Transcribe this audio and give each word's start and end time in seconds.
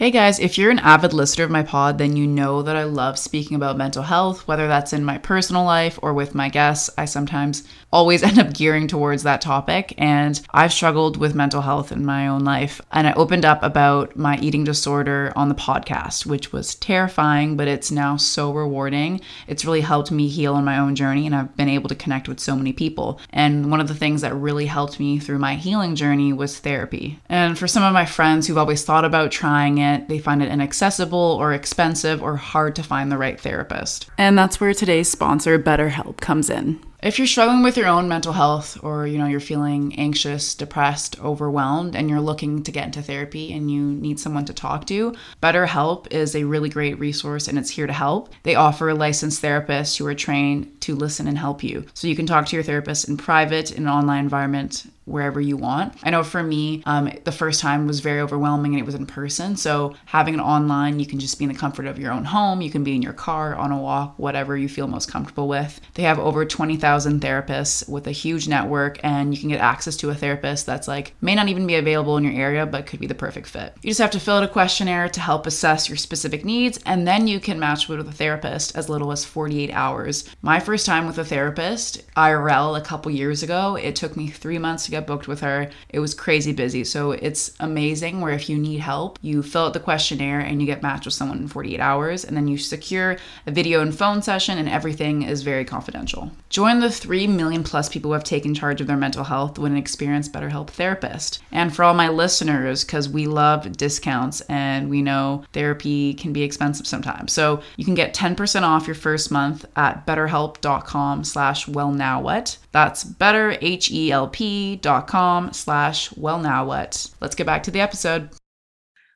Hey 0.00 0.10
guys, 0.10 0.38
if 0.38 0.56
you're 0.56 0.70
an 0.70 0.78
avid 0.78 1.12
listener 1.12 1.44
of 1.44 1.50
my 1.50 1.62
pod, 1.62 1.98
then 1.98 2.16
you 2.16 2.26
know 2.26 2.62
that 2.62 2.74
I 2.74 2.84
love 2.84 3.18
speaking 3.18 3.54
about 3.54 3.76
mental 3.76 4.02
health, 4.02 4.48
whether 4.48 4.66
that's 4.66 4.94
in 4.94 5.04
my 5.04 5.18
personal 5.18 5.62
life 5.62 5.98
or 6.00 6.14
with 6.14 6.34
my 6.34 6.48
guests. 6.48 6.88
I 6.96 7.04
sometimes 7.04 7.64
always 7.92 8.22
end 8.22 8.38
up 8.38 8.54
gearing 8.54 8.88
towards 8.88 9.24
that 9.24 9.42
topic, 9.42 9.92
and 9.98 10.40
I've 10.52 10.72
struggled 10.72 11.18
with 11.18 11.34
mental 11.34 11.60
health 11.60 11.92
in 11.92 12.02
my 12.02 12.28
own 12.28 12.44
life. 12.44 12.80
And 12.90 13.06
I 13.06 13.12
opened 13.12 13.44
up 13.44 13.62
about 13.62 14.16
my 14.16 14.38
eating 14.38 14.64
disorder 14.64 15.34
on 15.36 15.50
the 15.50 15.54
podcast, 15.54 16.24
which 16.24 16.50
was 16.50 16.76
terrifying, 16.76 17.58
but 17.58 17.68
it's 17.68 17.90
now 17.90 18.16
so 18.16 18.54
rewarding. 18.54 19.20
It's 19.48 19.66
really 19.66 19.82
helped 19.82 20.10
me 20.10 20.28
heal 20.28 20.54
on 20.54 20.64
my 20.64 20.78
own 20.78 20.94
journey, 20.94 21.26
and 21.26 21.34
I've 21.34 21.54
been 21.58 21.68
able 21.68 21.90
to 21.90 21.94
connect 21.94 22.26
with 22.26 22.40
so 22.40 22.56
many 22.56 22.72
people. 22.72 23.20
And 23.34 23.70
one 23.70 23.80
of 23.80 23.88
the 23.88 23.94
things 23.94 24.22
that 24.22 24.32
really 24.32 24.64
helped 24.64 24.98
me 24.98 25.18
through 25.18 25.40
my 25.40 25.56
healing 25.56 25.94
journey 25.94 26.32
was 26.32 26.58
therapy. 26.58 27.20
And 27.28 27.58
for 27.58 27.68
some 27.68 27.82
of 27.82 27.92
my 27.92 28.06
friends 28.06 28.46
who've 28.46 28.56
always 28.56 28.82
thought 28.82 29.04
about 29.04 29.30
trying 29.30 29.76
it, 29.76 29.89
it, 29.90 30.08
they 30.08 30.18
find 30.18 30.42
it 30.42 30.50
inaccessible 30.50 31.36
or 31.40 31.52
expensive 31.52 32.22
or 32.22 32.36
hard 32.36 32.76
to 32.76 32.82
find 32.82 33.10
the 33.10 33.18
right 33.18 33.40
therapist. 33.40 34.08
And 34.18 34.38
that's 34.38 34.60
where 34.60 34.74
today's 34.74 35.10
sponsor, 35.10 35.58
BetterHelp, 35.58 36.18
comes 36.18 36.50
in. 36.50 36.80
If 37.02 37.18
you're 37.18 37.26
struggling 37.26 37.62
with 37.62 37.78
your 37.78 37.86
own 37.86 38.08
mental 38.08 38.34
health 38.34 38.78
or 38.82 39.06
you 39.06 39.16
know 39.16 39.26
you're 39.26 39.40
feeling 39.40 39.98
anxious, 39.98 40.54
depressed, 40.54 41.18
overwhelmed 41.20 41.96
and 41.96 42.10
you're 42.10 42.20
looking 42.20 42.62
to 42.62 42.70
get 42.70 42.84
into 42.86 43.00
therapy 43.00 43.54
and 43.54 43.70
you 43.70 43.80
need 43.80 44.20
someone 44.20 44.44
to 44.44 44.52
talk 44.52 44.86
to, 44.88 45.14
BetterHelp 45.42 46.12
is 46.12 46.36
a 46.36 46.44
really 46.44 46.68
great 46.68 46.98
resource 46.98 47.48
and 47.48 47.58
it's 47.58 47.70
here 47.70 47.86
to 47.86 47.92
help. 47.92 48.34
They 48.42 48.54
offer 48.54 48.92
licensed 48.92 49.42
therapists 49.42 49.96
who 49.96 50.06
are 50.06 50.14
trained 50.14 50.78
to 50.82 50.94
listen 50.94 51.26
and 51.26 51.38
help 51.38 51.62
you. 51.62 51.86
So 51.94 52.06
you 52.06 52.16
can 52.16 52.26
talk 52.26 52.46
to 52.46 52.56
your 52.56 52.62
therapist 52.62 53.08
in 53.08 53.16
private 53.16 53.72
in 53.72 53.84
an 53.84 53.88
online 53.88 54.24
environment 54.24 54.86
wherever 55.10 55.40
you 55.40 55.56
want. 55.56 55.94
I 56.02 56.10
know 56.10 56.22
for 56.22 56.42
me, 56.42 56.82
um, 56.86 57.10
the 57.24 57.32
first 57.32 57.60
time 57.60 57.86
was 57.86 58.00
very 58.00 58.20
overwhelming 58.20 58.72
and 58.72 58.80
it 58.80 58.86
was 58.86 58.94
in 58.94 59.06
person. 59.06 59.56
So 59.56 59.94
having 60.06 60.34
it 60.34 60.40
online, 60.40 61.00
you 61.00 61.06
can 61.06 61.18
just 61.18 61.38
be 61.38 61.44
in 61.44 61.52
the 61.52 61.58
comfort 61.58 61.86
of 61.86 61.98
your 61.98 62.12
own 62.12 62.24
home. 62.24 62.60
You 62.60 62.70
can 62.70 62.84
be 62.84 62.94
in 62.94 63.02
your 63.02 63.12
car, 63.12 63.54
on 63.54 63.72
a 63.72 63.78
walk, 63.78 64.18
whatever 64.18 64.56
you 64.56 64.68
feel 64.68 64.86
most 64.86 65.10
comfortable 65.10 65.48
with. 65.48 65.80
They 65.94 66.02
have 66.02 66.18
over 66.18 66.44
20,000 66.44 67.20
therapists 67.20 67.88
with 67.88 68.06
a 68.06 68.12
huge 68.12 68.48
network, 68.48 68.98
and 69.02 69.34
you 69.34 69.40
can 69.40 69.50
get 69.50 69.60
access 69.60 69.96
to 69.98 70.10
a 70.10 70.14
therapist 70.14 70.66
that's 70.66 70.88
like 70.88 71.14
may 71.20 71.34
not 71.34 71.48
even 71.48 71.66
be 71.66 71.74
available 71.76 72.16
in 72.16 72.24
your 72.24 72.32
area, 72.32 72.66
but 72.66 72.86
could 72.86 73.00
be 73.00 73.06
the 73.06 73.14
perfect 73.14 73.46
fit. 73.46 73.74
You 73.82 73.90
just 73.90 74.00
have 74.00 74.10
to 74.12 74.20
fill 74.20 74.36
out 74.36 74.44
a 74.44 74.48
questionnaire 74.48 75.08
to 75.08 75.20
help 75.20 75.46
assess 75.46 75.88
your 75.88 75.96
specific 75.96 76.44
needs, 76.44 76.78
and 76.86 77.06
then 77.06 77.26
you 77.26 77.40
can 77.40 77.58
match 77.58 77.88
with 77.88 78.00
a 78.00 78.12
therapist 78.12 78.76
as 78.76 78.88
little 78.88 79.12
as 79.12 79.24
48 79.24 79.70
hours. 79.72 80.28
My 80.42 80.60
first 80.60 80.86
time 80.86 81.06
with 81.06 81.18
a 81.18 81.24
therapist, 81.24 82.02
IRL, 82.14 82.78
a 82.78 82.80
couple 82.80 83.10
years 83.10 83.42
ago, 83.42 83.76
it 83.76 83.96
took 83.96 84.16
me 84.16 84.28
three 84.28 84.58
months 84.58 84.84
to 84.84 84.90
get 85.00 85.06
booked 85.06 85.28
with 85.28 85.40
her. 85.40 85.70
It 85.88 86.00
was 86.00 86.14
crazy 86.14 86.52
busy. 86.52 86.84
So 86.84 87.12
it's 87.12 87.52
amazing 87.60 88.20
where 88.20 88.34
if 88.34 88.48
you 88.48 88.58
need 88.58 88.80
help, 88.80 89.18
you 89.22 89.42
fill 89.42 89.66
out 89.66 89.72
the 89.72 89.80
questionnaire 89.80 90.40
and 90.40 90.60
you 90.60 90.66
get 90.66 90.82
matched 90.82 91.06
with 91.06 91.14
someone 91.14 91.38
in 91.38 91.48
48 91.48 91.80
hours, 91.80 92.24
and 92.24 92.36
then 92.36 92.48
you 92.48 92.58
secure 92.58 93.16
a 93.46 93.50
video 93.50 93.80
and 93.80 93.96
phone 93.96 94.22
session, 94.22 94.58
and 94.58 94.68
everything 94.68 95.22
is 95.22 95.42
very 95.42 95.64
confidential. 95.64 96.30
Join 96.50 96.80
the 96.80 96.90
3 96.90 97.26
million 97.26 97.64
plus 97.64 97.88
people 97.88 98.10
who 98.10 98.14
have 98.14 98.24
taken 98.24 98.54
charge 98.54 98.80
of 98.80 98.86
their 98.86 98.96
mental 98.96 99.24
health 99.24 99.58
with 99.58 99.72
an 99.72 99.78
experienced 99.78 100.32
BetterHelp 100.32 100.70
therapist. 100.70 101.42
And 101.52 101.74
for 101.74 101.84
all 101.84 101.94
my 101.94 102.08
listeners, 102.08 102.84
because 102.84 103.08
we 103.08 103.26
love 103.26 103.76
discounts 103.76 104.40
and 104.42 104.90
we 104.90 105.02
know 105.02 105.44
therapy 105.52 106.14
can 106.14 106.32
be 106.32 106.42
expensive 106.42 106.86
sometimes. 106.86 107.32
So 107.32 107.62
you 107.76 107.84
can 107.84 107.94
get 107.94 108.14
10% 108.14 108.62
off 108.62 108.86
your 108.86 108.94
first 108.94 109.30
month 109.30 109.64
at 109.76 110.06
betterhelp.com 110.06 111.24
slash 111.24 111.66
wellnowwhat. 111.66 112.58
That's 112.72 113.04
betterhelp.com 113.04 115.52
slash 115.52 116.16
well 116.16 116.38
now 116.38 116.64
what. 116.64 117.10
Let's 117.20 117.34
get 117.34 117.46
back 117.46 117.64
to 117.64 117.70
the 117.70 117.80
episode. 117.80 118.30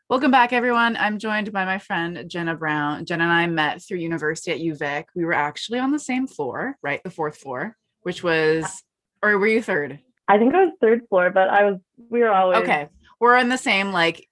Welcome 0.09 0.31
back, 0.31 0.53
everyone. 0.53 0.97
I'm 0.97 1.19
joined 1.19 1.51
by 1.53 1.65
my 1.65 1.79
friend 1.79 2.25
Jenna 2.29 2.55
Brown. 2.57 3.07
Jenna 3.07 3.25
and 3.25 3.33
I 3.33 3.47
met 3.47 3.83
through 3.83 3.99
university 3.99 4.51
at 4.51 4.59
UVic. 4.59 5.05
We 5.15 5.25
were 5.25 5.33
actually 5.33 5.79
on 5.79 5.93
the 5.93 5.99
same 5.99 6.27
floor, 6.27 6.77
right? 6.83 7.03
The 7.03 7.11
fourth 7.11 7.39
floor, 7.39 7.77
which 8.03 8.23
was, 8.23 8.83
or 9.23 9.39
were 9.39 9.47
you 9.47 9.63
third? 9.63 10.01
I 10.29 10.39
think 10.39 10.55
I 10.55 10.65
was 10.65 10.75
third 10.81 11.03
floor, 11.09 11.31
but 11.31 11.49
I 11.49 11.65
was, 11.65 11.81
we 12.11 12.21
were 12.21 12.33
always. 12.33 12.59
Okay. 12.59 12.89
We're 13.19 13.39
in 13.39 13.49
the 13.49 13.57
same, 13.57 13.93
like, 13.93 14.29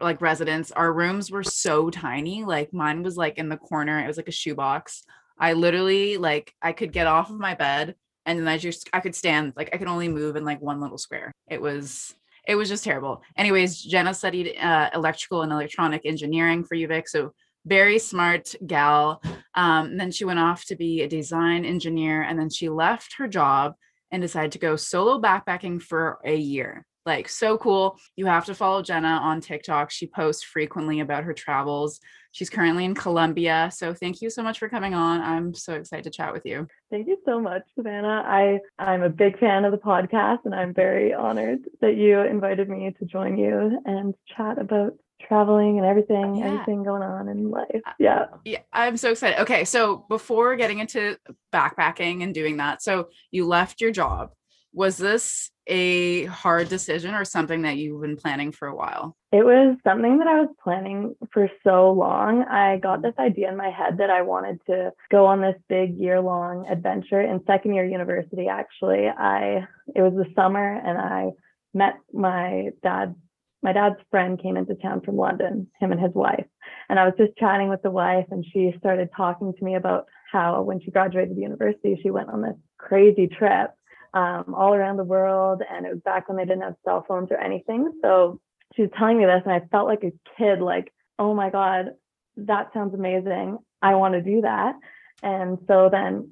like 0.00 0.20
residence. 0.20 0.70
Our 0.72 0.92
rooms 0.92 1.30
were 1.30 1.42
so 1.42 1.90
tiny. 1.90 2.44
Like 2.44 2.72
mine 2.72 3.02
was 3.02 3.16
like 3.16 3.38
in 3.38 3.48
the 3.48 3.56
corner. 3.56 3.98
It 3.98 4.06
was 4.06 4.16
like 4.16 4.28
a 4.28 4.32
shoebox. 4.32 5.04
I 5.38 5.52
literally 5.52 6.16
like 6.16 6.52
I 6.60 6.72
could 6.72 6.92
get 6.92 7.06
off 7.06 7.30
of 7.30 7.38
my 7.38 7.54
bed 7.54 7.94
and 8.28 8.38
then 8.38 8.46
I 8.46 8.58
just 8.58 8.90
I 8.92 9.00
could 9.00 9.14
stand 9.14 9.54
like 9.56 9.70
I 9.72 9.78
could 9.78 9.88
only 9.88 10.06
move 10.06 10.36
in 10.36 10.44
like 10.44 10.60
one 10.60 10.80
little 10.80 10.98
square. 10.98 11.32
It 11.48 11.60
was 11.60 12.14
it 12.46 12.54
was 12.54 12.68
just 12.68 12.84
terrible. 12.84 13.22
Anyways, 13.36 13.82
Jenna 13.82 14.14
studied 14.14 14.56
uh, 14.58 14.90
electrical 14.94 15.42
and 15.42 15.50
electronic 15.50 16.02
engineering 16.04 16.62
for 16.62 16.76
UVic, 16.76 17.08
so 17.08 17.32
very 17.66 17.98
smart 17.98 18.54
gal. 18.66 19.22
Um, 19.54 19.96
then 19.96 20.10
she 20.10 20.24
went 20.24 20.38
off 20.38 20.64
to 20.66 20.76
be 20.76 21.02
a 21.02 21.08
design 21.08 21.64
engineer, 21.64 22.22
and 22.22 22.38
then 22.38 22.50
she 22.50 22.68
left 22.68 23.14
her 23.16 23.28
job 23.28 23.74
and 24.10 24.22
decided 24.22 24.52
to 24.52 24.58
go 24.58 24.76
solo 24.76 25.20
backpacking 25.20 25.82
for 25.82 26.18
a 26.24 26.36
year. 26.36 26.86
Like 27.08 27.30
so 27.30 27.56
cool. 27.56 27.98
You 28.16 28.26
have 28.26 28.44
to 28.44 28.54
follow 28.54 28.82
Jenna 28.82 29.08
on 29.08 29.40
TikTok. 29.40 29.90
She 29.90 30.06
posts 30.06 30.42
frequently 30.42 31.00
about 31.00 31.24
her 31.24 31.32
travels. 31.32 32.00
She's 32.32 32.50
currently 32.50 32.84
in 32.84 32.94
Colombia. 32.94 33.70
So 33.72 33.94
thank 33.94 34.20
you 34.20 34.28
so 34.28 34.42
much 34.42 34.58
for 34.58 34.68
coming 34.68 34.92
on. 34.92 35.22
I'm 35.22 35.54
so 35.54 35.72
excited 35.72 36.04
to 36.04 36.10
chat 36.10 36.34
with 36.34 36.44
you. 36.44 36.68
Thank 36.90 37.08
you 37.08 37.16
so 37.24 37.40
much, 37.40 37.62
Savannah. 37.74 38.24
I, 38.26 38.58
I'm 38.78 39.02
a 39.02 39.08
big 39.08 39.38
fan 39.38 39.64
of 39.64 39.72
the 39.72 39.78
podcast 39.78 40.40
and 40.44 40.54
I'm 40.54 40.74
very 40.74 41.14
honored 41.14 41.60
that 41.80 41.96
you 41.96 42.20
invited 42.20 42.68
me 42.68 42.94
to 42.98 43.06
join 43.06 43.38
you 43.38 43.80
and 43.86 44.14
chat 44.36 44.58
about 44.58 44.92
traveling 45.26 45.78
and 45.78 45.86
everything, 45.86 46.36
yeah. 46.36 46.44
everything 46.44 46.84
going 46.84 47.02
on 47.02 47.28
in 47.28 47.50
life. 47.50 47.80
Uh, 47.86 47.92
yeah. 47.98 48.26
Yeah. 48.44 48.60
I'm 48.70 48.98
so 48.98 49.12
excited. 49.12 49.40
Okay. 49.40 49.64
So 49.64 50.04
before 50.10 50.56
getting 50.56 50.78
into 50.78 51.16
backpacking 51.54 52.22
and 52.22 52.34
doing 52.34 52.58
that, 52.58 52.82
so 52.82 53.08
you 53.30 53.46
left 53.46 53.80
your 53.80 53.92
job. 53.92 54.32
Was 54.72 54.96
this 54.96 55.50
a 55.66 56.24
hard 56.26 56.68
decision 56.68 57.14
or 57.14 57.24
something 57.24 57.62
that 57.62 57.76
you've 57.76 58.00
been 58.00 58.16
planning 58.16 58.52
for 58.52 58.68
a 58.68 58.74
while? 58.74 59.16
It 59.32 59.44
was 59.44 59.76
something 59.84 60.18
that 60.18 60.26
I 60.26 60.40
was 60.40 60.48
planning 60.62 61.14
for 61.32 61.50
so 61.62 61.90
long. 61.92 62.42
I 62.44 62.78
got 62.78 63.02
this 63.02 63.14
idea 63.18 63.50
in 63.50 63.56
my 63.56 63.70
head 63.70 63.98
that 63.98 64.10
I 64.10 64.22
wanted 64.22 64.60
to 64.66 64.92
go 65.10 65.26
on 65.26 65.40
this 65.40 65.56
big 65.68 65.96
year 65.96 66.20
long 66.20 66.66
adventure 66.68 67.20
in 67.20 67.44
second 67.46 67.74
year 67.74 67.84
university 67.84 68.48
actually. 68.48 69.06
I 69.08 69.66
it 69.94 70.02
was 70.02 70.14
the 70.14 70.32
summer 70.34 70.74
and 70.74 70.98
I 70.98 71.30
met 71.74 71.94
my 72.12 72.70
dad 72.82 73.14
my 73.62 73.72
dad's 73.72 73.96
friend 74.10 74.40
came 74.40 74.56
into 74.56 74.76
town 74.76 75.00
from 75.00 75.16
London, 75.16 75.66
him 75.80 75.90
and 75.90 76.00
his 76.00 76.14
wife. 76.14 76.46
And 76.88 76.98
I 76.98 77.04
was 77.04 77.14
just 77.18 77.36
chatting 77.36 77.68
with 77.68 77.82
the 77.82 77.90
wife 77.90 78.26
and 78.30 78.44
she 78.52 78.72
started 78.78 79.10
talking 79.16 79.52
to 79.52 79.64
me 79.64 79.74
about 79.74 80.06
how 80.30 80.62
when 80.62 80.80
she 80.80 80.90
graduated 80.90 81.36
university, 81.36 81.98
she 82.02 82.10
went 82.10 82.28
on 82.28 82.42
this 82.42 82.54
crazy 82.78 83.26
trip 83.26 83.72
um, 84.14 84.54
all 84.56 84.74
around 84.74 84.96
the 84.96 85.04
world. 85.04 85.62
And 85.70 85.86
it 85.86 85.92
was 85.92 86.02
back 86.04 86.28
when 86.28 86.36
they 86.36 86.44
didn't 86.44 86.62
have 86.62 86.74
cell 86.84 87.04
phones 87.06 87.28
or 87.30 87.38
anything. 87.38 87.90
So 88.02 88.40
she 88.74 88.82
was 88.82 88.90
telling 88.98 89.18
me 89.18 89.24
this, 89.24 89.42
and 89.44 89.52
I 89.52 89.60
felt 89.70 89.88
like 89.88 90.04
a 90.04 90.12
kid, 90.36 90.60
like, 90.60 90.92
oh 91.18 91.34
my 91.34 91.50
God, 91.50 91.90
that 92.36 92.72
sounds 92.72 92.94
amazing. 92.94 93.58
I 93.82 93.94
want 93.94 94.14
to 94.14 94.22
do 94.22 94.42
that. 94.42 94.74
And 95.22 95.58
so 95.66 95.88
then, 95.90 96.30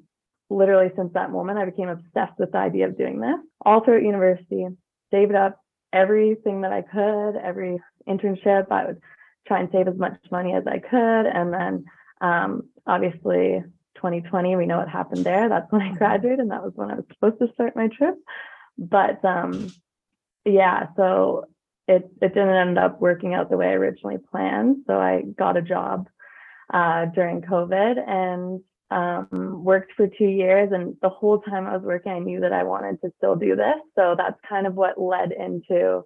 literally, 0.49 0.91
since 0.95 1.13
that 1.13 1.31
moment, 1.31 1.57
I 1.57 1.65
became 1.65 1.89
obsessed 1.89 2.39
with 2.39 2.51
the 2.51 2.57
idea 2.57 2.87
of 2.87 2.97
doing 2.97 3.19
this 3.19 3.39
all 3.65 3.83
throughout 3.83 4.03
university, 4.03 4.67
saved 5.11 5.35
up 5.35 5.59
everything 5.91 6.61
that 6.61 6.71
I 6.71 6.83
could, 6.83 7.35
every 7.37 7.79
internship. 8.07 8.71
I 8.71 8.85
would 8.85 9.01
try 9.47 9.59
and 9.59 9.69
save 9.71 9.87
as 9.87 9.97
much 9.97 10.13
money 10.31 10.53
as 10.53 10.63
I 10.67 10.79
could. 10.79 11.25
And 11.25 11.53
then, 11.53 11.85
um, 12.21 12.69
obviously, 12.85 13.63
2020, 13.97 14.55
we 14.55 14.65
know 14.65 14.77
what 14.77 14.89
happened 14.89 15.23
there. 15.23 15.49
That's 15.49 15.71
when 15.71 15.81
I 15.81 15.93
graduated, 15.93 16.39
and 16.39 16.51
that 16.51 16.63
was 16.63 16.73
when 16.75 16.91
I 16.91 16.95
was 16.95 17.05
supposed 17.13 17.39
to 17.39 17.53
start 17.53 17.75
my 17.75 17.87
trip. 17.87 18.15
But 18.77 19.23
um, 19.25 19.71
yeah, 20.45 20.87
so 20.95 21.45
it 21.87 22.09
it 22.21 22.33
didn't 22.33 22.49
end 22.49 22.77
up 22.77 23.01
working 23.01 23.33
out 23.33 23.49
the 23.49 23.57
way 23.57 23.67
I 23.67 23.73
originally 23.73 24.17
planned. 24.31 24.77
So 24.87 24.99
I 24.99 25.23
got 25.37 25.57
a 25.57 25.61
job 25.61 26.07
uh, 26.73 27.05
during 27.05 27.41
COVID 27.41 28.07
and 28.07 28.61
um, 28.89 29.63
worked 29.63 29.93
for 29.95 30.07
two 30.07 30.25
years. 30.25 30.71
And 30.71 30.95
the 31.01 31.09
whole 31.09 31.39
time 31.39 31.67
I 31.67 31.75
was 31.75 31.83
working, 31.83 32.11
I 32.11 32.19
knew 32.19 32.39
that 32.41 32.53
I 32.53 32.63
wanted 32.63 33.01
to 33.01 33.11
still 33.17 33.35
do 33.35 33.55
this. 33.55 33.77
So 33.95 34.15
that's 34.17 34.39
kind 34.47 34.67
of 34.67 34.75
what 34.75 34.99
led 34.99 35.31
into 35.31 36.03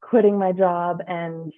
quitting 0.00 0.38
my 0.38 0.52
job 0.52 1.02
and 1.06 1.52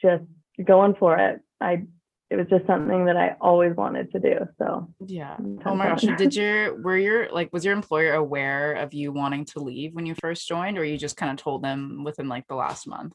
just 0.00 0.24
going 0.64 0.94
for 0.98 1.18
it. 1.18 1.40
I 1.60 1.84
it 2.32 2.36
was 2.36 2.46
just 2.48 2.66
something 2.66 3.04
that 3.04 3.16
I 3.16 3.36
always 3.42 3.76
wanted 3.76 4.10
to 4.12 4.18
do. 4.18 4.48
So 4.58 4.88
yeah. 5.06 5.36
Oh 5.66 5.74
my 5.74 5.88
gosh. 5.88 6.00
Did 6.00 6.34
your 6.40 6.80
were 6.80 6.96
your 6.96 7.30
like 7.30 7.52
was 7.52 7.62
your 7.62 7.74
employer 7.74 8.14
aware 8.14 8.72
of 8.72 8.94
you 8.94 9.12
wanting 9.12 9.44
to 9.46 9.60
leave 9.60 9.94
when 9.94 10.06
you 10.06 10.14
first 10.14 10.48
joined, 10.48 10.78
or 10.78 10.84
you 10.84 10.96
just 10.96 11.18
kind 11.18 11.30
of 11.30 11.36
told 11.36 11.62
them 11.62 12.04
within 12.04 12.28
like 12.28 12.48
the 12.48 12.54
last 12.54 12.86
month? 12.86 13.12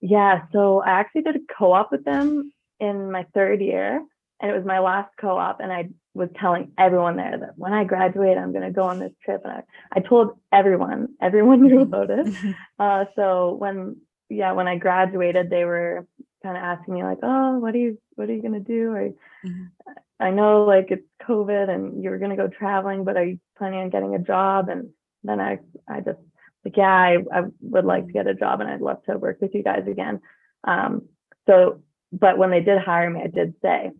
Yeah. 0.00 0.46
So 0.52 0.80
I 0.80 0.92
actually 0.92 1.22
did 1.22 1.36
a 1.36 1.54
co-op 1.58 1.92
with 1.92 2.04
them 2.04 2.52
in 2.80 3.12
my 3.12 3.26
third 3.34 3.60
year. 3.60 4.02
And 4.40 4.50
it 4.50 4.56
was 4.56 4.64
my 4.64 4.78
last 4.78 5.10
co-op. 5.20 5.60
And 5.60 5.70
I 5.72 5.90
was 6.14 6.30
telling 6.40 6.72
everyone 6.78 7.16
there 7.16 7.38
that 7.38 7.52
when 7.56 7.72
I 7.74 7.84
graduate, 7.84 8.38
I'm 8.38 8.52
gonna 8.52 8.72
go 8.72 8.84
on 8.84 8.98
this 8.98 9.12
trip. 9.22 9.42
And 9.44 9.52
I, 9.52 9.62
I 9.92 10.00
told 10.00 10.38
everyone, 10.50 11.08
everyone 11.20 11.62
knew 11.62 11.80
about 11.80 12.10
it. 12.10 12.34
Uh, 12.78 13.04
so 13.14 13.54
when 13.54 13.96
yeah, 14.28 14.52
when 14.52 14.66
I 14.66 14.76
graduated, 14.78 15.50
they 15.50 15.64
were 15.64 16.06
kind 16.44 16.58
of 16.58 16.64
asking 16.64 16.94
me 16.94 17.04
like, 17.04 17.20
"Oh, 17.24 17.58
what 17.58 17.74
are 17.74 17.78
you 17.78 17.98
what 18.16 18.30
are 18.30 18.34
you 18.34 18.42
gonna 18.42 18.60
do?" 18.60 18.92
Or 18.92 19.10
Mhm. 19.44 19.72
I 20.20 20.30
know 20.30 20.64
like 20.64 20.90
it's 20.90 21.06
COVID 21.22 21.68
and 21.68 22.02
you're 22.02 22.18
gonna 22.18 22.36
go 22.36 22.48
traveling, 22.48 23.04
but 23.04 23.16
are 23.16 23.24
you 23.24 23.40
planning 23.58 23.80
on 23.80 23.90
getting 23.90 24.14
a 24.14 24.18
job? 24.20 24.68
And 24.68 24.90
then 25.24 25.40
I 25.40 25.58
I 25.88 26.00
just 26.00 26.20
like, 26.64 26.76
yeah, 26.76 26.92
I, 26.92 27.16
I 27.32 27.42
would 27.60 27.84
like 27.84 28.06
to 28.06 28.12
get 28.12 28.26
a 28.26 28.34
job 28.34 28.60
and 28.60 28.70
I'd 28.70 28.80
love 28.80 29.02
to 29.04 29.18
work 29.18 29.38
with 29.40 29.54
you 29.54 29.62
guys 29.62 29.86
again. 29.86 30.20
Um, 30.64 31.08
so, 31.46 31.82
but 32.12 32.38
when 32.38 32.50
they 32.50 32.60
did 32.60 32.78
hire 32.80 33.10
me, 33.10 33.22
I 33.22 33.26
did 33.28 33.54
say, 33.62 33.92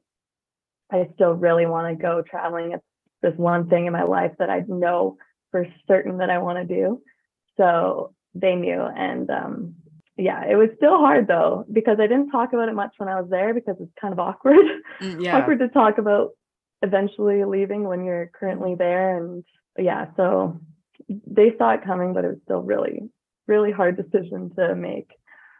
I 0.90 1.08
still 1.14 1.32
really 1.32 1.66
want 1.66 1.96
to 1.96 2.02
go 2.02 2.22
traveling. 2.22 2.72
It's 2.72 2.84
this 3.22 3.34
one 3.36 3.68
thing 3.68 3.86
in 3.86 3.92
my 3.92 4.04
life 4.04 4.32
that 4.38 4.50
I 4.50 4.64
know 4.68 5.18
for 5.50 5.66
certain 5.88 6.18
that 6.18 6.30
I 6.30 6.38
want 6.38 6.58
to 6.66 6.74
do. 6.74 7.02
So 7.56 8.14
they 8.34 8.54
knew. 8.56 8.80
And 8.82 9.30
um, 9.30 9.74
yeah, 10.16 10.44
it 10.44 10.54
was 10.54 10.68
still 10.76 10.98
hard 10.98 11.26
though, 11.26 11.64
because 11.72 11.98
I 11.98 12.06
didn't 12.06 12.30
talk 12.30 12.52
about 12.52 12.68
it 12.68 12.74
much 12.74 12.94
when 12.98 13.08
I 13.08 13.20
was 13.20 13.28
there 13.30 13.52
because 13.52 13.76
it's 13.80 13.92
kind 14.00 14.12
of 14.12 14.18
awkward. 14.20 14.64
Mm, 15.00 15.24
yeah. 15.24 15.36
awkward 15.36 15.58
to 15.60 15.68
talk 15.68 15.98
about 15.98 16.30
eventually 16.82 17.44
leaving 17.44 17.84
when 17.84 18.04
you're 18.04 18.30
currently 18.38 18.74
there. 18.76 19.18
And 19.18 19.44
yeah, 19.78 20.06
so 20.16 20.60
they 21.08 21.54
saw 21.58 21.72
it 21.72 21.84
coming, 21.84 22.12
but 22.12 22.24
it 22.24 22.28
was 22.28 22.38
still 22.44 22.62
really, 22.62 23.10
really 23.48 23.72
hard 23.72 23.96
decision 23.96 24.52
to 24.56 24.74
make. 24.74 25.10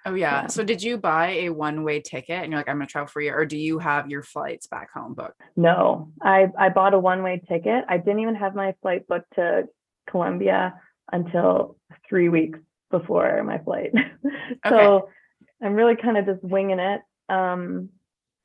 Oh 0.07 0.15
yeah. 0.15 0.43
Yeah. 0.43 0.47
So 0.49 0.63
did 0.63 0.83
you 0.83 0.99
buy 0.99 1.31
a 1.31 1.49
one-way 1.49 2.01
ticket 2.01 2.43
and 2.43 2.53
you're 2.53 2.61
like, 2.61 2.69
I'm 2.69 2.77
gonna 2.77 2.87
travel 2.87 3.09
for 3.09 3.23
you 3.23 3.33
or 3.33 3.47
do 3.47 3.57
you 3.57 3.79
have 3.79 4.11
your 4.11 4.23
flights 4.23 4.67
back 4.67 4.93
home 4.93 5.15
booked? 5.15 5.41
No, 5.57 6.13
I, 6.23 6.49
I 6.59 6.69
bought 6.69 6.95
a 6.95 6.99
one 6.99 7.23
way 7.23 7.41
ticket. 7.49 7.85
I 7.89 7.97
didn't 7.97 8.21
even 8.21 8.35
have 8.35 8.55
my 8.55 8.75
flight 8.83 9.09
booked 9.09 9.35
to 9.37 9.65
Colombia 10.09 10.75
until 11.11 11.77
three 12.09 12.29
weeks 12.29 12.59
before 12.99 13.43
my 13.45 13.59
flight. 13.59 13.93
so 14.69 15.09
I'm 15.63 15.75
really 15.75 15.97
kind 15.97 16.17
of 16.17 16.27
just 16.27 16.43
winging 16.43 16.79
it, 16.79 17.01
um, 17.29 17.89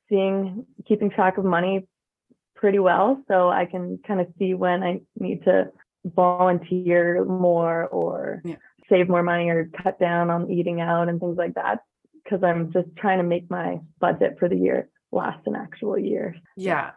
seeing, 0.10 0.66
keeping 0.88 1.10
track 1.10 1.38
of 1.38 1.46
money 1.46 1.88
pretty 2.56 2.80
well 2.80 3.22
so 3.28 3.50
I 3.50 3.66
can 3.66 4.00
kind 4.08 4.20
of 4.20 4.28
see 4.38 4.54
when 4.54 4.84
I 4.84 5.02
need 5.20 5.44
to 5.46 5.72
volunteer 6.04 7.24
more 7.26 7.88
or 7.88 8.42
Yeah. 8.44 8.56
save 8.90 9.08
more 9.08 9.24
money 9.24 9.50
or 9.50 9.70
cut 9.84 10.00
down 10.00 10.30
on 10.30 10.50
eating 10.50 10.82
out 10.82 11.10
and 11.10 11.20
things 11.20 11.38
like 11.38 11.54
that 11.56 11.80
because 12.24 12.44
I'm 12.44 12.72
just 12.72 12.90
trying 12.98 13.20
to 13.20 13.24
make 13.24 13.50
my 13.50 13.80
budget 14.00 14.38
for 14.40 14.50
the 14.50 14.56
year 14.58 14.90
last 15.12 15.46
an 15.46 15.56
actual 15.56 15.98
year. 15.98 16.36
Yeah. 16.56 16.92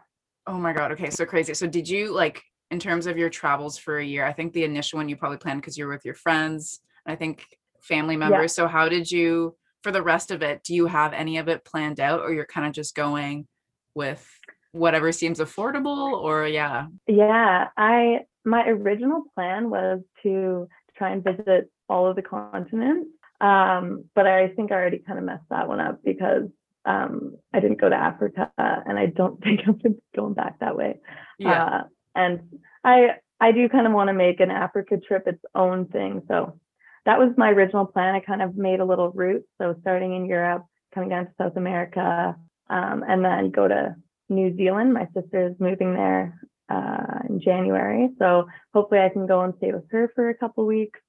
Oh 0.47 0.59
my 0.59 0.73
God. 0.73 0.93
Okay. 0.93 1.11
So 1.11 1.25
crazy. 1.25 1.55
So 1.55 1.67
did 1.67 1.89
you 1.89 2.13
like 2.13 2.43
in 2.71 2.79
terms 2.79 3.07
of 3.07 3.17
your 3.17 3.31
travels 3.31 3.79
for 3.79 3.99
a 3.99 4.05
year? 4.05 4.25
I 4.25 4.33
think 4.33 4.53
the 4.53 4.65
initial 4.65 4.99
one 4.99 5.09
you 5.09 5.17
probably 5.17 5.39
planned 5.39 5.61
because 5.61 5.79
you're 5.79 5.89
with 5.89 6.05
your 6.05 6.15
friends, 6.15 6.81
I 7.07 7.17
think 7.17 7.47
family 7.81 8.17
members. 8.17 8.55
So 8.55 8.69
how 8.69 8.89
did 8.89 9.11
you 9.11 9.57
for 9.83 9.91
the 9.91 10.03
rest 10.03 10.31
of 10.31 10.43
it? 10.43 10.63
Do 10.63 10.75
you 10.75 10.87
have 10.87 11.13
any 11.13 11.39
of 11.39 11.49
it 11.49 11.65
planned 11.65 12.01
out 12.01 12.21
or 12.21 12.33
you're 12.33 12.47
kind 12.47 12.67
of 12.67 12.73
just 12.73 12.95
going 12.95 13.47
with 13.95 14.27
whatever 14.73 15.13
seems 15.13 15.39
affordable 15.39 16.13
or 16.13 16.47
yeah. 16.47 16.87
Yeah, 17.07 17.69
I 17.77 18.21
my 18.45 18.67
original 18.67 19.25
plan 19.35 19.71
was 19.71 20.01
to 20.23 20.69
try 20.97 21.11
and 21.11 21.23
visit 21.23 21.71
all 21.89 22.09
of 22.09 22.17
the 22.17 22.23
continents. 22.23 23.11
Um, 23.41 24.05
but 24.15 24.27
I 24.27 24.49
think 24.49 24.73
I 24.73 24.77
already 24.77 24.99
kind 24.99 25.19
of 25.19 25.25
messed 25.25 25.49
that 25.51 25.69
one 25.69 25.81
up 25.81 26.01
because 26.05 26.49
um, 26.85 27.37
I 27.53 27.61
didn't 27.61 27.81
go 27.81 27.89
to 27.89 27.97
Africa 27.97 28.51
and 28.57 28.99
I 28.99 29.07
don't 29.07 29.41
think 29.43 29.61
I'm 29.67 29.81
going 30.15 30.35
back 30.35 30.61
that 30.61 30.77
way. 30.77 31.01
Yeah. 31.39 31.65
Uh, 31.65 31.83
and 32.15 32.41
I 32.85 33.17
I 33.41 33.53
do 33.53 33.69
kind 33.69 33.87
of 33.87 33.93
want 33.93 34.09
to 34.09 34.15
make 34.15 34.41
an 34.41 34.51
Africa 34.51 34.97
trip 34.97 35.27
its 35.27 35.43
own 35.55 35.87
thing. 35.87 36.23
So 36.29 36.61
that 37.05 37.19
was 37.19 37.33
my 37.37 37.51
original 37.51 37.87
plan. 37.87 38.15
I 38.15 38.21
kind 38.21 38.43
of 38.43 38.57
made 38.57 38.81
a 38.81 38.85
little 38.85 39.11
route. 39.11 39.45
So 39.59 39.75
starting 39.81 40.15
in 40.15 40.27
Europe, 40.27 40.65
coming 40.95 41.09
down 41.09 41.27
to 41.27 41.33
South 41.39 41.57
America, 41.57 42.37
um, 42.71 43.05
and 43.07 43.25
then 43.25 43.51
go 43.51 43.69
to 43.69 43.97
New 44.29 44.57
Zealand. 44.57 44.95
My 44.95 45.09
sister 45.15 45.49
is 45.49 45.55
moving 45.59 45.95
there 45.95 46.41
uh, 46.69 47.21
in 47.29 47.41
January. 47.41 48.11
So 48.19 48.47
hopefully 48.73 49.01
I 49.01 49.09
can 49.09 49.27
go 49.27 49.43
and 49.43 49.55
stay 49.59 49.73
with 49.73 49.91
her 49.91 50.11
for 50.15 50.29
a 50.29 50.35
couple 50.35 50.65
weeks. 50.65 51.01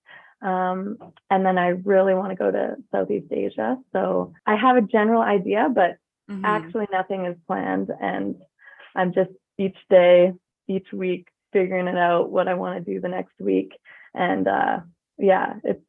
Um, 0.42 0.98
and 1.30 1.46
then 1.46 1.58
I 1.58 1.68
really 1.70 2.14
want 2.14 2.32
to 2.32 2.36
go 2.36 2.52
to 2.52 2.76
Southeast 2.92 3.32
Asia. 3.32 3.78
So 3.94 4.34
I 4.46 4.56
have 4.58 4.76
a 4.76 4.82
general 4.82 5.22
idea, 5.22 5.70
but 5.74 5.98
Mhm. 6.30 6.42
actually 6.46 6.88
nothing 6.92 7.26
is 7.26 7.38
planned. 7.48 7.92
And 8.02 8.36
I'm 8.96 9.14
just 9.14 9.32
each 9.58 9.78
day, 9.90 10.34
each 10.68 10.92
week, 10.92 11.28
figuring 11.52 11.88
it 11.88 11.98
out 11.98 12.32
what 12.32 12.48
I 12.48 12.56
want 12.56 12.84
to 12.84 12.94
do 12.94 13.00
the 13.00 13.10
next 13.10 13.40
week. 13.40 13.78
And 14.14 14.48
uh, 14.48 14.80
yeah, 15.24 15.56
it's, 15.64 15.82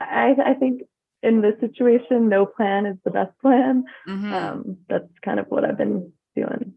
I, 0.00 0.36
I 0.44 0.54
think 0.54 0.82
in 1.22 1.40
this 1.40 1.58
situation, 1.60 2.28
no 2.28 2.46
plan 2.46 2.86
is 2.86 2.96
the 3.04 3.10
best 3.10 3.32
plan. 3.40 3.84
Mhm. 4.06 4.32
Um, 4.32 4.76
that's 4.88 5.08
kind 5.24 5.40
of 5.40 5.46
what 5.48 5.64
I've 5.64 5.78
been 5.78 6.12
doing. 6.36 6.74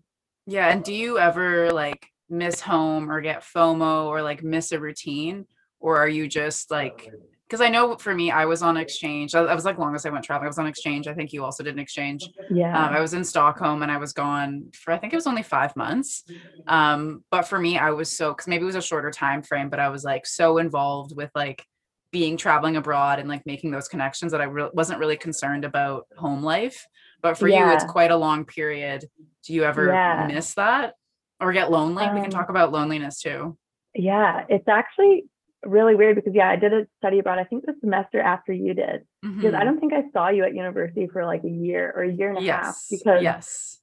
Yeah, 0.48 0.70
and 0.70 0.84
do 0.84 0.94
you 0.94 1.20
ever 1.20 1.72
like 1.72 2.08
miss 2.30 2.62
home 2.62 3.12
or 3.12 3.22
get 3.22 3.44
FOMO 3.44 4.06
or 4.06 4.22
like 4.22 4.42
miss 4.44 4.72
a 4.72 4.80
routine? 4.80 5.46
Or 5.80 5.98
are 5.98 6.08
you 6.08 6.28
just 6.28 6.72
like, 6.72 7.12
because 7.48 7.62
I 7.62 7.70
know 7.70 7.98
for 7.98 8.16
me, 8.16 8.32
I 8.32 8.46
was 8.46 8.64
on 8.64 8.78
exchange. 8.78 9.36
I, 9.36 9.42
I 9.42 9.54
was 9.54 9.66
like 9.66 9.78
longest 9.78 10.06
I 10.06 10.10
went 10.10 10.24
traveling. 10.24 10.46
I 10.46 10.50
was 10.50 10.60
on 10.60 10.68
exchange. 10.68 11.08
I 11.08 11.14
think 11.14 11.34
you 11.34 11.44
also 11.44 11.64
did 11.64 11.74
an 11.74 11.80
exchange. 11.80 12.28
Yeah. 12.50 12.88
Um, 12.88 12.94
I 12.94 13.02
was 13.02 13.14
in 13.14 13.24
Stockholm 13.24 13.84
and 13.84 13.92
I 13.92 13.98
was 13.98 14.14
gone 14.14 14.72
for 14.74 14.94
I 14.94 14.98
think 14.98 15.12
it 15.14 15.18
was 15.18 15.28
only 15.28 15.44
five 15.44 15.76
months. 15.76 16.24
Um, 16.68 17.24
but 17.30 17.44
for 17.44 17.60
me, 17.60 17.78
I 17.78 17.92
was 17.92 18.16
so 18.16 18.32
because 18.32 18.48
maybe 18.48 18.64
it 18.64 18.68
was 18.68 18.76
a 18.76 18.82
shorter 18.82 19.12
time 19.12 19.44
frame, 19.44 19.70
but 19.70 19.80
I 19.80 19.90
was 19.90 20.04
like 20.04 20.26
so 20.26 20.58
involved 20.58 21.16
with 21.16 21.32
like 21.36 21.66
being 22.12 22.38
traveling 22.38 22.76
abroad 22.76 23.20
and 23.20 23.30
like 23.30 23.46
making 23.46 23.72
those 23.72 23.88
connections 23.88 24.32
that 24.34 24.42
I 24.42 24.46
re- 24.46 24.70
wasn't 24.74 25.00
really 25.00 25.18
concerned 25.18 25.64
about 25.66 26.08
home 26.18 26.44
life. 26.44 26.86
But 27.22 27.38
for 27.38 27.48
you, 27.48 27.70
it's 27.70 27.84
quite 27.86 28.12
a 28.12 28.18
long 28.18 28.46
period. 28.46 29.06
Do 29.46 29.54
you 29.54 29.64
ever 29.64 29.88
Yeah. 29.88 30.28
miss 30.28 30.54
that 30.56 30.96
or 31.40 31.54
get 31.54 31.72
lonely? 31.72 32.04
we 32.04 32.16
can 32.16 32.26
Um, 32.26 32.30
talk 32.32 32.50
about 32.50 32.72
loneliness 32.72 33.22
too. 33.22 33.58
Yeah, 33.96 34.46
it's 34.50 34.68
actually 34.68 35.26
really 35.64 35.96
weird 35.96 36.16
because 36.16 36.34
yeah, 36.34 36.50
I 36.50 36.56
did 36.56 36.74
a 36.74 36.88
study 36.98 37.20
abroad. 37.20 37.38
I 37.40 37.44
think 37.44 37.66
the 37.66 37.76
semester 37.80 38.20
after 38.20 38.52
you 38.52 38.74
did 38.74 39.06
because 39.22 39.54
I 39.54 39.64
don't 39.64 39.80
think 39.80 39.94
I 39.94 40.04
saw 40.12 40.30
you 40.30 40.44
at 40.44 40.56
university 40.56 41.08
for 41.08 41.26
like 41.26 41.44
a 41.44 41.50
year 41.50 41.94
or 41.96 42.04
a 42.04 42.12
year 42.12 42.30
and 42.30 42.38
a 42.40 42.52
half 42.52 42.76
because 42.90 43.22
yes, 43.22 43.80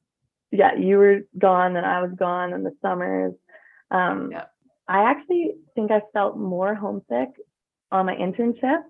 yeah, 0.51 0.75
you 0.75 0.99
were 0.99 1.21
gone 1.39 1.77
and 1.77 1.87
I 1.87 2.03
was 2.03 2.11
gone 2.19 2.53
in 2.53 2.65
the 2.65 2.73
summers. 2.83 3.35
Um, 3.91 4.33
Yeah. 4.33 4.45
I 4.89 5.11
actually 5.11 5.53
think 5.75 5.91
I 5.93 6.01
felt 6.15 6.37
more 6.39 6.75
homesick 6.75 7.29
on 7.91 8.07
my 8.07 8.15
internship 8.15 8.83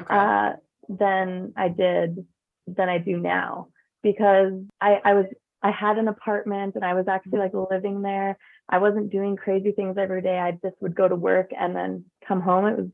okay, 0.00 0.06
uh, 0.08 0.52
than 0.88 1.52
I 1.56 1.68
did 1.68 2.26
than 2.66 2.88
I 2.88 2.98
do 2.98 3.18
now 3.18 3.68
because 4.02 4.52
I, 4.80 5.00
I 5.04 5.14
was 5.14 5.26
I 5.62 5.70
had 5.70 5.98
an 5.98 6.08
apartment 6.08 6.74
and 6.76 6.84
I 6.84 6.94
was 6.94 7.08
actually 7.08 7.38
like 7.38 7.52
living 7.54 8.02
there. 8.02 8.38
I 8.68 8.78
wasn't 8.78 9.10
doing 9.10 9.36
crazy 9.36 9.72
things 9.72 9.96
every 9.98 10.22
day. 10.22 10.38
I 10.38 10.52
just 10.52 10.80
would 10.80 10.94
go 10.94 11.08
to 11.08 11.16
work 11.16 11.50
and 11.58 11.74
then 11.74 12.04
come 12.26 12.40
home. 12.40 12.66
It 12.66 12.76
was 12.76 12.88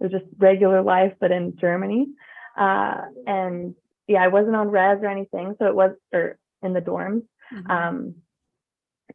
it 0.00 0.04
was 0.04 0.12
just 0.12 0.24
regular 0.38 0.82
life, 0.82 1.14
but 1.20 1.30
in 1.30 1.56
Germany. 1.56 2.06
Uh, 2.56 3.02
and 3.26 3.74
yeah, 4.06 4.22
I 4.22 4.28
wasn't 4.28 4.56
on 4.56 4.70
res 4.70 4.98
or 5.02 5.06
anything, 5.08 5.54
so 5.58 5.66
it 5.66 5.74
was 5.74 5.92
or 6.12 6.38
in 6.62 6.72
the 6.72 6.80
dorms. 6.80 7.22
Mhm. 7.52 7.70
Um, 7.70 8.14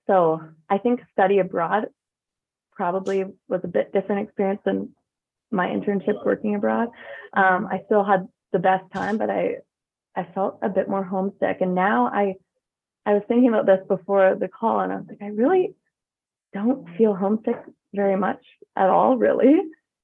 so 0.07 0.41
I 0.69 0.77
think 0.77 1.01
study 1.11 1.39
abroad 1.39 1.87
probably 2.71 3.25
was 3.47 3.61
a 3.63 3.67
bit 3.67 3.91
different 3.93 4.27
experience 4.27 4.61
than 4.65 4.95
my 5.51 5.67
internship 5.67 6.25
working 6.25 6.55
abroad. 6.55 6.89
Um, 7.33 7.67
I 7.69 7.81
still 7.85 8.03
had 8.03 8.27
the 8.53 8.59
best 8.59 8.83
time, 8.93 9.17
but 9.17 9.29
I 9.29 9.57
I 10.15 10.27
felt 10.33 10.59
a 10.61 10.69
bit 10.69 10.89
more 10.89 11.03
homesick. 11.03 11.57
And 11.61 11.75
now 11.75 12.07
I 12.07 12.35
I 13.05 13.13
was 13.13 13.23
thinking 13.27 13.49
about 13.49 13.65
this 13.65 13.85
before 13.87 14.35
the 14.35 14.47
call, 14.47 14.79
and 14.81 14.91
I 14.91 14.97
was 14.97 15.05
like, 15.09 15.21
I 15.21 15.27
really 15.27 15.73
don't 16.53 16.87
feel 16.97 17.15
homesick 17.15 17.57
very 17.93 18.15
much 18.15 18.43
at 18.75 18.89
all, 18.89 19.17
really, 19.17 19.55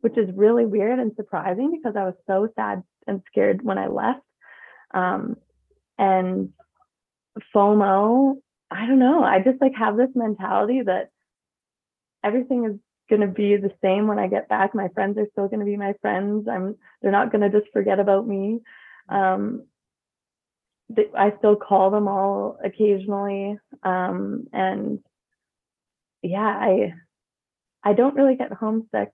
which 0.02 0.18
is 0.18 0.30
really 0.36 0.66
weird 0.66 1.00
and 1.00 1.12
surprising 1.16 1.72
because 1.72 1.96
I 1.96 2.06
was 2.06 2.16
so 2.26 2.50
sad 2.56 2.84
and 3.06 3.22
scared 3.28 3.64
when 3.64 3.78
I 3.78 3.88
left. 3.88 4.22
Um, 4.94 5.38
and 5.98 6.54
FOMO, 7.54 8.36
I 8.72 8.86
don't 8.86 9.00
know. 9.00 9.24
I 9.24 9.40
just 9.40 9.62
like 9.62 9.74
have 9.76 9.98
this 9.98 10.10
mentality 10.16 10.82
that 10.86 11.10
everything 12.24 12.66
is 12.66 12.80
going 13.10 13.22
to 13.22 13.28
be 13.28 13.56
the 13.58 13.72
same 13.82 14.08
when 14.08 14.20
I 14.20 14.28
get 14.28 14.50
back. 14.50 14.76
My 14.76 14.90
friends 14.90 15.18
are 15.18 15.28
still 15.32 15.48
going 15.48 15.60
to 15.60 15.66
be 15.66 15.78
my 15.78 15.94
friends. 16.02 16.48
I'm 16.48 16.76
they're 17.02 17.12
not 17.12 17.32
going 17.32 17.50
to 17.50 17.60
just 17.60 17.72
forget 17.72 18.00
about 18.00 18.28
me. 18.28 18.60
Um, 19.10 19.64
th- 20.96 21.12
I 21.18 21.34
still 21.38 21.56
call 21.56 21.92
them 21.92 22.08
all 22.08 22.58
occasionally, 22.64 23.58
um, 23.84 24.48
and 24.54 25.00
yeah, 26.22 26.40
I 26.40 26.94
I 27.84 27.94
don't 27.94 28.16
really 28.16 28.36
get 28.36 28.52
homesick 28.52 29.12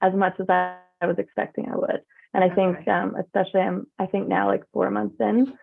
as 0.00 0.14
much 0.14 0.34
as 0.40 0.46
I, 0.48 0.76
I 1.00 1.06
was 1.06 1.18
expecting 1.18 1.68
I 1.70 1.76
would. 1.76 2.02
And 2.34 2.44
I 2.44 2.54
think, 2.54 2.78
Okay. 2.78 2.90
um, 2.90 3.14
especially 3.16 3.60
I'm 3.60 3.86
I 3.98 4.06
think 4.06 4.28
now 4.28 4.48
like 4.48 4.64
four 4.72 4.90
months 4.90 5.16
in. 5.20 5.54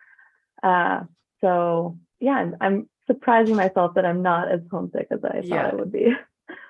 Uh, 0.61 1.01
so 1.41 1.97
yeah, 2.19 2.33
I'm, 2.35 2.55
I'm 2.61 2.89
surprising 3.05 3.55
myself 3.55 3.95
that 3.95 4.05
I'm 4.05 4.21
not 4.21 4.49
as 4.51 4.61
homesick 4.71 5.07
as 5.11 5.19
I 5.23 5.41
Yeah. 5.43 5.63
thought 5.63 5.73
I 5.73 5.75
would 5.75 5.91
be. 5.91 6.13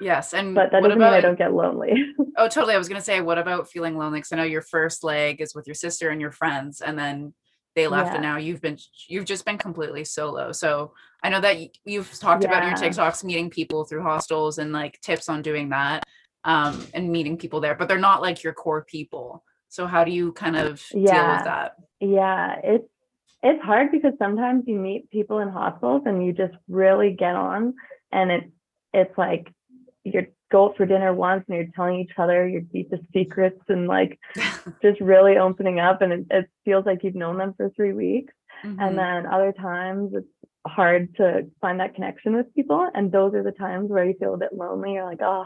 Yes, 0.01 0.33
and 0.33 0.55
But 0.55 0.71
that 0.71 0.81
what 0.81 0.89
doesn't 0.89 0.99
mean 0.99 1.07
I 1.13 1.21
don't 1.21 1.37
get 1.37 1.53
lonely. 1.53 1.93
Oh, 2.35 2.47
totally. 2.47 2.73
I 2.73 2.79
was 2.79 2.89
gonna 2.89 3.01
say, 3.01 3.21
what 3.21 3.37
about 3.37 3.69
feeling 3.69 3.95
lonely? 3.95 4.17
Because 4.19 4.31
I 4.31 4.37
know 4.37 4.43
your 4.43 4.63
first 4.63 5.03
leg 5.03 5.39
is 5.39 5.53
with 5.53 5.67
your 5.67 5.75
sister 5.75 6.09
and 6.09 6.19
your 6.19 6.31
friends, 6.31 6.81
and 6.81 6.97
then 6.97 7.33
they 7.75 7.87
left 7.87 8.07
Yeah. 8.09 8.13
and 8.15 8.21
now 8.23 8.37
you've 8.37 8.61
been 8.61 8.77
you've 9.07 9.25
just 9.25 9.45
been 9.45 9.57
completely 9.57 10.03
solo 10.03 10.51
so 10.51 10.93
i 11.23 11.29
know 11.29 11.41
that 11.41 11.57
you've 11.85 12.11
talked 12.19 12.45
about 12.45 12.63
your 12.63 12.73
tiktoks 12.73 13.23
meeting 13.23 13.49
people 13.49 13.83
through 13.83 14.03
hostels 14.03 14.59
and 14.59 14.71
like 14.71 15.01
tips 15.01 15.27
on 15.27 15.41
doing 15.41 15.69
that 15.69 16.03
um 16.43 16.85
and 16.93 17.11
meeting 17.11 17.35
people 17.35 17.59
there 17.61 17.73
but 17.73 17.87
they're 17.87 17.97
not 17.97 18.21
like 18.21 18.43
your 18.43 18.53
core 18.53 18.83
people 18.85 19.43
so 19.69 19.87
how 19.87 20.03
do 20.03 20.11
you 20.11 20.31
kind 20.33 20.55
of 20.55 20.83
deal 20.91 21.01
Yeah. 21.01 21.35
with 21.35 21.43
that 21.45 21.75
Yeah, 21.99 22.59
it's 22.63 22.87
it's 23.41 23.63
hard 23.63 23.91
because 23.91 24.13
sometimes 24.19 24.65
you 24.67 24.77
meet 24.77 25.09
people 25.09 25.39
in 25.39 25.49
hostels 25.49 26.03
and 26.05 26.23
you 26.23 26.31
just 26.31 26.53
really 26.67 27.11
get 27.13 27.35
on 27.35 27.73
and 28.11 28.31
it 28.31 28.51
it's 28.93 29.17
like 29.17 29.51
you 30.03 30.27
go 30.51 30.65
out 30.65 30.77
for 30.77 30.85
dinner 30.85 31.13
once 31.13 31.43
and 31.47 31.57
you're 31.57 31.67
telling 31.75 31.99
each 31.99 32.11
other 32.17 32.47
your 32.47 32.61
deepest 32.61 33.03
secrets 33.13 33.59
and 33.69 33.87
like 33.87 34.19
just 34.81 34.99
really 35.01 35.37
opening 35.37 35.79
up 35.79 36.01
and 36.01 36.13
it, 36.13 36.25
it 36.29 36.49
feels 36.65 36.85
like 36.85 37.03
you've 37.03 37.15
known 37.15 37.37
them 37.37 37.53
for 37.57 37.69
three 37.71 37.93
weeks. 37.93 38.33
Mhm. 38.63 38.77
And 38.79 38.97
then 38.97 39.25
other 39.25 39.51
times 39.51 40.13
it's 40.13 40.27
hard 40.65 41.15
to 41.17 41.49
find 41.59 41.79
that 41.79 41.95
connection 41.95 42.35
with 42.35 42.53
people. 42.53 42.87
And 42.93 43.11
those 43.11 43.33
are 43.33 43.43
the 43.43 43.51
times 43.51 43.89
where 43.89 44.05
you 44.05 44.15
feel 44.19 44.33
a 44.33 44.37
bit 44.37 44.53
lonely. 44.53 44.93
You're 44.93 45.05
like, 45.05 45.21
oh, 45.21 45.45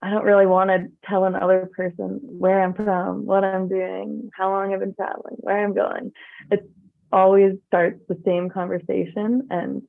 I 0.00 0.10
don't 0.10 0.24
really 0.24 0.46
want 0.46 0.70
to 0.70 0.88
tell 1.08 1.24
another 1.24 1.68
person 1.76 2.20
where 2.22 2.62
I'm 2.62 2.74
from, 2.74 3.26
what 3.26 3.44
I'm 3.44 3.68
doing, 3.68 4.30
how 4.34 4.50
long 4.50 4.72
I've 4.72 4.80
been 4.80 4.94
traveling, 4.94 5.36
where 5.38 5.62
I'm 5.62 5.74
going. 5.74 6.12
It 6.50 6.68
always 7.12 7.54
starts 7.66 8.00
the 8.08 8.20
same 8.24 8.48
conversation. 8.48 9.46
And 9.50 9.82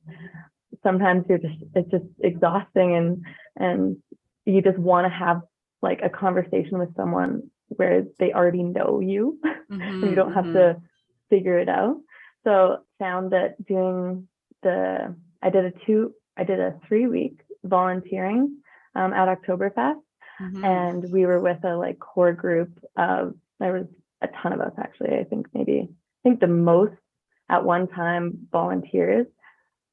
sometimes 0.82 1.24
you're 1.28 1.38
just, 1.38 1.64
it's 1.74 1.90
just 1.90 2.04
exhausting 2.20 2.94
and, 2.94 3.24
and 3.56 3.96
you 4.44 4.62
just 4.62 4.78
want 4.78 5.04
to 5.04 5.08
have 5.08 5.42
like 5.82 6.00
a 6.02 6.08
conversation 6.08 6.78
with 6.78 6.94
someone 6.96 7.50
where 7.68 8.04
they 8.18 8.32
already 8.32 8.62
know 8.62 9.00
you 9.00 9.38
and 9.70 10.02
you 10.02 10.14
don't 10.14 10.34
have 10.34 10.46
mhm. 10.46 10.52
to 10.54 10.82
figure 11.30 11.58
it 11.58 11.68
out. 11.68 11.96
So 12.44 12.78
found 12.98 13.32
that 13.32 13.64
doing 13.66 14.28
the 14.62 15.14
I 15.42 15.50
did 15.50 15.64
a 15.64 15.72
two 15.86 16.14
I 16.36 16.44
did 16.44 16.60
a 16.60 16.78
three 16.86 17.06
week 17.06 17.40
volunteering 17.64 18.58
um, 18.94 19.12
at 19.12 19.28
Oktoberfest 19.28 20.00
Mhm. 20.40 20.64
and 20.64 21.12
we 21.12 21.26
were 21.26 21.40
with 21.40 21.62
a 21.64 21.76
like 21.76 21.98
core 22.00 22.32
group 22.32 22.70
of 22.96 23.34
there 23.60 23.72
was 23.72 23.86
a 24.20 24.28
ton 24.42 24.52
of 24.52 24.60
us 24.60 24.72
actually. 24.78 25.16
I 25.16 25.24
think 25.24 25.46
maybe 25.54 25.88
I 25.88 26.28
think 26.28 26.40
the 26.40 26.48
most 26.48 26.94
at 27.48 27.64
one 27.64 27.88
time 27.88 28.48
volunteers. 28.50 29.26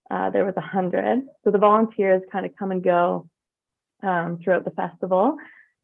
Uh, 0.09 0.29
there 0.29 0.43
was 0.43 0.55
a 0.57 0.61
hundred. 0.61 1.21
So 1.43 1.51
the 1.51 1.57
volunteers 1.57 2.21
kind 2.31 2.45
of 2.45 2.53
come 2.57 2.71
and 2.71 2.83
go 2.83 3.29
um, 4.03 4.39
throughout 4.43 4.65
the 4.65 4.71
festival. 4.71 5.37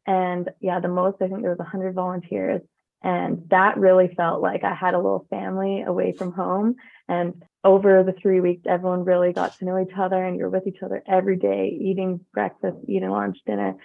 And 0.06 0.48
yeah, 0.60 0.80
the 0.80 0.88
most 0.88 1.16
I 1.20 1.28
think 1.28 1.42
there 1.42 1.54
was 1.54 1.66
hundred 1.66 1.94
volunteers. 1.94 2.62
And 3.02 3.48
that 3.50 3.78
really 3.78 4.12
felt 4.16 4.42
like 4.42 4.64
I 4.64 4.74
had 4.74 4.94
a 4.94 4.98
little 4.98 5.26
family 5.30 5.82
away 5.82 6.12
from 6.12 6.32
home. 6.32 6.76
And 7.08 7.44
over 7.62 8.02
the 8.02 8.14
three 8.20 8.40
weeks, 8.40 8.62
everyone 8.66 9.04
really 9.04 9.32
got 9.32 9.56
to 9.58 9.64
know 9.64 9.78
each 9.78 9.96
other 9.96 10.22
and 10.22 10.36
you're 10.36 10.50
with 10.50 10.66
each 10.66 10.82
other 10.82 11.02
every 11.06 11.36
day, 11.36 11.78
eating 11.80 12.24
breakfast, 12.32 12.78
eating 12.88 13.10
lunch, 13.10 13.38
dinner. 13.46 13.76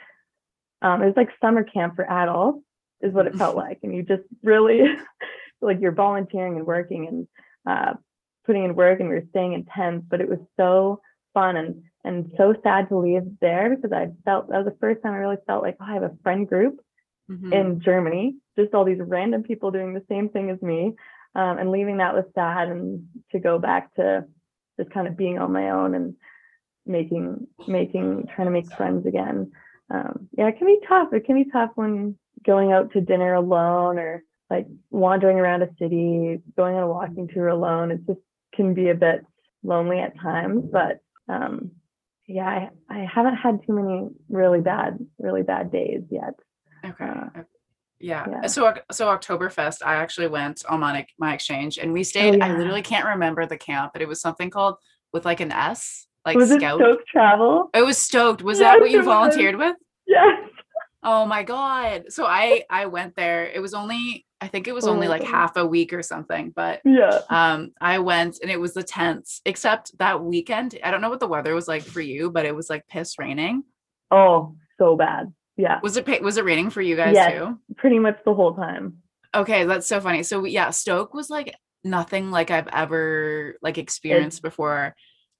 Um, 0.81 1.01
it 1.01 1.05
was 1.05 1.17
like 1.17 1.29
summer 1.41 1.63
camp 1.63 1.95
for 1.95 2.09
adults, 2.09 2.63
is 3.01 3.13
what 3.13 3.27
it 3.27 3.35
felt 3.35 3.55
like. 3.55 3.79
And 3.83 3.93
you 3.93 4.01
just 4.01 4.23
really, 4.41 4.81
like, 5.61 5.79
you're 5.79 5.91
volunteering 5.91 6.57
and 6.57 6.65
working 6.65 7.07
and 7.07 7.27
uh, 7.67 7.93
putting 8.45 8.63
in 8.63 8.75
work, 8.75 8.99
and 8.99 9.09
we 9.09 9.15
were 9.15 9.27
staying 9.29 9.53
in 9.53 9.65
tents, 9.65 10.05
but 10.09 10.21
it 10.21 10.29
was 10.29 10.39
so 10.57 11.01
fun 11.33 11.55
and 11.55 11.83
and 12.03 12.31
so 12.38 12.53
sad 12.63 12.89
to 12.89 12.98
leave 12.98 13.24
there 13.39 13.75
because 13.75 13.91
I 13.91 14.12
felt 14.25 14.50
that 14.50 14.63
was 14.63 14.74
the 14.74 14.79
first 14.79 15.01
time 15.01 15.13
I 15.13 15.17
really 15.17 15.38
felt 15.48 15.63
like 15.63 15.77
oh, 15.79 15.86
I 15.86 15.93
have 15.93 16.03
a 16.03 16.17
friend 16.24 16.48
group 16.48 16.79
Mhm. 17.29 17.53
in 17.53 17.79
Germany, 17.79 18.36
just 18.57 18.74
all 18.74 18.83
these 18.83 19.00
random 19.00 19.43
people 19.43 19.72
doing 19.72 19.93
the 19.93 20.03
same 20.10 20.27
thing 20.29 20.50
as 20.50 20.62
me. 20.62 20.93
Um, 21.36 21.57
and 21.57 21.72
leaving 21.72 21.98
that 21.98 22.13
was 22.13 22.25
sad 22.36 22.67
and 22.69 23.07
to 23.31 23.39
go 23.39 23.57
back 23.57 23.93
to 23.95 24.25
just 24.77 24.91
kind 24.91 25.07
of 25.07 25.17
being 25.17 25.39
on 25.39 25.51
my 25.51 25.72
own 25.72 25.95
and 25.95 26.15
making 26.86 27.48
making 27.67 28.27
trying 28.36 28.48
to 28.48 28.51
make 28.51 28.72
friends 28.74 29.05
again. 29.05 29.51
Um, 29.89 30.27
yeah, 30.38 30.48
it 30.48 30.57
can 30.57 30.67
be 30.67 30.79
tough. 30.88 31.13
It 31.13 31.25
can 31.25 31.36
be 31.36 31.50
tough 31.50 31.72
when 31.75 32.17
going 32.45 32.72
out 32.72 32.91
to 32.91 33.01
dinner 33.01 33.33
alone 33.33 33.98
or 33.98 34.24
like 34.50 34.67
wandering 34.91 35.39
around 35.39 35.63
a 35.63 35.69
city, 35.79 36.41
going 36.55 36.75
on 36.75 36.83
a 36.83 36.88
walking 36.88 37.27
tour 37.27 37.48
alone. 37.48 37.91
It 37.91 38.05
just 38.05 38.19
can 38.53 38.74
be 38.74 38.89
a 38.89 38.95
bit 38.95 39.25
lonely 39.63 40.00
at 40.00 40.19
times, 40.19 40.65
but 40.72 41.00
um, 41.29 41.72
yeah, 42.27 42.69
I, 42.89 42.99
I 43.01 43.05
haven't 43.13 43.35
had 43.35 43.59
too 43.65 43.73
many 43.73 44.09
really 44.29 44.61
bad, 44.61 44.97
really 45.19 45.43
bad 45.43 45.71
days 45.71 46.01
yet. 46.09 46.33
Okay. 46.85 47.05
Uh, 47.05 47.41
yeah. 47.99 48.25
yeah. 48.29 48.47
So 48.47 48.73
so 48.91 49.07
Oktoberfest, 49.07 49.77
I 49.85 49.95
actually 49.95 50.27
went 50.27 50.63
on 50.67 50.79
my 50.81 51.05
my 51.17 51.33
exchange 51.33 51.77
and 51.77 51.93
we 51.93 52.03
stayed. 52.03 52.41
I 52.41 52.47
Oh, 52.49 52.51
yeah. 52.51 52.57
literally 52.57 52.81
can't 52.81 53.05
remember 53.05 53.45
the 53.45 53.57
camp, 53.57 53.93
but 53.93 54.01
it 54.01 54.07
was 54.07 54.19
something 54.19 54.49
called 54.49 54.75
with 55.13 55.23
like 55.25 55.39
an 55.39 55.51
S, 55.51 56.07
like 56.25 56.35
was 56.35 56.49
scout. 56.49 56.81
it 56.81 56.83
Stoke 56.83 57.05
Travel? 57.07 57.69
It 57.73 57.85
was 57.85 57.97
stoked. 57.97 58.41
Was 58.41 58.59
Yes, 58.59 58.73
that 58.73 58.81
what 58.81 58.89
you 58.91 58.97
it 58.97 58.99
was. 58.99 59.05
volunteered 59.05 59.55
with? 59.55 59.75
Yes. 60.05 60.49
Oh 61.01 61.25
my 61.25 61.43
god. 61.43 62.05
So 62.09 62.25
I 62.25 62.63
I 62.69 62.87
went 62.87 63.15
there. 63.15 63.45
It 63.45 63.61
was 63.61 63.73
only 63.73 64.25
I 64.43 64.47
think 64.50 64.67
it 64.67 64.73
was 64.75 64.85
only 64.88 65.07
like 65.07 65.23
half 65.23 65.55
a 65.55 65.65
week 65.65 65.93
or 65.93 66.03
something, 66.03 66.51
but 66.53 66.81
Yeah. 66.83 67.21
um 67.29 67.71
I 67.79 68.00
went 68.00 68.39
and 68.41 68.51
it 68.51 68.59
was 68.59 68.73
the 68.73 68.83
tents. 68.83 69.39
Except 69.45 69.97
that 70.00 70.21
weekend, 70.21 70.77
I 70.83 70.91
don't 70.91 71.00
know 71.00 71.09
what 71.09 71.21
the 71.21 71.27
weather 71.29 71.55
was 71.55 71.67
like 71.67 71.81
for 71.83 72.01
you, 72.01 72.29
but 72.29 72.45
it 72.45 72.53
was 72.53 72.69
like 72.69 72.85
piss 72.88 73.17
raining. 73.17 73.63
Oh, 74.12 74.55
so 74.77 74.97
bad. 74.97 75.31
Yeah. 75.55 75.79
Was 75.81 75.95
it 75.95 76.21
was 76.21 76.35
it 76.38 76.43
raining 76.43 76.71
for 76.71 76.81
you 76.81 76.97
guys 76.97 77.13
Yes. 77.15 77.31
too? 77.31 77.57
Pretty 77.77 78.00
much 78.00 78.17
the 78.25 78.33
whole 78.33 78.53
time. 78.53 78.97
Okay, 79.33 79.63
that's 79.63 79.88
so 79.88 80.01
funny. 80.01 80.23
So 80.23 80.43
yeah, 80.43 80.71
Stoke 80.71 81.13
was 81.13 81.29
like 81.29 81.55
nothing 81.85 82.29
like 82.29 82.51
I've 82.51 82.67
ever 82.67 83.55
like 83.62 83.77
experienced 83.77 84.41
before. 84.41 84.93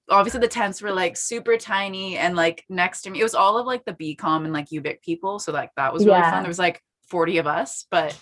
Obviously 0.08 0.40
the 0.40 0.48
tents 0.48 0.80
were 0.80 0.92
like 0.92 1.16
super 1.18 1.58
tiny 1.58 2.16
and 2.16 2.36
like 2.36 2.64
next 2.70 3.02
to 3.02 3.10
me 3.10 3.20
it 3.20 3.22
was 3.22 3.34
all 3.34 3.58
of 3.58 3.66
like 3.66 3.84
the 3.84 3.92
BCom 3.92 4.44
and 4.44 4.52
like 4.54 4.68
UVic 4.70 5.02
people. 5.02 5.38
So 5.40 5.52
like 5.52 5.70
that 5.76 5.92
was 5.92 6.06
really 6.06 6.18
Yeah. 6.20 6.30
fun. 6.30 6.42
There 6.42 6.48
was 6.48 6.58
like 6.58 6.80
40 7.10 7.36
of 7.36 7.46
us, 7.46 7.84
but 7.90 8.18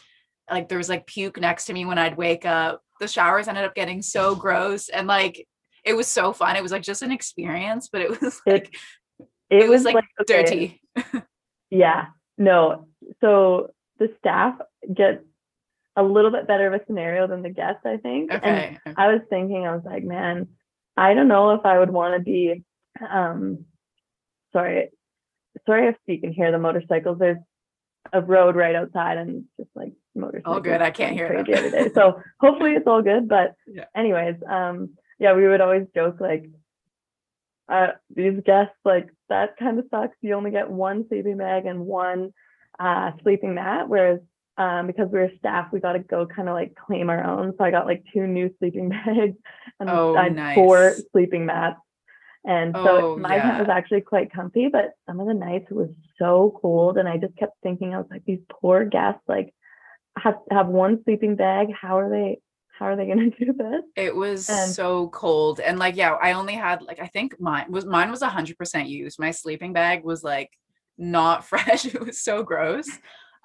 like 0.51 0.69
there 0.69 0.79
was 0.79 0.89
like 0.89 1.07
puke 1.07 1.41
next 1.41 1.67
to 1.67 1.73
me 1.73 1.85
when 1.85 1.99
I'd 1.99 2.17
wake 2.17 2.45
up. 2.45 2.83
The 3.01 3.09
showers 3.09 3.49
ended 3.49 3.65
up 3.65 3.75
getting 3.75 4.03
so 4.03 4.35
gross 4.45 4.89
and 4.89 5.07
like 5.07 5.47
it 5.85 5.95
was 5.95 6.07
so 6.09 6.33
fun. 6.33 6.57
It 6.57 6.63
was 6.63 6.73
like 6.73 6.83
just 6.83 7.03
an 7.03 7.11
experience, 7.13 7.89
but 7.91 8.01
it 8.03 8.21
was 8.21 8.41
It- 8.47 8.51
like 8.53 8.75
It, 9.51 9.65
it, 9.65 9.69
was, 9.69 9.85
like, 9.85 9.97
okay, 10.21 10.43
dirty. 10.45 10.81
Yeah. 11.71 12.07
No. 12.39 12.89
So 13.21 13.71
the 13.99 14.15
staff 14.19 14.55
get 14.93 15.25
a 15.97 16.03
little 16.03 16.31
bit 16.31 16.47
better 16.47 16.67
of 16.73 16.81
a 16.81 16.85
scenario 16.87 17.27
than 17.27 17.43
the 17.43 17.51
guests, 17.51 17.83
I 17.85 17.97
think. 17.99 18.31
And 18.33 18.43
Okay. 18.45 18.79
I 18.97 19.09
was 19.13 19.23
thinking, 19.29 19.67
I 19.67 19.75
was 19.75 19.85
like, 19.85 20.05
man, 20.05 20.49
I 20.97 21.15
don't 21.15 21.29
know 21.29 21.51
if 21.53 21.65
I 21.67 21.79
would 21.79 21.91
want 21.91 22.15
to 22.15 22.21
be 22.21 22.63
um 23.11 23.65
sorry. 24.53 24.91
Sorry 25.67 25.89
if 25.89 25.97
you 26.07 26.19
can 26.21 26.33
hear 26.33 26.51
the 26.51 26.59
motorcycles. 26.59 27.19
There's 27.19 27.39
a 28.13 28.21
road 28.21 28.57
right 28.57 28.75
outside 28.75 29.17
and 29.19 29.45
just 29.59 29.71
like 29.75 29.93
motorcycles. 30.15 30.55
All 30.57 30.61
good. 30.61 30.83
I 30.83 30.91
can't 30.91 31.15
hear 31.15 31.29
crazy 31.29 31.53
every 31.53 31.71
day. 31.71 31.91
So 31.95 32.21
hopefully 32.41 32.73
it's 32.73 32.87
all 32.87 33.03
good. 33.03 33.29
But 33.29 33.55
Yeah. 33.67 33.85
anyways, 33.95 34.37
um 34.49 34.91
yeah, 35.19 35.35
we 35.35 35.47
would 35.47 35.61
always 35.61 35.87
joke 35.95 36.21
like 36.21 36.51
uh 37.69 37.89
these 38.15 38.41
guests 38.45 38.75
like 38.85 39.09
that 39.29 39.57
kind 39.57 39.79
of 39.79 39.87
sucks. 39.91 40.17
You 40.21 40.35
only 40.35 40.51
get 40.51 40.71
one 40.71 41.07
sleeping 41.09 41.37
bag 41.37 41.67
and 41.67 41.87
one 41.87 42.33
uh 42.79 43.13
sleeping 43.23 43.55
mat, 43.55 43.89
whereas 43.89 44.21
um, 44.59 44.87
because 44.87 45.09
we 45.11 45.19
were 45.19 45.31
staff, 45.39 45.73
we 45.73 45.81
got 45.81 45.95
to 45.95 46.01
go 46.01 46.27
kind 46.27 46.47
of 46.49 46.55
like 46.55 46.75
claim 46.75 47.09
our 47.09 47.25
own. 47.25 47.55
So 47.57 47.65
I 47.65 47.71
got 47.71 47.87
like 47.87 48.05
two 48.13 48.27
new 48.27 48.55
sleeping 48.59 48.89
bags 48.91 49.37
and 49.81 49.89
Oh, 49.89 50.15
I 50.15 50.25
had 50.29 50.55
four 50.55 50.97
sleeping 51.13 51.47
mats. 51.47 51.81
And 52.45 52.75
so 52.75 53.13
Oh, 53.13 53.17
my 53.17 53.39
tent 53.39 53.61
was 53.61 53.69
actually 53.69 54.01
quite 54.01 54.33
comfy, 54.33 54.69
but 54.69 54.93
some 55.07 55.21
of 55.21 55.27
the 55.29 55.35
nights 55.35 55.67
it 55.71 55.75
was 55.75 55.91
so 56.19 56.59
cold. 56.61 56.99
And 56.99 57.09
I 57.09 57.17
just 57.17 57.37
kept 57.37 57.55
thinking, 57.63 57.95
I 57.95 57.99
was 57.99 58.09
like, 58.11 58.25
these 58.25 58.41
poor 58.51 58.85
guests, 58.85 59.23
like 59.29 59.55
have 60.19 60.35
have 60.51 60.67
one 60.67 61.03
sleeping 61.05 61.37
bag. 61.37 61.69
How 61.73 61.99
are 61.99 62.11
they 62.11 62.41
how 62.79 62.87
are 62.87 62.97
they 62.97 63.07
gonna 63.07 63.31
do 63.39 63.53
this? 63.53 63.83
It 63.97 64.17
was 64.17 64.49
And- 64.51 64.71
so 64.73 65.09
cold. 65.11 65.61
And 65.61 65.79
like, 65.79 65.95
yeah, 65.97 66.13
I 66.21 66.33
only 66.33 66.55
had 66.55 66.83
like 66.83 67.01
I 67.01 67.07
think 67.07 67.39
mine 67.41 67.67
was 67.71 67.85
mine 67.87 68.11
was 68.11 68.23
hundred 68.23 68.59
percent 68.59 68.89
used. 68.89 69.19
My 69.21 69.31
sleeping 69.31 69.73
bag 69.73 70.03
was 70.05 70.25
like 70.25 70.51
not 70.99 71.45
fresh. 71.49 71.85
It 71.87 72.01
was 72.05 72.21
so 72.21 72.43
gross. 72.43 72.89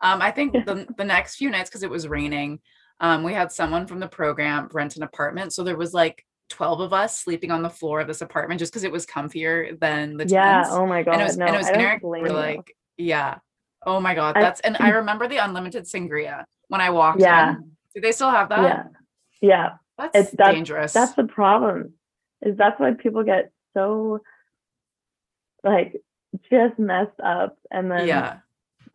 Um, 0.02 0.22
I 0.22 0.32
think 0.32 0.54
the 0.54 0.88
the 0.98 1.06
next 1.06 1.36
few 1.36 1.50
nights, 1.52 1.70
because 1.70 1.84
it 1.84 1.90
was 1.90 2.08
raining, 2.08 2.60
um, 3.00 3.24
we 3.24 3.34
had 3.34 3.52
someone 3.52 3.86
from 3.88 4.00
the 4.00 4.08
program 4.08 4.70
rent 4.74 4.96
an 4.96 5.04
apartment. 5.04 5.54
So 5.54 5.64
there 5.64 5.78
was 5.78 5.94
like 5.94 6.24
12 6.50 6.80
of 6.80 6.94
us 6.94 7.18
sleeping 7.20 7.52
on 7.52 7.62
the 7.62 7.70
floor 7.70 8.00
of 8.00 8.08
this 8.08 8.22
apartment 8.22 8.60
just 8.60 8.72
because 8.72 8.84
it 8.84 8.92
was 8.92 9.06
comfier 9.06 9.78
than 9.80 10.18
the 10.18 10.26
yeah, 10.28 10.62
tents. 10.62 10.70
oh 10.72 10.86
my 10.88 11.04
god. 11.04 11.14
and 11.14 11.22
it 11.22 11.26
was 11.26 11.38
no, 11.38 11.46
and 11.46 11.56
it 11.56 11.58
was 11.58 11.68
generic. 11.68 12.02
We're 12.04 12.30
like, 12.30 12.76
yeah. 12.98 13.40
Oh 13.86 14.00
my 14.00 14.16
god. 14.16 14.38
I- 14.38 14.42
That's 14.42 14.60
and 14.62 14.78
I 14.80 14.90
remember 14.90 15.28
the 15.28 15.38
unlimited 15.38 15.84
sangria 15.86 16.46
when 16.70 16.82
I 16.82 16.90
walked 16.90 17.22
Yeah. 17.22 17.52
in. 17.56 17.72
Do 17.96 18.02
they 18.02 18.12
still 18.12 18.30
have 18.32 18.50
that? 18.50 18.62
yeah. 18.64 18.84
Yeah. 19.42 19.70
That's 19.98 20.16
It's- 20.16 20.36
that's- 20.38 20.56
dangerous. 20.56 20.94
That's 20.94 21.14
the 21.14 21.26
problem. 21.26 21.94
Is 22.42 22.56
that's 22.58 22.80
why 22.80 22.94
people 22.94 23.24
get 23.24 23.52
so 23.76 24.20
like 25.64 25.96
just 26.52 26.78
messed 26.78 27.20
up 27.24 27.58
and 27.72 27.90
then 27.92 28.08
yeah. 28.08 28.38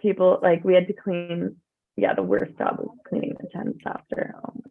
people 0.00 0.38
like 0.42 0.64
we 0.64 0.74
had 0.74 0.86
to 0.86 0.92
clean 0.92 1.56
yeah 1.96 2.14
the 2.14 2.22
worst 2.22 2.56
job 2.56 2.76
was 2.78 2.96
cleaning 3.08 3.34
the 3.40 3.48
tents 3.52 3.80
after 3.84 4.34
oh 4.44 4.62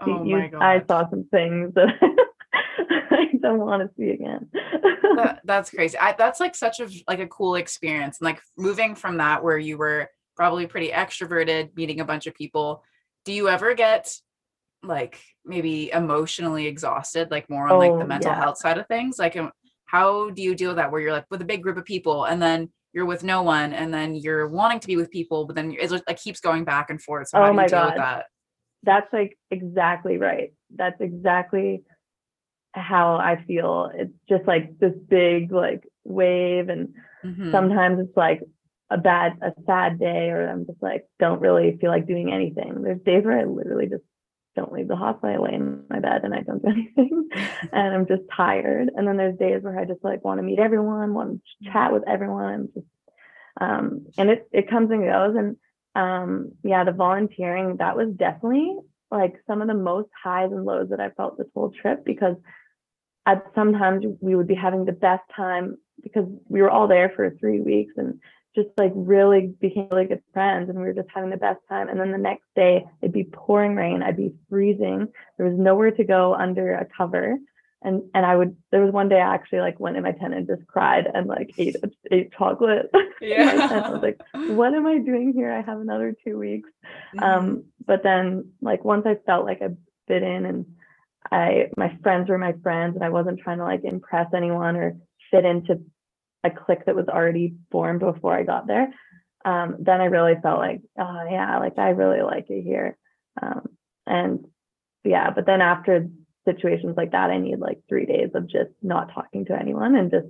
Oh 0.00 0.24
you, 0.24 0.36
my 0.36 0.50
I 0.60 0.82
saw 0.86 1.08
some 1.10 1.24
things 1.30 1.74
that 1.74 1.88
I 3.10 3.28
don't 3.40 3.58
want 3.58 3.82
to 3.82 3.94
see 3.96 4.10
again. 4.10 4.48
That, 5.16 5.40
that's 5.44 5.70
crazy. 5.70 5.98
I, 5.98 6.12
that's 6.16 6.38
like 6.38 6.54
such 6.54 6.78
a 6.78 6.88
like 7.08 7.18
a 7.18 7.26
cool 7.26 7.56
experience. 7.56 8.18
And 8.20 8.26
like 8.26 8.40
moving 8.56 8.94
from 8.94 9.16
that 9.16 9.42
where 9.42 9.58
you 9.58 9.76
were 9.76 10.08
probably 10.36 10.66
pretty 10.68 10.90
extroverted, 10.90 11.74
meeting 11.74 11.98
a 11.98 12.04
bunch 12.04 12.28
of 12.28 12.34
people. 12.34 12.84
Do 13.24 13.32
you 13.32 13.48
ever 13.48 13.74
get 13.74 14.14
like 14.84 15.20
maybe 15.44 15.90
emotionally 15.90 16.66
exhausted, 16.68 17.32
like 17.32 17.50
more 17.50 17.68
on 17.68 17.78
like 17.78 17.90
Oh, 17.90 17.98
the 17.98 18.06
mental 18.06 18.30
yeah. 18.30 18.38
health 18.38 18.58
side 18.58 18.78
of 18.78 18.86
things? 18.86 19.18
Like 19.18 19.36
um, 19.36 19.50
how 19.86 20.30
do 20.30 20.40
you 20.42 20.54
deal 20.54 20.70
with 20.70 20.76
that 20.76 20.92
where 20.92 21.00
you're 21.00 21.12
like 21.12 21.26
with 21.30 21.42
a 21.42 21.46
big 21.46 21.64
group 21.64 21.78
of 21.78 21.84
people 21.84 22.24
and 22.24 22.40
then 22.40 22.70
you're 22.92 23.06
with 23.06 23.24
no 23.24 23.42
one 23.42 23.72
and 23.72 23.92
then 23.92 24.14
you're 24.14 24.46
wanting 24.46 24.78
to 24.80 24.86
be 24.86 24.96
with 24.96 25.10
people, 25.10 25.46
but 25.46 25.56
then 25.56 25.74
it 25.76 25.90
like 25.90 26.18
keeps 26.18 26.38
going 26.38 26.62
back 26.64 26.90
and 26.90 27.02
forth. 27.02 27.28
So 27.28 27.38
how 27.38 27.44
Oh 27.44 27.46
do 27.46 27.52
you 27.52 27.56
my 27.56 27.66
deal 27.66 27.86
with 27.86 27.96
God. 27.96 28.22
That? 28.84 29.04
That's 29.10 29.12
like 29.12 29.38
exactly 29.50 30.18
right. 30.18 30.52
That's 30.74 31.00
exactly 31.00 31.82
how 32.74 33.16
I 33.16 33.44
feel. 33.46 33.90
It's 33.94 34.12
just 34.28 34.46
like 34.46 34.78
this 34.78 34.94
big 35.08 35.52
like 35.52 35.84
wave 36.04 36.68
and 36.68 36.94
Mhm. 37.24 37.50
sometimes 37.50 38.00
it's 38.00 38.16
like 38.16 38.42
a 38.90 38.96
bad 38.96 39.32
a 39.42 39.52
sad 39.66 39.98
day 39.98 40.30
or 40.30 40.48
i'm 40.48 40.64
just 40.64 40.82
like 40.82 41.04
don't 41.18 41.40
really 41.40 41.76
feel 41.78 41.90
like 41.90 42.06
doing 42.06 42.32
anything 42.32 42.80
there's 42.82 43.00
days 43.02 43.24
where 43.24 43.38
i 43.38 43.44
literally 43.44 43.86
just 43.86 44.02
don't 44.56 44.72
leave 44.72 44.88
the 44.88 44.96
hospital 44.96 45.34
i 45.34 45.38
lay 45.38 45.54
in 45.54 45.84
my 45.90 45.98
bed 46.00 46.22
and 46.24 46.34
i 46.34 46.40
don't 46.40 46.62
do 46.62 46.68
anything 46.70 47.28
and 47.72 47.94
i'm 47.94 48.06
just 48.06 48.22
tired 48.34 48.90
and 48.94 49.06
then 49.06 49.16
there's 49.16 49.36
days 49.38 49.62
where 49.62 49.78
i 49.78 49.84
just 49.84 50.02
like 50.02 50.24
want 50.24 50.38
to 50.38 50.42
meet 50.42 50.58
everyone 50.58 51.12
want 51.12 51.40
to 51.64 51.70
chat 51.70 51.92
with 51.92 52.02
everyone 52.08 52.54
and 52.54 52.68
just 52.74 52.86
um 53.60 54.06
and 54.16 54.30
it 54.30 54.48
it 54.52 54.70
comes 54.70 54.90
and 54.90 55.04
goes 55.04 55.36
and 55.36 55.56
um 55.98 56.52
yeah 56.62 56.84
the 56.84 56.92
volunteering 56.92 57.76
that 57.78 57.96
was 57.96 58.08
definitely 58.16 58.76
like 59.10 59.34
some 59.46 59.60
of 59.60 59.68
the 59.68 59.74
most 59.74 60.08
highs 60.22 60.50
and 60.52 60.64
lows 60.64 60.88
that 60.90 61.00
i 61.00 61.10
felt 61.10 61.36
this 61.36 61.46
whole 61.54 61.70
trip 61.70 62.04
because 62.04 62.36
at 63.26 63.44
sometimes 63.54 64.04
we 64.20 64.34
would 64.34 64.46
be 64.46 64.54
having 64.54 64.84
the 64.84 64.92
best 64.92 65.22
time 65.34 65.76
because 66.02 66.24
we 66.48 66.62
were 66.62 66.70
all 66.70 66.88
there 66.88 67.12
for 67.14 67.30
three 67.38 67.60
weeks 67.60 67.92
and 67.96 68.20
just 68.54 68.68
like 68.78 68.92
really 68.94 69.52
became 69.60 69.88
really 69.90 70.06
good 70.06 70.22
friends 70.32 70.68
and 70.68 70.78
we 70.78 70.84
were 70.84 70.94
just 70.94 71.08
having 71.14 71.30
the 71.30 71.36
best 71.36 71.60
time. 71.68 71.88
And 71.88 72.00
then 72.00 72.10
the 72.10 72.18
next 72.18 72.44
day 72.56 72.84
it'd 73.02 73.12
be 73.12 73.24
pouring 73.24 73.74
rain, 73.74 74.02
I'd 74.02 74.16
be 74.16 74.34
freezing. 74.48 75.08
There 75.36 75.46
was 75.46 75.58
nowhere 75.58 75.90
to 75.92 76.04
go 76.04 76.34
under 76.34 76.74
a 76.74 76.86
cover. 76.96 77.36
And 77.82 78.02
and 78.12 78.26
I 78.26 78.34
would 78.34 78.56
there 78.72 78.84
was 78.84 78.92
one 78.92 79.08
day 79.08 79.20
I 79.20 79.34
actually 79.34 79.60
like 79.60 79.78
went 79.78 79.96
in 79.96 80.02
my 80.02 80.12
tent 80.12 80.34
and 80.34 80.46
just 80.46 80.66
cried 80.66 81.06
and 81.12 81.26
like 81.26 81.54
ate 81.58 81.76
ate 82.10 82.32
chocolate. 82.32 82.90
my. 83.20 83.84
I 83.84 83.90
was 83.90 84.02
like, 84.02 84.20
what 84.56 84.74
am 84.74 84.86
I 84.86 84.98
doing 84.98 85.32
here? 85.32 85.52
I 85.52 85.60
have 85.60 85.80
another 85.80 86.14
two 86.24 86.38
weeks. 86.38 86.70
Mhm. 87.16 87.22
Um, 87.22 87.64
but 87.86 88.02
then 88.02 88.52
like 88.60 88.84
once 88.84 89.06
I 89.06 89.16
felt 89.26 89.44
like 89.44 89.62
I 89.62 89.68
fit 90.08 90.22
in 90.22 90.46
and 90.46 90.66
I 91.30 91.70
my 91.76 91.96
friends 92.02 92.28
were 92.28 92.38
my 92.38 92.54
friends 92.62 92.96
and 92.96 93.04
I 93.04 93.10
wasn't 93.10 93.40
trying 93.40 93.58
to 93.58 93.64
like 93.64 93.84
impress 93.84 94.28
anyone 94.34 94.76
or 94.76 94.96
fit 95.30 95.44
into 95.44 95.80
a 96.44 96.50
clique 96.50 96.84
that 96.86 96.96
was 96.96 97.08
already 97.08 97.54
formed 97.70 98.00
before 98.00 98.36
I 98.36 98.44
got 98.44 98.66
there. 98.66 98.88
Um, 99.44 99.76
then 99.80 100.00
I 100.00 100.06
really 100.06 100.34
felt 100.42 100.58
like, 100.58 100.80
oh 100.98 101.26
yeah, 101.30 101.58
like 101.58 101.78
I 101.78 101.90
really 101.90 102.22
like 102.22 102.50
it 102.50 102.62
here. 102.62 102.96
Um, 103.40 103.68
and 104.06 104.44
yeah, 105.04 105.30
but 105.30 105.46
then 105.46 105.60
after 105.60 106.08
situations 106.48 106.94
like 106.96 107.12
that, 107.12 107.30
I 107.30 107.38
need 107.38 107.58
like 107.58 107.80
three 107.88 108.06
days 108.06 108.30
of 108.34 108.46
just 108.48 108.70
not 108.82 109.12
talking 109.14 109.44
to 109.46 109.58
anyone 109.58 109.94
and 109.96 110.10
just 110.10 110.26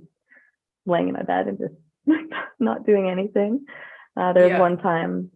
laying 0.85 1.07
in 1.07 1.13
my 1.13 1.23
bed 1.23 1.47
and 1.47 1.57
just 1.57 1.73
not 2.59 2.85
doing 2.85 3.09
anything. 3.09 3.65
Uh, 4.17 4.33
there 4.33 4.43
was 4.43 4.51
Yeah. 4.51 4.59
one 4.59 4.77
time 4.77 5.31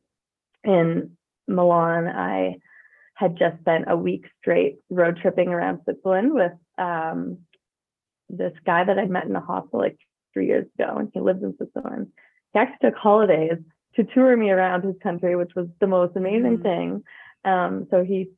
in 0.63 1.17
Milan, 1.47 2.07
I 2.07 2.55
had 3.15 3.37
just 3.37 3.59
spent 3.59 3.85
a 3.87 3.95
week 3.95 4.25
straight 4.39 4.77
road 4.89 5.17
tripping 5.21 5.49
around 5.49 5.81
Switzerland 5.83 6.33
with 6.33 6.53
um, 6.77 7.39
this 8.29 8.53
guy 8.65 8.83
that 8.83 8.97
I'd 8.97 9.09
met 9.09 9.25
in 9.25 9.35
a 9.35 9.39
hospital 9.39 9.79
like 9.79 9.97
three 10.33 10.47
years 10.47 10.65
ago, 10.77 10.97
and 10.97 11.09
he 11.13 11.19
lives 11.19 11.43
in 11.43 11.55
Switzerland. 11.55 12.07
He 12.53 12.59
actually 12.59 12.89
took 12.89 12.97
holidays 12.97 13.57
to 13.95 14.03
tour 14.03 14.35
me 14.35 14.49
around 14.49 14.83
his 14.83 14.95
country, 15.03 15.35
which 15.35 15.53
was 15.55 15.67
the 15.79 15.87
most 15.87 16.15
amazing 16.15 16.57
Mhm. 16.57 16.63
thing. 16.63 17.03
Um, 17.45 17.87
so 17.91 18.03
he 18.03 18.31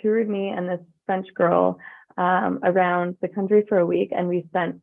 toured 0.00 0.28
me 0.28 0.48
and 0.48 0.68
this 0.68 0.80
French 1.06 1.26
girl 1.34 1.78
um, 2.16 2.60
around 2.62 3.16
the 3.20 3.28
country 3.28 3.64
for 3.68 3.78
a 3.78 3.86
week, 3.86 4.10
and 4.14 4.28
we 4.28 4.44
spent 4.48 4.80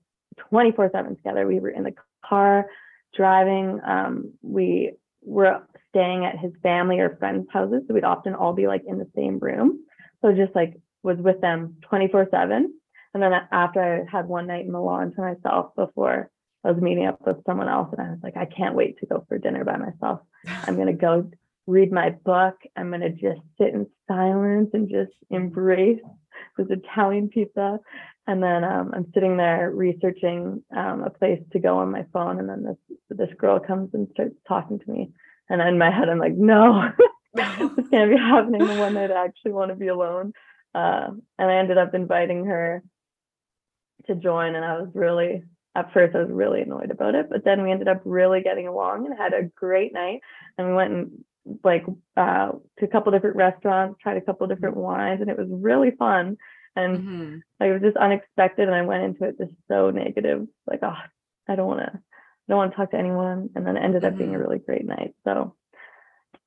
24 0.50 0.90
7 0.92 1.16
together. 1.16 1.48
We 1.48 1.60
were 1.60 1.70
in 1.70 1.84
the 1.84 1.94
car 2.26 2.68
driving. 3.16 3.80
Um, 3.86 4.34
we 4.42 4.94
were 5.22 5.64
staying 5.90 6.26
at 6.26 6.38
his 6.38 6.52
family 6.64 7.00
or 7.00 7.18
friends' 7.18 7.48
houses. 7.52 7.84
So 7.88 7.94
we'd 7.94 8.04
often 8.04 8.36
all 8.36 8.54
be 8.54 8.68
like 8.68 8.84
in 8.88 8.98
the 8.98 9.10
same 9.16 9.40
room. 9.40 9.86
So 10.22 10.32
just 10.32 10.56
like 10.56 10.76
was 11.04 11.18
with 11.18 11.42
them 11.42 11.78
24 11.90 12.28
7. 12.32 12.74
And 13.14 13.24
then 13.24 13.34
after 13.52 14.08
I 14.08 14.12
had 14.12 14.28
one 14.28 14.48
night 14.48 14.66
in 14.66 14.72
Milan 14.72 15.14
to 15.16 15.22
myself 15.22 15.76
before 15.76 16.30
I 16.64 16.72
was 16.72 16.82
meeting 16.82 17.08
up 17.08 17.26
with 17.26 17.38
someone 17.46 17.70
else, 17.70 17.90
and 17.92 18.06
I 18.06 18.12
was 18.12 18.20
like, 18.22 18.38
I 18.38 18.46
can't 18.46 18.76
wait 18.76 19.00
to 19.00 19.06
go 19.06 19.26
for 19.28 19.38
dinner 19.38 19.64
by 19.64 19.78
myself. 19.78 20.20
I'm 20.46 20.76
going 20.76 20.88
to 20.88 20.94
go 20.94 21.30
read 21.70 21.92
my 21.92 22.10
book. 22.10 22.56
I'm 22.76 22.90
going 22.90 23.02
to 23.02 23.12
just 23.12 23.42
sit 23.58 23.74
in 23.74 23.88
silence 24.08 24.72
and 24.74 24.90
just 24.90 25.12
embrace 25.30 26.02
this 26.58 26.68
Italian 26.70 27.30
pizza. 27.30 27.80
And 28.28 28.44
then 28.44 28.64
um, 28.64 28.92
I'm 28.94 29.12
sitting 29.14 29.38
there 29.38 29.72
researching 29.72 30.64
um, 30.76 31.04
a 31.04 31.10
place 31.10 31.42
to 31.52 31.60
go 31.60 31.78
on 31.78 31.92
my 31.92 32.06
phone. 32.12 32.40
And 32.40 32.50
then 32.50 32.64
this, 32.64 32.98
this 33.10 33.30
girl 33.38 33.60
comes 33.60 33.90
and 33.94 34.08
starts 34.12 34.36
talking 34.48 34.80
to 34.80 34.92
me. 34.92 35.12
And 35.50 35.62
in 35.62 35.78
my 35.78 35.92
head, 35.92 36.10
I'm 36.10 36.20
like, 36.20 36.36
no, 36.36 36.90
this 37.34 37.90
can't 37.90 38.12
be 38.12 38.18
happening 38.18 38.66
the 38.66 38.76
one 38.76 38.94
night 38.94 39.12
I 39.12 39.26
actually 39.26 39.54
want 39.54 39.70
to 39.70 39.76
be 39.76 39.88
alone. 39.88 40.34
Uh, 40.76 41.10
and 41.40 41.52
I 41.52 41.58
ended 41.58 41.78
up 41.78 41.96
inviting 41.96 42.46
her 42.46 42.84
to 44.08 44.16
join. 44.16 44.56
And 44.56 44.64
I 44.64 44.80
was 44.80 44.90
really, 44.94 45.44
at 45.76 45.92
first, 45.94 46.16
I 46.16 46.20
was 46.20 46.32
really 46.32 46.62
annoyed 46.62 46.92
about 46.92 47.16
it. 47.16 47.28
But 47.30 47.44
then 47.46 47.64
we 47.64 47.72
ended 47.72 47.88
up 47.88 48.02
really 48.06 48.42
getting 48.42 48.68
along 48.68 49.08
and 49.08 49.18
had 49.18 49.34
a 49.34 49.50
great 49.56 49.92
night. 49.92 50.20
And 50.58 50.68
we 50.68 50.74
went 50.74 50.92
and 50.92 51.26
like 51.64 51.86
uh, 52.18 52.52
to 52.78 52.86
a 52.86 52.88
couple 52.88 53.12
different 53.12 53.36
restaurants, 53.36 54.00
tried 54.02 54.18
a 54.18 54.22
couple 54.22 54.46
different 54.48 54.78
wines, 54.78 55.22
and 55.22 55.30
it 55.30 55.38
was 55.38 55.48
really 55.50 55.92
fun. 55.92 56.38
And 56.76 57.00
Mhm. 57.00 57.42
like, 57.60 57.70
it 57.70 57.74
was 57.74 57.82
just 57.82 57.98
unexpected, 57.98 58.68
and 58.68 58.76
I 58.76 58.84
went 58.84 59.04
into 59.04 59.26
it 59.26 59.38
just 59.38 59.54
so 59.68 59.90
negative, 59.90 60.48
like, 60.68 60.80
oh, 60.84 60.96
I 61.48 61.56
don't 61.56 61.68
want 61.68 61.80
to, 61.80 61.92
I 61.94 62.00
don't 62.48 62.58
want 62.58 62.72
to 62.72 62.78
talk 62.78 62.92
to 62.92 62.98
anyone. 62.98 63.50
And 63.56 63.66
then 63.66 63.76
it 63.78 63.84
ended 63.84 64.06
up 64.06 64.18
being 64.18 64.36
a 64.36 64.38
Mhm. 64.40 64.42
really 64.42 64.60
great 64.60 64.86
night. 64.86 65.16
So, 65.24 65.56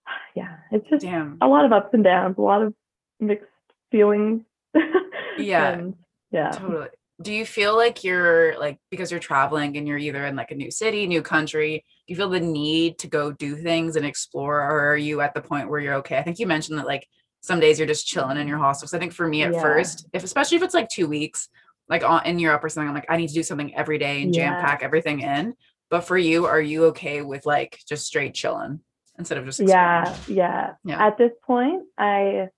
yeah, 0.35 0.59
it's 0.70 0.88
just 0.88 1.05
Damn. 1.05 1.38
a 1.40 1.48
lot 1.48 1.64
of 1.64 1.72
ups 1.72 1.92
and 1.92 2.05
downs, 2.05 2.38
a 2.38 2.42
lot 2.42 2.62
of 2.62 2.74
mixed 3.20 3.48
feelings. 3.90 4.42
Yeah. 5.38 5.72
and 5.72 5.96
yeah, 6.31 6.50
Totally. 6.50 6.88
Do 7.20 7.33
you 7.33 7.44
feel 7.44 7.77
like 7.77 8.03
you're 8.03 8.59
like 8.59 8.79
because 8.90 9.11
you're 9.11 9.20
traveling 9.20 9.77
and 9.77 9.87
you're 9.87 9.98
either 9.98 10.25
in 10.27 10.35
like 10.35 10.51
a 10.51 10.57
new 10.57 10.70
city, 10.70 11.07
new 11.07 11.22
country, 11.22 11.85
do 12.07 12.12
you 12.12 12.16
feel 12.16 12.31
the 12.31 12.40
need 12.40 12.98
to 12.98 13.07
go 13.07 13.31
do 13.31 13.55
things 13.55 13.96
and 13.96 14.05
explore, 14.05 14.61
or 14.61 14.90
are 14.90 14.96
you 14.96 15.20
at 15.20 15.35
the 15.35 15.42
point 15.42 15.68
where 15.68 15.79
you're 15.79 15.94
okay? 15.94 16.18
I 16.18 16.22
think 16.22 16.38
you 16.38 16.46
mentioned 16.46 16.79
that 16.79 16.87
like 16.87 17.07
some 17.40 17.61
days 17.61 17.79
you're 17.79 17.87
just 17.88 18.07
chilling 18.07 18.38
in 18.38 18.48
your 18.48 18.59
hostel. 18.59 18.88
So 18.88 18.96
I 18.96 19.01
think 19.01 19.12
for 19.12 19.29
me 19.29 19.42
at 19.42 19.53
Yeah. 19.53 19.61
first, 19.61 20.09
if 20.12 20.25
especially 20.25 20.57
if 20.57 20.62
it's 20.62 20.75
like 20.75 20.88
two 20.88 21.07
weeks, 21.07 21.48
like 21.88 22.03
on, 22.03 22.25
in 22.25 22.38
Europe 22.38 22.64
or 22.64 22.68
something, 22.68 22.88
I'm 22.88 22.94
like 22.94 23.11
I 23.11 23.16
need 23.16 23.29
to 23.29 23.35
do 23.35 23.42
something 23.42 23.75
every 23.77 23.98
day 23.98 24.22
and 24.22 24.33
jam 24.33 24.55
pack 24.55 24.83
everything 24.83 25.20
in. 25.20 25.55
But 25.90 26.03
for 26.05 26.16
you, 26.16 26.46
are 26.46 26.61
you 26.61 26.87
okay 26.87 27.20
with 27.22 27.44
like 27.44 27.79
just 27.87 28.07
straight 28.07 28.35
chilling 28.35 28.81
instead 29.18 29.38
of 29.38 29.44
just 29.44 29.61
yeah, 29.61 30.16
yeah. 30.27 30.75
Yeah. 30.85 31.07
At 31.07 31.18
this 31.18 31.33
point, 31.46 31.83
I 31.98 32.48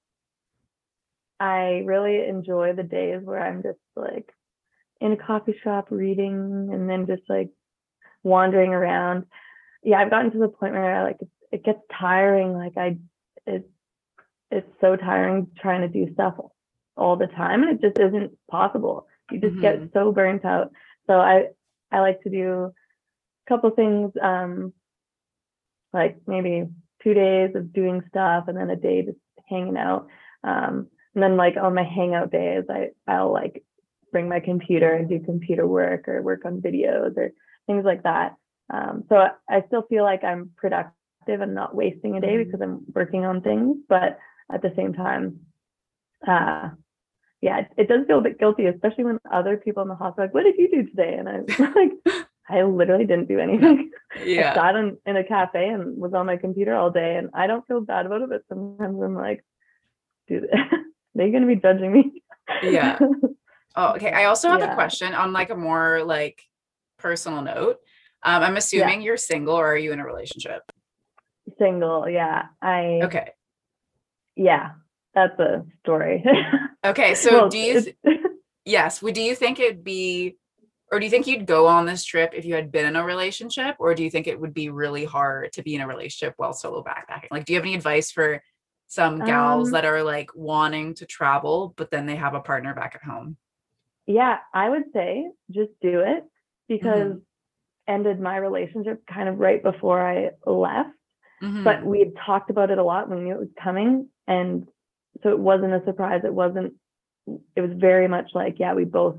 I 1.40 1.82
really 1.84 2.26
enjoy 2.26 2.72
the 2.74 2.84
days 2.84 3.20
where 3.22 3.42
I'm 3.42 3.62
just 3.62 3.80
like 3.96 4.32
in 5.00 5.12
a 5.12 5.16
coffee 5.16 5.54
shop 5.62 5.88
reading 5.90 6.70
and 6.72 6.88
then 6.88 7.06
just 7.06 7.22
like 7.28 7.50
wandering 8.22 8.72
around. 8.72 9.26
Yeah, 9.82 9.98
I've 9.98 10.10
gotten 10.10 10.30
to 10.32 10.38
the 10.38 10.48
point 10.48 10.72
where 10.74 10.94
I 10.94 11.02
like 11.02 11.16
it, 11.20 11.28
it 11.52 11.64
gets 11.64 11.80
tiring. 11.98 12.54
Like 12.54 12.76
I, 12.76 12.98
it's 13.46 13.68
it's 14.50 14.70
so 14.80 14.96
tiring 14.96 15.48
trying 15.60 15.82
to 15.82 15.88
do 15.88 16.12
stuff 16.14 16.34
all 16.96 17.16
the 17.16 17.26
time, 17.26 17.62
and 17.62 17.72
it 17.72 17.86
just 17.86 17.98
isn't 18.00 18.32
possible. 18.50 19.06
You 19.30 19.40
just 19.40 19.60
get 19.60 19.80
Mhm. 19.80 19.92
so 19.92 20.12
burnt 20.12 20.44
out. 20.44 20.72
So 21.06 21.14
I 21.20 21.48
I 21.90 22.00
like 22.00 22.22
to 22.22 22.30
do 22.30 22.64
a 22.64 23.48
couple 23.48 23.70
things. 23.70 24.12
Um, 24.20 24.72
like 25.92 26.18
maybe 26.26 26.66
two 27.02 27.14
days 27.14 27.54
of 27.54 27.72
doing 27.72 28.02
stuff 28.08 28.44
and 28.48 28.56
then 28.56 28.70
a 28.70 28.76
day 28.76 29.02
just 29.02 29.18
hanging 29.48 29.76
out. 29.76 30.08
Um, 30.42 30.88
and 31.14 31.22
then 31.22 31.36
like 31.36 31.56
on 31.56 31.74
my 31.74 31.84
hangout 31.84 32.30
days, 32.32 32.64
I 32.68 32.90
I'll 33.06 33.32
like 33.32 33.62
bring 34.14 34.28
my 34.28 34.38
computer 34.38 34.94
and 34.94 35.08
do 35.08 35.18
computer 35.18 35.66
work 35.66 36.06
or 36.06 36.22
work 36.22 36.44
on 36.44 36.62
videos 36.62 37.16
or 37.18 37.32
things 37.66 37.84
like 37.84 38.04
that. 38.04 38.36
Um, 38.72 39.02
so 39.08 39.16
I, 39.16 39.30
I 39.48 39.64
still 39.66 39.82
feel 39.90 40.04
like 40.04 40.22
I'm 40.22 40.50
productive 40.56 41.40
and 41.44 41.52
not 41.54 41.74
wasting 41.74 42.16
a 42.16 42.20
day 42.20 42.36
Mhm. 42.36 42.44
because 42.44 42.60
I'm 42.62 42.76
working 42.94 43.24
on 43.24 43.42
things, 43.42 43.76
but 43.88 44.18
at 44.54 44.62
the 44.62 44.72
same 44.76 44.92
time, 44.94 45.40
uh, 46.26 46.70
yeah, 47.40 47.58
it, 47.62 47.68
it 47.76 47.88
does 47.88 48.06
feel 48.06 48.18
a 48.20 48.22
bit 48.28 48.38
guilty, 48.38 48.66
especially 48.66 49.04
when 49.04 49.18
other 49.30 49.56
people 49.56 49.82
in 49.82 49.88
the 49.88 49.96
hospital 49.96 50.24
are 50.24 50.26
like, 50.28 50.34
"What 50.34 50.44
did 50.44 50.56
you 50.58 50.70
do 50.70 50.82
today?" 50.84 51.14
And 51.18 51.28
I'm 51.28 51.44
like, 51.80 51.92
"I 52.48 52.62
literally 52.62 53.06
didn't 53.06 53.28
do 53.28 53.40
anything." 53.40 53.90
I 54.16 54.20
Yeah. 54.24 54.54
sat 54.54 54.76
in, 54.76 54.96
in 55.06 55.16
a 55.16 55.24
cafe 55.24 55.68
and 55.68 55.98
was 56.00 56.14
on 56.14 56.26
my 56.26 56.36
computer 56.36 56.74
all 56.76 56.90
day 56.90 57.16
and 57.16 57.30
I 57.34 57.48
don't 57.48 57.66
feel 57.66 57.80
bad 57.80 58.06
about 58.06 58.22
it, 58.22 58.30
but 58.30 58.42
sometimes 58.48 59.02
I'm 59.02 59.16
like, 59.16 59.44
do 60.28 60.40
this. 60.40 60.50
they 61.16 61.30
going 61.30 61.42
to 61.42 61.48
be 61.54 61.60
judging 61.60 61.92
me? 61.92 62.22
Yeah. 62.62 62.98
Oh, 63.76 63.94
okay. 63.94 64.10
I 64.12 64.26
also 64.26 64.48
have 64.50 64.62
a 64.62 64.74
question 64.74 65.14
on 65.14 65.32
like 65.32 65.50
a 65.50 65.56
more 65.56 66.02
like 66.04 66.42
personal 66.98 67.42
note. 67.42 67.78
Um, 68.22 68.42
I'm 68.42 68.56
assuming 68.56 69.02
you're 69.02 69.16
single 69.16 69.54
or 69.54 69.66
are 69.66 69.76
you 69.76 69.92
in 69.92 70.00
a 70.00 70.04
relationship? 70.04 70.62
Single, 71.58 72.08
yeah. 72.08 72.44
I 72.62 73.00
Okay. 73.02 73.30
yeah, 74.36 74.72
that's 75.14 75.38
a 75.38 75.64
story. 75.82 76.24
Okay. 76.86 77.14
So 77.14 77.30
Well, 77.32 77.48
do 77.48 77.56
you 77.56 77.80
th- 77.80 77.96
yes, 78.66 79.00
would 79.00 79.14
do 79.14 79.22
you 79.22 79.34
think 79.34 79.58
it'd 79.58 79.82
be 79.84 80.36
or 80.92 81.00
do 81.00 81.06
you 81.06 81.10
think 81.10 81.26
you'd 81.26 81.46
go 81.46 81.66
on 81.66 81.86
this 81.86 82.04
trip 82.04 82.32
if 82.34 82.44
you 82.44 82.54
had 82.54 82.70
been 82.70 82.84
in 82.84 82.94
a 82.94 83.02
relationship 83.02 83.76
or 83.78 83.94
do 83.94 84.04
you 84.04 84.10
think 84.10 84.26
it 84.26 84.38
would 84.38 84.52
be 84.52 84.68
really 84.68 85.06
hard 85.06 85.50
to 85.54 85.62
be 85.62 85.74
in 85.74 85.80
a 85.80 85.86
relationship 85.86 86.34
while 86.36 86.52
solo 86.52 86.84
backpacking? 86.84 87.28
Like 87.30 87.46
do 87.46 87.54
you 87.54 87.58
have 87.58 87.64
any 87.64 87.74
advice 87.74 88.10
for 88.10 88.42
some 88.86 89.24
gals 89.24 89.68
Um, 89.68 89.72
that 89.72 89.86
are 89.86 90.02
like 90.02 90.28
wanting 90.34 90.92
to 90.96 91.06
travel 91.06 91.72
but 91.76 91.90
then 91.90 92.04
they 92.04 92.16
have 92.16 92.34
a 92.34 92.40
partner 92.40 92.74
back 92.74 92.94
at 92.94 93.02
home? 93.02 93.38
Yeah, 94.06 94.38
I 94.52 94.68
would 94.68 94.84
say 94.92 95.28
just 95.50 95.72
do 95.80 96.00
it 96.00 96.24
because 96.68 97.16
ended 97.86 98.20
my 98.20 98.36
relationship 98.36 99.06
kind 99.06 99.28
of 99.28 99.38
right 99.38 99.62
before 99.62 100.00
I 100.00 100.30
left. 100.46 100.90
Mhm. 101.42 101.64
But 101.64 101.84
we 101.84 101.98
had 101.98 102.16
talked 102.16 102.50
about 102.50 102.70
it 102.70 102.78
a 102.78 102.82
lot. 102.82 103.10
We 103.10 103.20
knew 103.20 103.34
it 103.34 103.40
was 103.40 103.48
coming. 103.62 104.08
And 104.26 104.66
so 105.22 105.30
it 105.30 105.38
wasn't 105.38 105.74
a 105.74 105.84
surprise. 105.84 106.22
It 106.24 106.32
wasn't, 106.32 106.74
it 107.54 107.60
was 107.60 107.72
very 107.74 108.08
much 108.08 108.30
like, 108.34 108.58
yeah, 108.58 108.74
we 108.74 108.84
both 108.84 109.16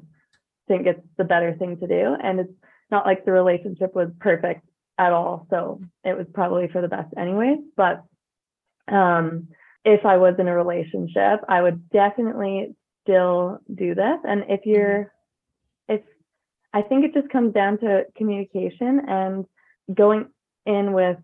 think 0.68 0.88
it's 0.88 1.06
the 1.18 1.24
better 1.24 1.54
thing 1.54 1.78
to 1.78 1.88
do. 1.88 2.16
And 2.22 2.40
it's 2.40 2.54
not 2.90 3.06
like 3.06 3.26
the 3.26 3.32
relationship 3.32 3.94
was 3.94 4.10
perfect 4.20 4.66
at 4.98 5.14
all. 5.14 5.46
So 5.50 5.82
it 6.04 6.18
was 6.18 6.28
probably 6.34 6.68
for 6.68 6.82
the 6.82 6.88
best 6.88 7.14
anyway. 7.18 7.58
But 7.76 8.04
um, 8.88 9.50
if 9.84 10.06
I 10.06 10.18
was 10.18 10.36
in 10.40 10.48
a 10.48 10.56
relationship, 10.56 11.42
I 11.48 11.62
would 11.62 11.90
definitely 11.90 12.76
still 13.06 13.60
do 13.74 13.94
this. 13.94 14.18
And 14.28 14.46
if 14.50 14.66
you're, 14.66 15.14
if 15.88 16.02
I 16.74 16.82
think 16.82 17.06
it 17.06 17.14
just 17.14 17.30
comes 17.30 17.54
down 17.54 17.78
to 17.80 18.04
communication 18.18 19.02
and 19.08 19.46
going 19.94 20.26
in 20.66 20.94
with 20.94 21.18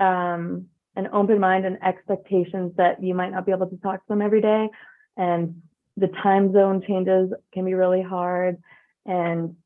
um, 0.00 0.66
an 0.96 1.08
open 1.12 1.38
mind 1.38 1.66
and 1.66 1.78
expectations 1.84 2.72
that 2.76 3.02
you 3.02 3.14
might 3.14 3.30
not 3.30 3.46
be 3.46 3.52
able 3.52 3.68
to 3.68 3.76
talk 3.76 3.96
to 3.96 4.08
them 4.08 4.22
every 4.22 4.40
day. 4.40 4.68
And 5.16 5.62
the 5.96 6.08
time 6.22 6.52
zone 6.52 6.82
changes 6.86 7.30
can 7.52 7.64
be 7.64 7.74
really 7.74 8.02
hard. 8.02 8.56
And 9.04 9.56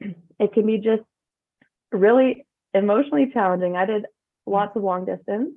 it 0.00 0.52
can 0.52 0.66
be 0.66 0.78
just 0.78 1.02
really 1.92 2.46
emotionally 2.74 3.30
challenging. 3.32 3.76
I 3.76 3.84
did 3.86 4.06
lots 4.46 4.74
of 4.76 4.82
long 4.82 5.04
distance 5.04 5.50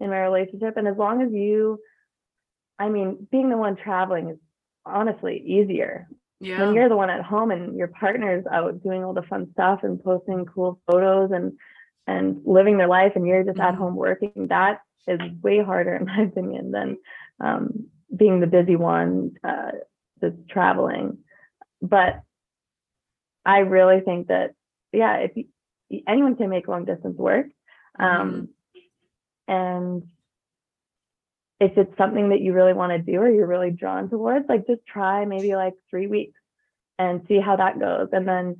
in 0.00 0.10
my 0.10 0.20
relationship. 0.20 0.76
And 0.76 0.88
as 0.88 0.96
long 0.96 1.22
as 1.22 1.32
you, 1.32 1.78
I 2.78 2.88
mean, 2.88 3.28
being 3.30 3.50
the 3.50 3.56
one 3.56 3.76
traveling 3.76 4.30
is 4.30 4.38
honestly 4.86 5.42
easier 5.46 6.08
yeah. 6.40 6.60
when 6.60 6.74
you're 6.74 6.88
the 6.88 6.96
one 6.96 7.10
at 7.10 7.22
home 7.22 7.50
and 7.50 7.76
your 7.76 7.88
partner's 7.88 8.44
out 8.50 8.82
doing 8.82 9.04
all 9.04 9.14
the 9.14 9.22
fun 9.22 9.48
stuff 9.52 9.80
and 9.82 10.02
posting 10.02 10.44
cool 10.46 10.80
photos 10.86 11.30
and 11.32 11.52
and 12.06 12.42
living 12.44 12.76
their 12.76 12.88
life 12.88 13.12
and 13.14 13.26
you're 13.26 13.44
just 13.44 13.58
at 13.58 13.74
Mhm. 13.74 13.78
home 13.78 13.96
working 13.96 14.46
that 14.48 14.80
is 15.06 15.20
way 15.42 15.62
harder 15.62 15.94
in 15.94 16.04
my 16.06 16.22
opinion 16.30 16.70
than 16.70 16.98
um, 17.40 17.88
being 18.14 18.40
the 18.40 18.46
busy 18.46 18.76
one 18.76 19.32
uh, 19.42 19.72
that's 20.20 20.36
traveling 20.48 21.18
but 21.80 22.22
i 23.44 23.58
really 23.58 24.00
think 24.00 24.28
that 24.28 24.52
yeah 24.92 25.16
if 25.16 25.36
you, 25.36 25.44
anyone 26.06 26.36
can 26.36 26.50
make 26.50 26.68
long 26.68 26.84
distance 26.84 27.16
work 27.16 27.46
um, 27.98 28.48
and 29.48 30.02
if 31.60 31.76
it's 31.76 31.96
something 31.96 32.30
that 32.30 32.40
you 32.40 32.52
really 32.52 32.72
want 32.72 32.92
to 32.92 32.98
do 32.98 33.18
or 33.18 33.30
you're 33.30 33.46
really 33.46 33.70
drawn 33.70 34.10
towards, 34.10 34.48
like 34.48 34.66
just 34.66 34.84
try 34.86 35.24
maybe 35.24 35.54
like 35.54 35.74
three 35.88 36.06
weeks 36.06 36.40
and 36.98 37.22
see 37.28 37.40
how 37.40 37.56
that 37.56 37.78
goes. 37.78 38.08
And 38.12 38.26
then 38.26 38.56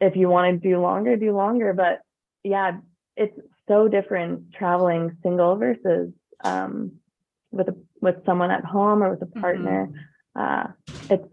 if 0.00 0.16
you 0.16 0.28
want 0.28 0.62
to 0.62 0.68
do 0.68 0.80
longer, 0.80 1.16
do 1.16 1.34
longer. 1.36 1.72
But 1.72 2.00
yeah, 2.42 2.78
it's 3.16 3.38
so 3.68 3.88
different 3.88 4.52
traveling 4.52 5.16
single 5.22 5.56
versus 5.56 6.12
um, 6.44 6.92
with 7.50 7.68
a, 7.68 7.76
with 8.00 8.16
someone 8.26 8.50
at 8.50 8.64
home 8.64 9.02
or 9.02 9.10
with 9.10 9.22
a 9.22 9.40
partner. 9.40 9.88
Uh, 10.34 10.68
it's 11.08 11.26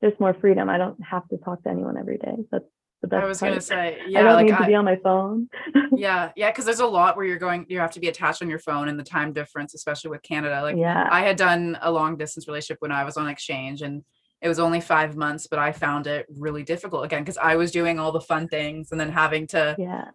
there's 0.00 0.18
more 0.20 0.34
freedom. 0.40 0.68
I 0.68 0.78
don't 0.78 1.02
have 1.02 1.26
to 1.28 1.38
talk 1.38 1.62
to 1.64 1.70
anyone 1.70 1.96
every 1.98 2.18
day. 2.18 2.36
That's 2.52 2.64
the 3.02 3.08
best 3.08 3.22
I 3.24 3.26
was 3.26 3.40
part. 3.40 3.50
gonna 3.50 3.60
say, 3.60 3.98
yeah, 4.08 4.20
I 4.20 4.22
don't 4.22 4.34
like 4.34 4.46
need 4.46 4.56
to 4.56 4.66
be 4.66 4.74
on 4.74 4.84
my 4.84 4.96
phone. 4.96 5.48
yeah, 5.96 6.32
yeah, 6.36 6.50
because 6.50 6.64
there's 6.64 6.80
a 6.80 6.86
lot 6.86 7.16
where 7.16 7.26
you're 7.26 7.38
going, 7.38 7.66
you 7.68 7.78
have 7.78 7.92
to 7.92 8.00
be 8.00 8.08
attached 8.08 8.42
on 8.42 8.48
your 8.48 8.58
phone 8.58 8.88
and 8.88 8.98
the 8.98 9.04
time 9.04 9.32
difference, 9.32 9.74
especially 9.74 10.10
with 10.10 10.22
Canada. 10.22 10.62
Like 10.62 10.76
yeah. 10.76 11.08
I 11.10 11.20
had 11.20 11.36
done 11.36 11.78
a 11.82 11.90
long 11.90 12.16
distance 12.16 12.48
relationship 12.48 12.78
when 12.80 12.92
I 12.92 13.04
was 13.04 13.16
on 13.16 13.28
exchange 13.28 13.82
and 13.82 14.02
it 14.40 14.48
was 14.48 14.58
only 14.58 14.80
five 14.80 15.16
months, 15.16 15.48
but 15.48 15.58
I 15.58 15.72
found 15.72 16.06
it 16.06 16.26
really 16.28 16.62
difficult 16.62 17.04
again 17.04 17.22
because 17.22 17.38
I 17.38 17.56
was 17.56 17.72
doing 17.72 17.98
all 17.98 18.12
the 18.12 18.20
fun 18.20 18.46
things 18.48 18.92
and 18.92 19.00
then 19.00 19.10
having 19.10 19.46
to 19.48 19.74
yeah. 19.78 20.10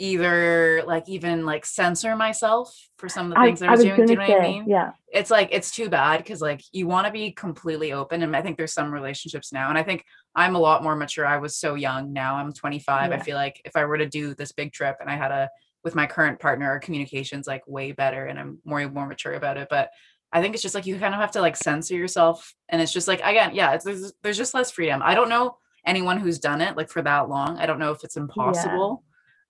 Either 0.00 0.82
like 0.86 1.06
even 1.08 1.44
like 1.44 1.66
censor 1.66 2.16
myself 2.16 2.74
for 2.96 3.08
some 3.08 3.26
of 3.26 3.36
the 3.36 3.44
things 3.44 3.60
that 3.60 3.68
I 3.68 3.72
I 3.72 3.76
was, 3.76 3.84
was 3.84 3.94
doing. 3.94 4.06
Do 4.06 4.12
you 4.12 4.18
know 4.18 4.26
say, 4.26 4.32
what 4.32 4.42
I 4.42 4.48
mean? 4.48 4.64
yeah. 4.66 4.92
it's 5.12 5.30
like 5.30 5.50
it's 5.52 5.70
too 5.70 5.90
bad 5.90 6.18
because 6.18 6.40
like 6.40 6.62
you 6.72 6.86
want 6.86 7.06
to 7.06 7.12
be 7.12 7.32
completely 7.32 7.92
open 7.92 8.22
and 8.22 8.34
i 8.34 8.40
think 8.40 8.56
there's 8.56 8.72
some 8.72 8.92
relationships 8.92 9.52
now 9.52 9.68
and 9.68 9.76
i 9.76 9.82
think 9.82 10.04
i'm 10.34 10.54
a 10.54 10.58
lot 10.58 10.82
more 10.82 10.96
mature 10.96 11.26
i 11.26 11.36
was 11.36 11.58
so 11.58 11.74
young 11.74 12.14
now 12.14 12.36
i'm 12.36 12.52
25 12.52 13.12
i 13.12 13.18
feel 13.18 13.36
like 13.36 13.60
if 13.64 13.76
i 13.76 13.84
were 13.84 13.98
to 13.98 14.08
do 14.08 14.34
this 14.34 14.52
big 14.52 14.72
trip 14.72 14.96
and 15.00 15.10
i 15.10 15.16
had 15.16 15.30
a 15.30 15.50
with 15.84 15.94
my 15.94 16.06
current 16.06 16.40
partner 16.40 16.66
our 16.66 16.80
communications 16.80 17.46
like 17.46 17.62
way 17.66 17.92
better 17.92 18.24
and 18.24 18.38
i'm 18.38 18.58
more 18.64 18.88
more 18.88 19.06
mature 19.06 19.34
about 19.34 19.58
it 19.58 19.68
but 19.68 19.90
i 20.32 20.40
think 20.40 20.54
it's 20.54 20.62
just 20.62 20.74
like 20.74 20.86
you 20.86 20.98
kind 20.98 21.14
of 21.14 21.20
have 21.20 21.32
to 21.32 21.42
like 21.42 21.56
censor 21.56 21.94
yourself 21.94 22.54
and 22.70 22.80
it's 22.80 22.92
just 22.92 23.06
like 23.06 23.20
again 23.22 23.54
yeah 23.54 23.74
it's 23.74 23.84
there's, 23.84 24.12
there's 24.22 24.38
just 24.38 24.54
less 24.54 24.70
freedom 24.70 25.02
i 25.04 25.14
don't 25.14 25.28
know 25.28 25.56
anyone 25.86 26.18
who's 26.18 26.38
done 26.38 26.62
it 26.62 26.74
like 26.76 26.88
for 26.88 27.02
that 27.02 27.28
long 27.28 27.58
i 27.58 27.66
don't 27.66 27.78
know 27.78 27.92
if 27.92 28.02
it's 28.02 28.16
impossible 28.16 29.04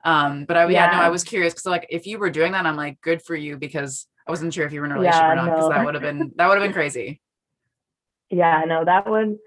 um 0.04 0.44
but 0.46 0.56
i 0.56 0.68
yeah, 0.68 0.86
no 0.86 0.98
i 0.98 1.08
was 1.08 1.24
curious 1.24 1.52
because 1.52 1.66
like 1.66 1.86
if 1.90 2.06
you 2.06 2.18
were 2.18 2.30
doing 2.30 2.52
that 2.52 2.66
i'm 2.66 2.76
like 2.76 3.00
good 3.00 3.22
for 3.22 3.34
you 3.36 3.56
because 3.56 4.06
i 4.26 4.30
wasn't 4.30 4.52
sure 4.52 4.66
if 4.66 4.72
you 4.72 4.80
were 4.80 4.86
in 4.86 4.92
a 4.92 4.94
Yeah, 4.94 5.00
relationship 5.00 5.28
or 5.28 5.34
not 5.34 5.50
because 5.50 5.68
no. 5.68 5.68
that 5.68 5.84
would 5.84 5.94
have 5.94 6.02
been 6.02 6.32
that 6.36 6.48
would 6.48 6.58
have 6.58 6.64
been 6.64 6.72
crazy 6.72 7.20
Yeah, 8.30 8.62
no, 8.66 8.84
that 8.84 9.10
would, 9.10 9.38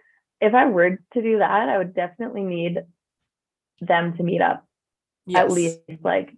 if 0.41 0.53
I 0.53 0.65
were 0.65 0.99
to 1.13 1.21
do 1.21 1.37
that, 1.39 1.69
I 1.69 1.77
would 1.77 1.95
definitely 1.95 2.43
need 2.43 2.79
them 3.79 4.15
to 4.17 4.23
meet 4.23 4.41
up 4.41 4.65
at 5.33 5.49
least 5.51 5.79
like 6.03 6.33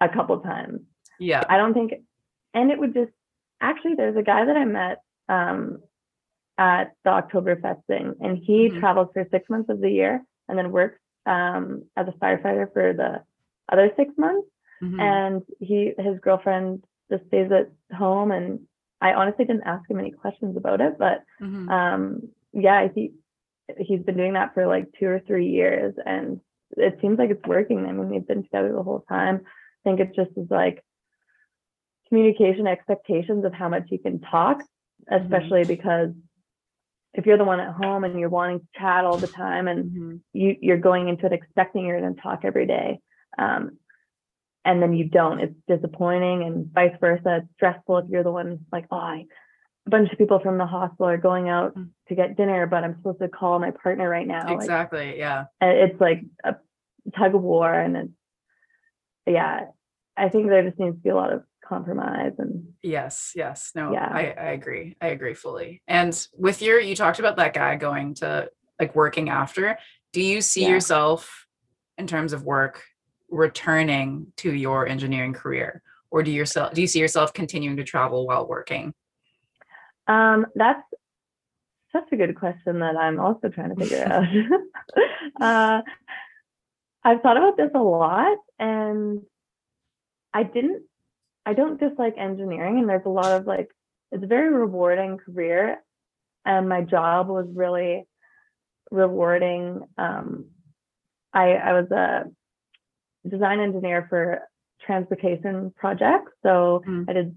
a 0.00 0.08
couple 0.08 0.38
times. 0.40 0.80
yeah 1.18 1.44
I 1.48 1.56
don't 1.56 1.74
think, 1.74 1.92
and 2.54 2.70
it 2.70 2.78
would 2.78 2.94
just, 2.94 3.12
actually, 3.60 3.94
there's 3.96 4.16
a 4.16 4.22
guy 4.22 4.44
that 4.44 4.56
I 4.56 4.64
met 4.64 5.02
um, 5.28 5.80
at 6.56 6.92
the 7.04 7.10
Oktoberfest 7.10 7.84
thing, 7.86 8.14
and 8.20 8.38
he 8.38 8.68
Mhm. 8.68 8.80
travels 8.80 9.08
for 9.12 9.26
six 9.30 9.50
months 9.50 9.68
of 9.68 9.80
the 9.80 9.90
year 9.90 10.24
and 10.48 10.56
then 10.56 10.70
works 10.72 11.00
um, 11.26 11.84
as 11.96 12.06
a 12.08 12.12
firefighter 12.12 12.72
for 12.72 12.92
the 12.92 13.22
other 13.70 13.90
six 13.96 14.12
months. 14.18 14.46
Mhm. 14.82 14.98
and 15.00 15.42
he 15.60 15.92
his 15.98 16.18
girlfriend 16.20 16.82
just 17.10 17.24
stays 17.26 17.50
at 17.52 17.68
home 18.02 18.30
and 18.36 18.60
i 19.00 19.12
honestly 19.12 19.44
didn't 19.44 19.66
ask 19.74 19.84
him 19.90 19.98
any 19.98 20.10
questions 20.10 20.56
about 20.56 20.80
it 20.80 20.94
but 20.98 21.18
Mhm. 21.40 21.68
um 21.76 22.22
yeah 22.52 22.88
he 22.94 23.12
he's 23.78 24.02
been 24.02 24.16
doing 24.16 24.32
that 24.34 24.54
for 24.54 24.66
like 24.66 24.86
two 24.98 25.06
or 25.14 25.20
three 25.20 25.48
years 25.60 25.94
and 26.06 26.40
it 26.76 26.98
seems 27.00 27.18
like 27.18 27.30
it's 27.30 27.46
working 27.46 27.84
i 27.86 27.92
mean 27.92 28.08
they've 28.10 28.26
been 28.32 28.42
together 28.42 28.72
the 28.72 28.82
whole 28.88 29.04
time 29.16 29.36
i 29.44 29.80
think 29.84 30.00
it 30.00 30.14
just 30.14 30.30
is 30.42 30.50
like 30.50 30.82
communication 32.08 32.66
expectations 32.66 33.44
of 33.44 33.52
how 33.52 33.68
much 33.68 33.84
you 33.90 33.98
can 33.98 34.20
talk 34.20 34.58
especially 35.10 35.64
because 35.64 36.10
if 37.14 37.26
you're 37.26 37.38
the 37.38 37.44
one 37.44 37.60
at 37.60 37.72
home 37.74 38.04
and 38.04 38.18
you're 38.20 38.28
wanting 38.28 38.60
to 38.60 38.66
chat 38.78 39.04
all 39.04 39.18
the 39.18 39.26
time 39.28 39.68
and 39.68 39.90
Mhm. 39.90 40.20
you 40.32 40.56
you're 40.60 40.78
going 40.78 41.08
into 41.08 41.26
it 41.26 41.32
expecting 41.32 41.84
you're 41.86 42.00
going 42.00 42.14
to 42.14 42.20
talk 42.20 42.40
every 42.44 42.66
day 42.66 42.98
um, 43.38 43.78
and 44.64 44.82
then 44.82 44.92
you 44.92 45.08
don't. 45.08 45.40
It's 45.40 45.54
disappointing 45.66 46.42
and 46.42 46.70
vice 46.72 46.94
versa. 47.00 47.38
It's 47.42 47.54
stressful 47.54 47.98
if 47.98 48.04
you're 48.10 48.22
the 48.22 48.30
one 48.30 48.60
like 48.70 48.86
oh 48.90 48.96
I, 48.98 49.24
a 49.86 49.90
bunch 49.90 50.12
of 50.12 50.18
people 50.18 50.38
from 50.40 50.58
the 50.58 50.66
hospital 50.66 51.06
are 51.08 51.16
going 51.16 51.48
out 51.48 51.74
Mm. 51.76 51.88
to 52.08 52.14
get 52.14 52.36
dinner 52.36 52.66
but 52.66 52.84
i'm 52.84 52.96
supposed 52.96 53.20
to 53.20 53.28
call 53.28 53.58
my 53.58 53.70
partner 53.70 54.08
right 54.08 54.26
now. 54.26 54.44
Like, 54.46 54.56
exactly 54.56 55.18
yeah. 55.18 55.44
it's 55.60 56.00
like 56.00 56.22
a 56.44 56.56
tug 57.16 57.34
of 57.34 57.42
war 57.42 57.72
and 57.72 57.96
it's 57.96 58.12
yeah 59.26 59.66
i 60.16 60.28
think 60.28 60.48
there 60.48 60.62
just 60.68 60.78
needs 60.78 60.96
to 60.96 61.02
be 61.02 61.08
a 61.10 61.14
lot 61.14 61.32
of 61.32 61.42
compromise 61.66 62.32
and 62.38 62.64
yes 62.82 63.32
yes. 63.36 63.70
No 63.74 63.92
Yeah. 63.92 64.08
i 64.12 64.20
i 64.38 64.50
agree. 64.50 64.96
I 65.00 65.08
agree 65.08 65.34
fully. 65.34 65.82
And 65.86 66.12
with 66.36 66.60
your 66.62 66.80
you 66.80 66.96
talked 66.96 67.20
about 67.20 67.36
that 67.36 67.54
guy 67.54 67.76
going 67.76 68.14
to 68.16 68.50
like 68.80 68.94
working 68.96 69.28
after. 69.30 69.78
Do 70.12 70.20
you 70.20 70.40
see 70.40 70.62
Yeah. 70.62 70.70
yourself 70.70 71.46
in 71.96 72.06
terms 72.08 72.32
of 72.32 72.42
work 72.42 72.82
returning 73.30 74.26
to 74.36 74.52
your 74.52 74.86
engineering 74.86 75.32
career 75.32 75.82
or 76.10 76.22
do 76.22 76.30
yourself 76.30 76.72
do 76.74 76.80
you 76.80 76.86
see 76.86 76.98
yourself 76.98 77.32
continuing 77.32 77.76
to 77.76 77.84
travel 77.84 78.26
while 78.26 78.46
working 78.46 78.92
Um, 80.06 80.46
that's 80.54 80.82
such 81.92 82.08
a 82.12 82.16
good 82.16 82.36
question 82.36 82.80
that 82.80 82.96
I'm 82.96 83.18
also 83.18 83.48
trying 83.48 83.74
to 83.74 83.76
figure 83.76 84.04
out. 84.04 84.24
uh, 85.40 85.82
I've 87.02 87.22
thought 87.22 87.36
about 87.36 87.56
this 87.56 87.70
a 87.74 87.82
lot, 87.82 88.38
and 88.58 89.22
I 90.32 90.42
didn't. 90.42 90.82
I 91.46 91.54
don't 91.54 91.80
dislike 91.80 92.14
engineering, 92.18 92.78
and 92.78 92.88
there's 92.88 93.06
a 93.06 93.10
lot 93.10 93.32
of 93.32 93.46
like 93.46 93.68
it's 94.12 94.22
a 94.22 94.26
very 94.26 94.52
rewarding 94.52 95.18
career, 95.18 95.78
and 96.44 96.68
my 96.68 96.82
job 96.82 97.28
was 97.28 97.46
really 97.52 98.04
rewarding. 98.90 99.82
Um, 99.96 100.46
I 101.32 101.54
I 101.54 101.72
was 101.80 101.90
a 101.90 102.24
design 103.28 103.60
engineer 103.60 104.06
for 104.08 104.42
transportation 104.84 105.72
projects, 105.76 106.32
so 106.42 106.82
Mm. 106.86 107.08
I 107.08 107.12
did 107.12 107.36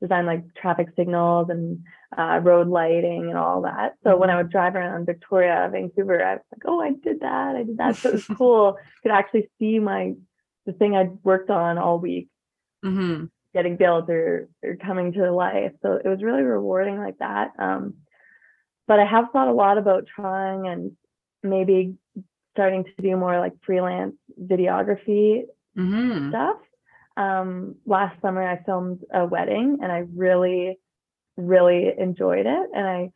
design 0.00 0.26
like 0.26 0.42
traffic 0.54 0.88
signals 0.96 1.50
and 1.50 1.84
uh, 2.16 2.40
road 2.42 2.68
lighting 2.68 3.28
and 3.28 3.38
all 3.38 3.62
that. 3.62 3.94
So 4.02 4.16
when 4.16 4.30
I 4.30 4.36
would 4.36 4.50
drive 4.50 4.74
around 4.74 5.04
Victoria, 5.04 5.68
Vancouver, 5.70 6.24
I 6.24 6.34
was 6.34 6.42
like, 6.52 6.62
oh, 6.64 6.80
I 6.80 6.92
did 6.92 7.20
that, 7.20 7.54
I 7.56 7.62
did 7.64 7.76
that. 7.78 7.96
So 8.02 8.08
it 8.08 8.14
was 8.14 8.26
cool. 8.38 8.78
Could 9.02 9.12
actually 9.12 9.50
see 9.58 9.78
my 9.78 10.14
the 10.66 10.72
thing 10.72 10.94
I'd 10.96 11.22
worked 11.22 11.50
on 11.50 11.78
all 11.78 11.98
week 11.98 12.28
hmm 12.82 13.26
getting 13.52 13.76
built 13.76 14.08
or, 14.08 14.48
or 14.62 14.76
coming 14.76 15.12
to 15.12 15.32
life. 15.32 15.72
So 15.82 15.94
it 15.94 16.06
was 16.08 16.22
really 16.22 16.42
rewarding 16.42 16.98
like 16.98 17.18
that. 17.18 17.50
Um, 17.58 17.94
but 18.86 19.00
I 19.00 19.04
have 19.04 19.26
thought 19.32 19.48
a 19.48 19.52
lot 19.52 19.76
about 19.76 20.06
trying 20.06 20.68
and 20.68 20.92
maybe 21.42 21.94
starting 22.52 22.84
to 22.84 23.02
do 23.02 23.16
more 23.16 23.38
like 23.38 23.52
freelance 23.64 24.16
videography 24.42 25.42
hmm 25.76 26.28
stuff. 26.30 26.56
Um, 27.16 27.76
last 27.86 28.20
summer 28.22 28.42
I 28.42 28.62
filmed 28.64 29.00
a 29.12 29.24
wedding 29.24 29.78
and 29.82 29.92
I 29.92 30.04
really, 30.14 30.78
really 31.36 31.92
enjoyed 31.98 32.46
it. 32.46 32.70
And 32.74 32.86
I 32.86 33.10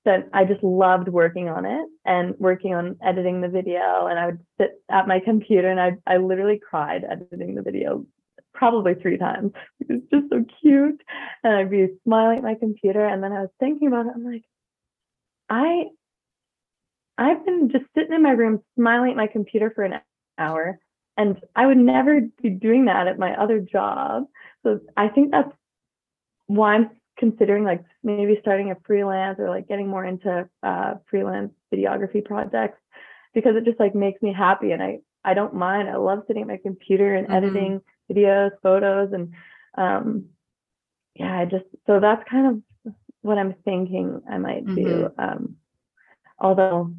spent, 0.00 0.26
I 0.32 0.44
just 0.44 0.62
loved 0.62 1.08
working 1.08 1.48
on 1.48 1.64
it 1.66 1.86
and 2.04 2.34
working 2.38 2.74
on 2.74 2.96
editing 3.02 3.40
the 3.40 3.48
video. 3.48 4.06
And 4.06 4.18
I 4.18 4.26
would 4.26 4.40
sit 4.60 4.82
at 4.90 5.06
my 5.06 5.20
computer 5.20 5.70
and 5.70 5.80
I, 5.80 5.92
I 6.06 6.16
literally 6.16 6.58
cried 6.58 7.04
editing 7.04 7.54
the 7.54 7.62
video 7.62 8.06
probably 8.54 8.94
three 8.94 9.18
times. 9.18 9.52
It 9.80 9.92
was 9.92 10.02
just 10.12 10.30
so 10.30 10.44
cute. 10.60 11.00
And 11.42 11.54
I'd 11.54 11.70
be 11.70 11.88
smiling 12.04 12.38
at 12.38 12.44
my 12.44 12.56
computer. 12.56 13.04
And 13.04 13.22
then 13.22 13.32
I 13.32 13.40
was 13.40 13.50
thinking 13.58 13.88
about 13.88 14.06
it. 14.06 14.12
I'm 14.14 14.24
like, 14.24 14.44
I, 15.48 15.84
I've 17.18 17.44
been 17.44 17.68
just 17.70 17.84
sitting 17.94 18.14
in 18.14 18.22
my 18.22 18.30
room 18.30 18.62
smiling 18.76 19.10
at 19.10 19.16
my 19.16 19.26
computer 19.26 19.70
for 19.74 19.82
an 19.84 20.00
hour 20.38 20.78
and 21.16 21.38
I 21.56 21.66
would 21.66 21.76
never 21.78 22.20
be 22.42 22.50
doing 22.50 22.84
that 22.86 23.08
at 23.08 23.18
my 23.18 23.34
other 23.34 23.58
job. 23.60 24.24
So 24.62 24.80
I 24.96 25.08
think 25.08 25.32
that's 25.32 25.52
why 26.46 26.74
I'm 26.76 26.90
considering 27.18 27.64
like 27.64 27.82
maybe 28.04 28.38
starting 28.40 28.70
a 28.70 28.76
freelance 28.86 29.38
or 29.40 29.48
like 29.50 29.66
getting 29.68 29.88
more 29.88 30.04
into 30.04 30.48
uh, 30.62 30.94
freelance 31.10 31.52
videography 31.74 32.24
projects 32.24 32.78
because 33.34 33.56
it 33.56 33.64
just 33.64 33.80
like 33.80 33.94
makes 33.94 34.22
me 34.22 34.32
happy 34.32 34.70
and 34.72 34.82
I 34.82 35.00
I 35.24 35.34
don't 35.34 35.54
mind. 35.54 35.90
I 35.90 35.96
love 35.96 36.22
sitting 36.26 36.42
at 36.42 36.48
my 36.48 36.58
computer 36.62 37.16
and 37.16 37.26
Mhm. 37.26 37.34
editing 37.34 37.80
videos, 38.10 38.52
photos, 38.62 39.12
and 39.12 39.34
um, 39.76 40.26
yeah, 41.16 41.40
I 41.40 41.44
just 41.44 41.66
so 41.86 41.98
that's 42.00 42.26
kind 42.30 42.46
of 42.46 42.94
what 43.22 43.36
I'm 43.36 43.54
thinking 43.64 44.22
I 44.30 44.38
might 44.38 44.64
do. 44.74 45.10
Um, 45.18 45.56
although 46.38 46.94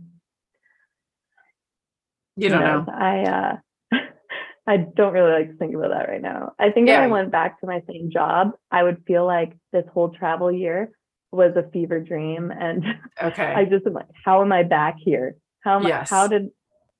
You 2.39 2.49
don't 2.49 2.61
know. 2.61 2.85
I 2.93 3.23
uh 3.23 3.57
I 4.67 4.77
don't 4.77 5.13
really 5.13 5.31
like 5.31 5.49
to 5.51 5.57
think 5.57 5.75
about 5.75 5.89
that 5.91 6.07
right 6.09 6.21
now. 6.21 6.53
I 6.59 6.69
think 6.71 6.87
Yeah. 6.87 6.99
if 6.99 7.03
I 7.05 7.07
went 7.07 7.31
back 7.31 7.59
to 7.59 7.67
my 7.67 7.81
same 7.89 8.09
job, 8.11 8.51
I 8.71 8.83
would 8.83 9.03
feel 9.05 9.25
like 9.25 9.53
this 9.73 9.85
whole 9.93 10.09
travel 10.09 10.51
year 10.51 10.91
was 11.31 11.55
a 11.55 11.69
fever 11.71 11.99
dream 11.99 12.51
and 12.51 12.83
Okay. 13.21 13.53
I 13.53 13.65
just 13.65 13.85
am 13.85 13.93
like, 13.93 14.07
how 14.25 14.41
am 14.41 14.51
I 14.51 14.63
back 14.63 14.95
here? 14.99 15.35
How 15.61 15.75
am 15.77 15.85
Yes. 15.87 16.11
I, 16.11 16.15
how 16.15 16.27
did 16.27 16.49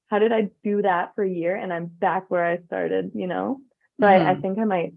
how 0.08 0.19
did 0.19 0.32
I 0.32 0.49
do 0.63 0.82
that 0.82 1.13
for 1.15 1.23
a 1.23 1.30
year 1.30 1.56
and 1.56 1.71
I'm 1.71 1.86
back 1.86 2.30
where 2.32 2.43
I 2.45 2.58
started, 2.65 3.12
you 3.13 3.28
know? 3.28 3.60
So 4.02 4.08
I, 4.08 4.32
I 4.32 4.36
Mhm. 4.36 4.41
think 4.41 4.60
I 4.60 4.63
might 4.65 4.93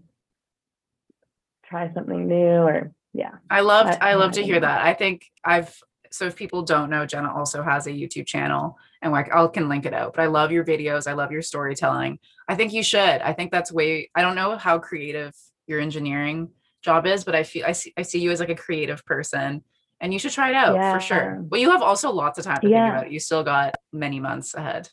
try 1.65 1.91
something 1.93 2.27
new 2.27 2.35
or 2.63 2.91
yeah. 3.13 3.35
I 3.49 3.61
loved 3.61 3.97
I- 4.01 4.11
I 4.11 4.13
love 4.15 4.33
to 4.33 4.43
hear 4.43 4.59
that. 4.59 4.81
I 4.81 4.93
think 4.93 5.25
I've 5.43 5.77
so 6.13 6.25
if 6.25 6.35
people 6.35 6.61
don't 6.61 6.91
know, 6.91 7.07
Jenna 7.07 7.33
also 7.33 7.63
has 7.63 7.87
a 7.87 7.91
YouTube 7.91 8.27
channel 8.27 8.77
and 9.01 9.11
like 9.11 9.33
I 9.33 9.47
can 9.47 9.67
link 9.67 9.87
it 9.87 9.95
out. 9.95 10.13
But 10.13 10.21
I 10.21 10.27
love 10.27 10.51
your 10.51 10.63
videos. 10.63 11.07
I 11.07 11.13
love 11.13 11.31
your 11.31 11.41
storytelling. 11.41 12.19
I 12.47 12.53
think 12.53 12.71
you 12.71 12.83
should. 12.83 12.99
I 13.21 13.33
think 13.33 13.51
that's 13.51 13.71
way 13.71 14.11
I 14.13 14.21
don't 14.21 14.35
know 14.35 14.55
how 14.55 14.77
creative 14.77 15.33
your 15.65 15.79
engineering 15.79 16.49
job 16.83 17.07
is, 17.07 17.23
but 17.23 17.33
I 17.33 17.41
feel 17.41 17.65
I 17.65 17.71
see 17.71 17.93
I 17.97 18.03
see 18.03 18.19
you 18.19 18.29
as 18.29 18.39
like 18.39 18.49
a 18.49 18.55
creative 18.55 19.03
person 19.05 19.63
and 20.01 20.13
you 20.13 20.19
should 20.19 20.33
try 20.33 20.49
it 20.49 20.55
out 20.55 20.93
for 20.93 20.99
sure. 20.99 21.39
But 21.41 21.59
you 21.61 21.71
have 21.71 21.81
also 21.81 22.11
lots 22.11 22.37
of 22.37 22.45
time 22.45 22.61
to 22.61 22.69
Yeah. 22.69 22.83
think 22.85 22.93
about 22.93 23.07
it. 23.07 23.11
You 23.13 23.19
still 23.19 23.43
got 23.43 23.73
many 23.91 24.19
months 24.19 24.53
ahead. 24.53 24.89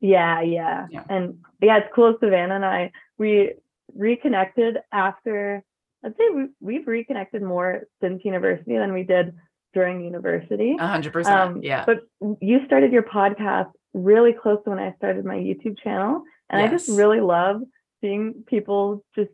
Yeah, 0.00 0.42
yeah, 0.42 0.86
Yeah. 0.90 1.04
And 1.10 1.38
yeah, 1.60 1.78
it's 1.78 1.88
cool. 1.92 2.16
Savannah 2.20 2.54
and 2.54 2.64
I, 2.64 2.92
we 3.18 3.54
reconnected 3.94 4.78
after, 4.92 5.64
I'd 6.04 6.16
say 6.16 6.28
we, 6.32 6.46
we've 6.60 6.86
reconnected 6.86 7.42
more 7.42 7.88
since 8.00 8.24
university 8.24 8.78
than 8.78 8.92
we 8.92 9.02
did 9.02 9.34
during 9.72 10.04
university. 10.04 10.76
A 10.78 10.86
hundred 10.86 11.12
percent. 11.12 11.36
Um, 11.36 11.60
Yeah. 11.62 11.84
But 11.86 12.00
you 12.40 12.64
started 12.66 12.92
your 12.92 13.02
podcast 13.02 13.70
really 13.94 14.32
close 14.32 14.58
to 14.64 14.70
when 14.70 14.78
I 14.78 14.92
started 14.96 15.24
my 15.24 15.36
YouTube 15.36 15.78
channel. 15.82 16.22
And 16.48 16.60
I 16.60 16.68
just 16.68 16.88
really 16.88 17.20
love 17.20 17.62
seeing 18.00 18.44
people 18.46 19.04
just 19.14 19.30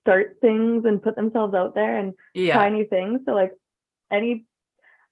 start 0.00 0.36
things 0.40 0.84
and 0.84 1.02
put 1.02 1.16
themselves 1.16 1.54
out 1.54 1.74
there 1.74 1.98
and 1.98 2.14
Yeah. 2.34 2.54
try 2.54 2.68
new 2.70 2.86
things. 2.86 3.20
So 3.26 3.32
like 3.32 3.52
any, 4.10 4.46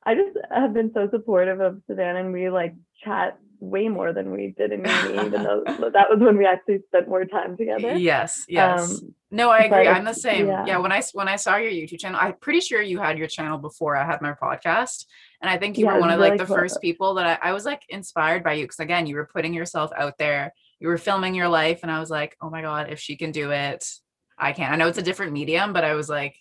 I 0.05 0.15
just 0.15 0.37
have 0.51 0.73
been 0.75 0.93
so 0.95 1.09
supportive 1.11 1.61
of 1.61 1.83
Savannah 1.87 2.21
and 2.21 2.33
we 2.33 2.49
like 2.51 2.75
chat 3.05 3.39
way 3.63 3.89
more 3.89 4.13
than 4.13 4.33
we 4.33 4.53
did 4.59 4.73
in 4.73 4.81
uni, 4.81 5.27
even 5.27 5.43
though 5.45 5.63
that 5.65 6.11
was 6.11 6.19
when 6.19 6.37
we 6.37 6.45
actually 6.45 6.81
spent 6.89 7.09
more 7.09 7.25
time 7.25 7.57
together. 7.57 7.95
Yes. 7.97 8.45
Yes. 8.49 9.01
Um, 9.01 9.15
No, 9.31 9.51
I 9.51 9.61
agree. 9.61 9.87
I'm 9.87 10.05
the 10.05 10.13
same. 10.13 10.49
Yeah. 10.49 10.67
yeah. 10.67 10.79
When 10.79 10.91
I 10.91 11.01
when 11.13 11.29
I 11.29 11.37
saw 11.37 11.57
your 11.57 11.71
YouTube 11.71 12.01
channel, 12.01 12.19
I'm 12.21 12.35
pretty 12.41 12.61
sure 12.61 12.83
you 12.83 12.99
had 12.99 13.17
your 13.19 13.29
channel 13.29 13.59
before 13.59 13.97
I 13.97 14.05
had 14.05 14.21
my 14.21 14.33
podcast, 14.33 15.07
and 15.41 15.49
I 15.49 15.57
think 15.59 15.79
you 15.79 15.87
Yeah, 15.87 15.95
were 15.95 16.01
one 16.01 16.11
of 16.11 16.19
like 16.19 16.39
the 16.39 16.47
cool. 16.47 16.57
first 16.57 16.83
people 16.83 17.15
that 17.15 17.41
I, 17.43 17.51
I 17.51 17.53
was 17.53 17.65
like 17.65 17.83
inspired 17.89 18.43
by 18.43 18.55
you 18.55 18.65
because 18.65 18.81
again, 18.81 19.07
you 19.07 19.15
were 19.15 19.31
putting 19.33 19.55
yourself 19.55 19.93
out 19.97 20.19
there. 20.19 20.53
You 20.81 20.89
were 20.89 20.99
filming 20.99 21.35
your 21.35 21.49
life, 21.49 21.81
and 21.83 21.91
I 21.91 22.01
was 22.01 22.11
like, 22.11 22.37
oh 22.43 22.51
my 22.51 22.63
god, 22.63 22.91
if 22.91 22.99
she 22.99 23.17
can 23.17 23.31
do 23.31 23.53
it, 23.53 23.89
I 24.37 24.53
can. 24.53 24.73
I 24.73 24.77
know 24.77 24.89
it's 24.89 24.99
a 24.99 25.03
different 25.03 25.33
medium, 25.33 25.73
but 25.73 25.85
I 25.85 25.95
was 25.95 26.09
like, 26.09 26.35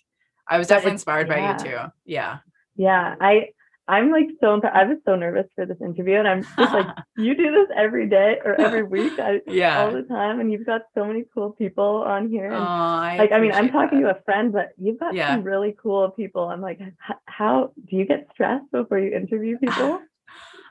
I 0.48 0.58
was 0.58 0.66
definitely 0.66 0.92
inspired 0.94 1.28
by 1.28 1.38
you 1.52 1.70
too. 1.70 1.78
Yeah. 2.04 2.38
Yeah, 2.74 3.14
I 3.20 3.50
I'm 3.88 4.10
like 4.12 4.28
so 4.40 4.54
imp- 4.54 4.64
I 4.64 4.84
was 4.84 4.98
so 5.04 5.16
nervous 5.16 5.46
for 5.54 5.66
this 5.66 5.78
interview, 5.80 6.16
and 6.18 6.28
I'm 6.28 6.42
just 6.42 6.72
like, 6.72 6.86
you 7.16 7.34
do 7.34 7.50
this 7.50 7.68
every 7.76 8.08
day 8.08 8.38
or 8.44 8.54
every 8.54 8.84
week, 8.84 9.12
I, 9.18 9.40
yeah, 9.46 9.80
all 9.84 9.92
the 9.92 10.02
time, 10.02 10.38
and 10.40 10.52
you've 10.52 10.64
got 10.66 10.82
so 10.94 11.04
many 11.04 11.24
cool 11.34 11.50
people 11.50 12.04
on 12.06 12.30
here. 12.30 12.52
Oh, 12.52 12.64
I 12.64 13.16
like, 13.18 13.32
I 13.32 13.40
mean, 13.40 13.52
I'm 13.52 13.70
talking 13.70 14.02
that. 14.02 14.12
to 14.14 14.18
a 14.20 14.22
friend, 14.22 14.52
but 14.52 14.68
you've 14.80 15.00
got 15.00 15.14
Yeah. 15.14 15.34
some 15.34 15.42
really 15.42 15.74
cool 15.82 16.10
people. 16.10 16.44
I'm 16.48 16.60
like, 16.60 16.80
how 17.26 17.72
do 17.88 17.96
you 17.96 18.04
get 18.06 18.28
stressed 18.32 18.70
before 18.70 18.98
you 19.00 19.12
interview 19.16 19.58
people? 19.64 20.00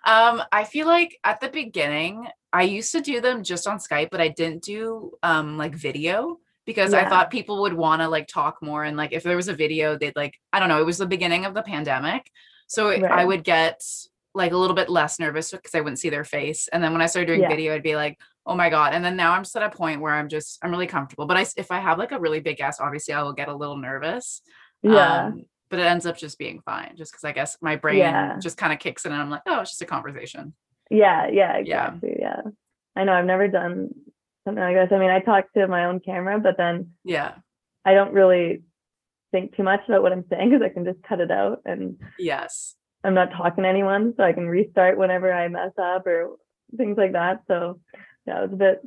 Um, 0.06 0.42
I 0.52 0.64
feel 0.64 0.88
like 0.88 1.18
at 1.24 1.42
the 1.42 1.50
beginning, 1.50 2.28
I 2.54 2.64
used 2.64 2.92
to 2.94 3.02
do 3.02 3.22
them 3.22 3.44
just 3.44 3.68
on 3.68 3.78
Skype, 3.78 4.10
but 4.10 4.22
I 4.22 4.30
didn't 4.30 4.64
do 4.64 5.12
um 5.22 5.58
like 5.58 5.76
video 5.76 6.40
because 6.66 6.94
I 6.94 7.08
thought 7.10 7.32
people 7.32 7.62
would 7.62 7.74
want 7.74 8.02
to 8.02 8.08
like 8.08 8.28
talk 8.28 8.62
more 8.62 8.84
and 8.84 8.96
like 8.96 9.14
if 9.14 9.24
there 9.24 9.36
was 9.36 9.48
a 9.48 9.54
video, 9.54 9.98
they'd 9.98 10.16
like 10.16 10.40
I 10.54 10.60
don't 10.60 10.70
know, 10.70 10.80
it 10.80 10.86
was 10.86 10.98
the 10.98 11.06
beginning 11.06 11.46
of 11.46 11.54
the 11.54 11.62
pandemic. 11.62 12.30
So 12.72 12.88
it- 12.90 13.04
I 13.04 13.26
would 13.26 13.44
get 13.44 13.82
like 14.34 14.54
a 14.54 14.58
little 14.58 14.76
bit 14.78 14.88
less 14.90 15.20
nervous 15.20 15.52
because 15.52 15.76
I 15.76 15.82
wouldn't 15.82 16.00
see 16.00 16.10
their 16.10 16.24
face. 16.24 16.70
And 16.70 16.82
then 16.82 16.94
when 16.94 17.02
I 17.02 17.06
started 17.08 17.28
doing 17.28 17.42
Yeah. 17.42 17.50
video, 17.50 17.76
I'd 17.76 17.84
be 17.84 17.98
like, 17.98 18.18
oh 18.46 18.56
my 18.56 18.70
God. 18.70 18.94
And 18.94 19.04
then 19.04 19.18
now 19.18 19.34
I'm 19.34 19.44
just 19.44 19.58
at 19.58 19.64
a 19.64 19.70
point 19.70 20.00
where 20.00 20.14
I'm 20.14 20.30
just 20.30 20.58
I'm 20.64 20.72
really 20.72 20.88
comfortable. 20.88 21.26
But 21.26 21.36
I, 21.38 21.46
if 21.58 21.70
I 21.70 21.80
have 21.80 21.98
like 22.00 22.14
a 22.14 22.20
really 22.20 22.40
big 22.40 22.56
guest, 22.58 22.80
obviously 22.80 23.14
I 23.14 23.24
will 23.24 23.34
get 23.34 23.50
a 23.50 23.54
little 23.54 23.76
nervous. 23.76 24.42
Yeah, 24.84 25.26
Um, 25.26 25.44
but 25.70 25.80
it 25.80 25.86
ends 25.86 26.06
up 26.06 26.16
just 26.18 26.40
being 26.40 26.62
fine, 26.62 26.96
just 26.96 27.12
because 27.12 27.26
I 27.26 27.34
guess 27.34 27.58
my 27.62 27.76
brain 27.76 27.98
Yeah. 27.98 28.38
just 28.40 28.58
kind 28.58 28.72
of 28.72 28.80
kicks 28.80 29.06
in 29.06 29.12
and 29.12 29.22
I'm 29.22 29.30
like, 29.30 29.42
oh, 29.48 29.60
it's 29.60 29.72
just 29.72 29.82
a 29.82 29.86
conversation. 29.86 30.54
yeah, 30.90 31.28
yeah, 31.28 31.58
Yeah. 31.58 31.96
Yeah. 32.02 32.42
I 32.96 33.04
know 33.04 33.14
I've 33.14 33.26
never 33.26 33.48
done 33.50 33.90
something 34.46 34.64
like 34.64 34.76
this. 34.76 34.92
I 34.96 34.98
mean, 35.00 35.10
I 35.12 35.20
talk 35.20 35.52
to 35.54 35.68
my 35.68 35.86
own 35.86 36.00
camera, 36.00 36.40
but 36.40 36.56
then 36.58 36.94
Yeah. 37.04 37.34
I 37.84 37.94
don't 37.94 38.14
really 38.14 38.64
think 39.32 39.56
too 39.56 39.64
much 39.64 39.82
about 39.88 40.02
what 40.04 40.12
I'm 40.12 40.26
saying 40.30 40.50
because 40.50 40.64
I 40.64 40.70
can 40.70 40.86
just 40.86 41.02
cut 41.04 41.20
it 41.20 41.32
out 41.32 41.62
and 41.66 41.98
Yes. 42.20 42.76
I'm 43.04 43.14
not 43.16 43.32
talking 43.32 43.64
to 43.64 43.70
anyone, 43.70 44.14
so 44.16 44.24
I 44.24 44.34
can 44.34 44.48
restart 44.48 44.98
whenever 44.98 45.34
I 45.34 45.48
mess 45.48 45.72
up 45.82 46.06
or 46.06 46.36
things 46.78 46.98
like 46.98 47.14
that. 47.14 47.42
So 47.48 47.80
yeah, 48.28 48.38
I 48.40 48.42
was 48.44 48.54
a 48.54 48.56
bit 48.58 48.82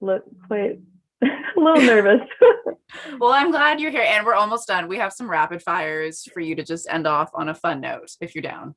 li- 0.00 0.18
quite 0.48 0.78
a 1.22 1.60
little 1.60 1.82
nervous. 1.86 2.20
Well, 3.18 3.32
I'm 3.32 3.50
glad 3.50 3.80
you're 3.80 3.90
here 3.90 4.04
and 4.06 4.26
we're 4.26 4.34
almost 4.34 4.68
done. 4.68 4.86
We 4.86 4.98
have 4.98 5.14
some 5.14 5.30
rapid 5.30 5.62
fires 5.62 6.28
for 6.34 6.40
you 6.40 6.54
to 6.56 6.62
just 6.62 6.86
end 6.90 7.06
off 7.06 7.30
on 7.32 7.48
a 7.48 7.54
fun 7.54 7.80
note 7.80 8.10
if 8.20 8.34
you're 8.34 8.42
down. 8.42 8.74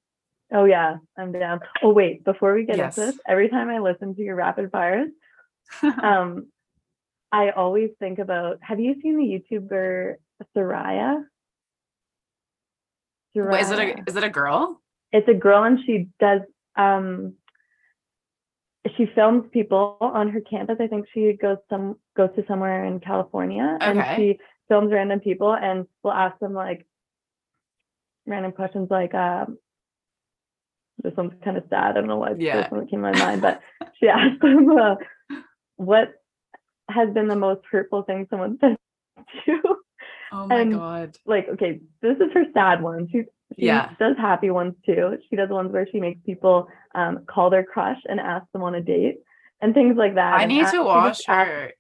oh 0.53 0.63
yeah, 0.63 0.97
I'm 1.17 1.33
down. 1.33 1.59
Oh 1.83 1.89
wait, 1.91 2.23
before 2.23 2.53
we 2.53 2.63
get 2.63 2.77
Yes. 2.77 2.97
into 2.97 3.11
this, 3.11 3.19
every 3.27 3.49
time 3.49 3.69
I 3.69 3.79
listen 3.79 4.15
to 4.15 4.21
your 4.21 4.35
rapid 4.37 4.71
fires, 4.71 5.09
um, 6.01 6.47
I 7.31 7.49
always 7.49 7.89
think 7.99 8.19
about. 8.19 8.59
Have 8.61 8.79
you 8.79 8.95
seen 9.01 9.17
the 9.17 9.57
YouTuber 9.59 10.15
Soraya? 10.55 11.23
Wait, 13.35 13.61
is 13.61 13.71
it 13.71 13.79
a 13.79 14.03
is 14.07 14.15
it 14.15 14.23
a 14.23 14.29
girl? 14.29 14.81
it's 15.11 15.27
a 15.29 15.33
girl 15.33 15.63
and 15.63 15.79
she 15.85 16.07
does 16.19 16.41
um 16.75 17.33
she 18.97 19.05
films 19.15 19.45
people 19.51 19.97
on 19.99 20.29
her 20.29 20.41
campus. 20.41 20.77
I 20.79 20.87
think 20.87 21.07
she 21.13 21.33
goes 21.33 21.57
some 21.69 21.97
goes 22.15 22.29
to 22.35 22.45
somewhere 22.47 22.85
in 22.85 22.99
California 22.99 23.77
and 23.81 23.97
she 24.15 24.39
films 24.67 24.91
random 24.91 25.19
people 25.19 25.53
and 25.55 25.85
will 26.03 26.11
ask 26.11 26.37
them 26.39 26.53
like 26.53 26.85
random 28.25 28.51
questions 28.51 28.89
like 28.89 29.13
um 29.13 29.57
this 31.03 31.13
one's 31.17 31.33
kind 31.43 31.57
of 31.57 31.63
sad. 31.69 31.91
I 31.91 31.93
don't 31.93 32.07
know 32.07 32.17
why 32.17 32.33
Yeah. 32.37 32.61
first 32.61 32.71
one 32.71 32.87
came 32.87 33.01
to 33.03 33.11
my 33.11 33.19
mind, 33.19 33.41
but 33.41 33.61
she 33.99 34.07
asked 34.09 34.43
him 34.43 34.69
uh, 34.71 34.95
what 35.75 36.13
has 36.89 37.13
been 37.13 37.27
the 37.27 37.35
most 37.35 37.61
hurtful 37.69 38.03
thing 38.03 38.27
someone 38.29 38.57
said 38.61 38.77
to 39.17 39.51
you. 39.51 39.74
Oh 40.35 40.47
my 40.47 40.59
And- 40.59 40.73
god. 40.73 41.15
Like, 41.25 41.47
okay, 41.49 41.79
this 42.01 42.17
is 42.17 42.31
her 42.33 42.45
sad 42.53 42.81
one. 42.81 43.07
She 43.11 43.23
she 43.57 43.67
Yeah. 43.67 43.91
does 43.99 44.17
happy 44.17 44.49
ones 44.49 44.73
too. 44.85 45.17
She 45.29 45.35
does 45.35 45.49
ones 45.49 45.71
where 45.71 45.87
she 45.91 45.99
makes 45.99 46.19
people 46.25 46.67
um, 46.95 47.25
call 47.25 47.49
their 47.49 47.63
crush 47.63 47.99
and 48.09 48.19
ask 48.19 48.45
them 48.51 48.63
on 48.63 48.73
a 48.75 48.81
date 48.81 49.17
and 49.61 49.73
things 49.73 49.95
like 49.97 50.15
that. 50.15 50.33
I 50.35 50.43
And 50.43 50.49
need 50.51 50.65
a- 50.65 50.71
to 50.71 50.83
watch 50.83 51.21
her. 51.27 51.71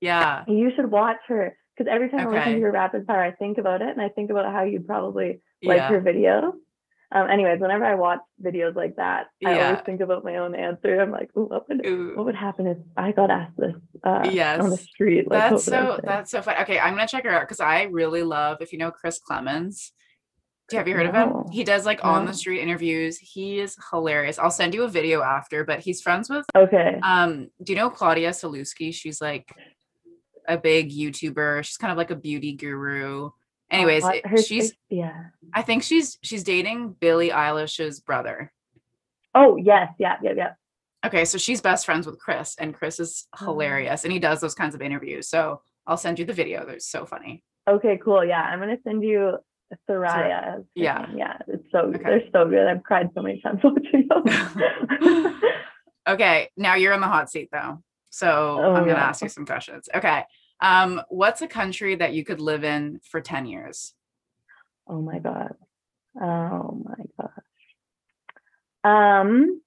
Yeah. 0.00 0.44
You 0.46 0.70
should 0.76 0.90
watch 0.90 1.18
her 1.26 1.56
because 1.76 1.90
every 1.92 2.08
time 2.08 2.28
I 2.28 2.30
listen 2.30 2.52
to 2.54 2.58
your 2.60 2.72
rapid 2.72 3.04
fire, 3.06 3.22
I 3.22 3.32
think 3.32 3.58
about 3.58 3.82
it 3.82 3.88
and 3.88 4.00
I 4.00 4.08
think 4.10 4.30
about 4.30 4.50
how 4.52 4.62
you'd 4.62 4.86
probably 4.86 5.40
like 5.62 5.78
Yeah. 5.78 5.88
her 5.88 6.00
video. 6.00 6.54
Um, 7.10 7.30
anyways, 7.30 7.58
whenever 7.58 7.84
I 7.84 7.94
watch 7.94 8.20
videos 8.42 8.74
like 8.74 8.96
that, 8.96 9.28
I 9.44 9.54
Yeah. 9.56 9.68
always 9.68 9.80
think 9.84 10.00
about 10.02 10.24
my 10.24 10.36
own 10.36 10.54
answer. 10.54 11.00
I'm 11.00 11.10
like, 11.10 11.30
"Ooh, 11.36 11.44
what 11.46 11.66
would 11.68 11.86
Ooh. 11.86 12.12
what 12.14 12.26
would 12.26 12.34
happen 12.34 12.66
if 12.66 12.76
I 12.98 13.12
got 13.12 13.30
asked 13.30 13.56
this 13.56 13.74
uh, 14.04 14.28
on 14.60 14.70
the 14.70 14.76
street? 14.76 15.30
Like, 15.30 15.50
That's 15.50 15.66
what 15.66 15.80
would 15.80 15.90
I 15.90 15.96
so 15.96 16.00
that's 16.04 16.30
so 16.30 16.42
fun. 16.42 16.56
Okay, 16.62 16.78
I'm 16.78 16.94
gonna 16.94 17.06
check 17.08 17.24
her 17.24 17.30
out 17.30 17.42
because 17.42 17.60
I 17.60 17.84
really 17.84 18.22
love 18.22 18.58
if 18.60 18.72
you 18.72 18.78
know 18.78 18.90
Chris 18.90 19.20
Klemens. 19.20 19.92
Have 20.70 20.86
you 20.86 20.94
heard 20.94 21.06
of 21.06 21.14
him? 21.14 21.50
He 21.50 21.64
does 21.64 21.86
like 21.86 22.04
on 22.04 22.26
the 22.26 22.34
street 22.34 22.60
interviews. 22.60 23.16
He 23.16 23.58
is 23.58 23.74
hilarious. 23.90 24.38
I'll 24.38 24.50
send 24.50 24.74
you 24.74 24.82
a 24.82 24.88
video 24.88 25.22
after, 25.22 25.64
but 25.64 25.80
he's 25.80 26.02
friends 26.02 26.28
with 26.28 26.44
okay. 26.54 27.00
um 27.02 27.48
do 27.62 27.72
you 27.72 27.78
know 27.78 27.88
Claudia 27.88 28.30
Sulewski? 28.32 28.92
She's 28.92 29.18
like 29.22 29.50
a 30.46 30.58
big 30.58 30.90
YouTuber. 30.90 31.64
She's 31.64 31.78
kind 31.78 31.90
of 31.90 31.96
like 31.96 32.10
a 32.10 32.16
beauty 32.16 32.52
guru. 32.52 33.30
Anyways, 33.70 34.04
Uh, 34.04 34.12
her 34.24 34.36
she's 34.38 34.72
yeah. 34.88 35.24
I 35.54 35.62
think 35.62 35.82
she's 35.82 36.18
she's 36.22 36.42
dating 36.44 36.96
Billie 37.00 37.30
Eilish's 37.30 38.00
brother. 38.00 38.52
Oh 39.34 39.56
yes, 39.56 39.92
yeah, 39.98 40.16
yeah, 40.22 40.32
yeah. 40.36 40.52
Okay, 41.06 41.24
so 41.24 41.38
she's 41.38 41.60
best 41.60 41.84
friends 41.86 42.06
with 42.06 42.18
Chris, 42.18 42.56
and 42.58 42.74
Chris 42.74 42.98
is 42.98 43.26
Oh. 43.40 43.44
hilarious, 43.46 44.04
and 44.04 44.12
he 44.12 44.18
does 44.18 44.40
those 44.40 44.54
kinds 44.54 44.74
of 44.74 44.82
interviews. 44.82 45.28
So 45.28 45.60
I'll 45.86 45.96
send 45.96 46.18
you 46.18 46.24
the 46.24 46.32
video. 46.32 46.64
They're 46.66 46.80
so 46.80 47.04
funny. 47.04 47.44
Okay, 47.68 47.98
cool. 48.02 48.24
Yeah, 48.24 48.42
I'm 48.42 48.58
gonna 48.58 48.78
send 48.84 49.04
you 49.04 49.38
Soraya. 49.88 50.64
yeah. 50.74 51.06
yeah. 51.14 51.36
It's 51.46 51.70
so 51.70 51.80
Okay. 51.80 51.98
they're 52.02 52.22
so 52.32 52.48
good. 52.48 52.66
I've 52.66 52.82
cried 52.82 53.10
so 53.14 53.20
many 53.22 53.40
times 53.42 53.60
watching 53.64 54.08
those. 54.08 55.26
Okay, 56.08 56.48
now 56.56 56.74
you're 56.74 56.94
in 56.94 57.02
the 57.02 57.06
hot 57.06 57.30
seat 57.30 57.50
though. 57.52 57.82
So 58.08 58.58
Oh, 58.62 58.72
I'm 58.72 58.84
gonna 58.84 58.92
yeah. 58.92 59.08
ask 59.08 59.20
you 59.22 59.28
some 59.28 59.44
questions. 59.44 59.90
Okay. 59.94 60.24
Um, 60.60 61.00
what's 61.08 61.40
a 61.42 61.46
country 61.48 61.94
that 61.96 62.12
you 62.14 62.24
could 62.24 62.40
live 62.40 62.64
in 62.64 63.00
for 63.04 63.20
10 63.20 63.46
years? 63.46 63.94
oh 64.86 65.00
my 65.00 65.18
god. 65.18 65.54
Oh 66.20 66.82
my 66.84 67.04
gosh. 67.20 67.30
Um. 68.84 69.60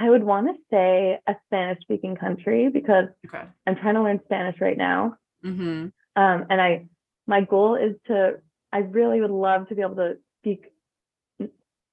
I 0.00 0.08
would 0.08 0.22
want 0.22 0.46
to 0.46 0.54
say 0.70 1.18
a 1.26 1.34
Spanish 1.46 1.80
speaking 1.80 2.14
country 2.14 2.68
because 2.68 3.06
Okay. 3.26 3.42
I'm 3.66 3.74
trying 3.76 3.94
to 3.94 4.02
learn 4.02 4.20
Spanish 4.26 4.60
right 4.60 4.76
now. 4.76 5.16
Mm-hmm. 5.44 5.86
um, 6.16 6.46
and 6.50 6.60
I 6.60 6.86
my 7.26 7.40
goal 7.42 7.74
is 7.76 7.94
to 8.08 8.40
I 8.72 8.78
really 8.78 9.20
would 9.20 9.30
love 9.30 9.68
to 9.68 9.74
be 9.74 9.82
able 9.82 9.96
to 9.96 10.16
speak 10.40 10.66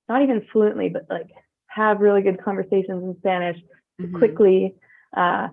not 0.09 0.21
even 0.23 0.45
fluently 0.51 0.89
but 0.89 1.05
like 1.09 1.29
have 1.67 1.99
really 1.99 2.21
good 2.23 2.41
conversations 2.43 3.03
in 3.03 3.15
Spanish 3.19 3.57
Mm-hmm. 4.01 4.17
quickly 4.17 4.75
uh, 5.15 5.47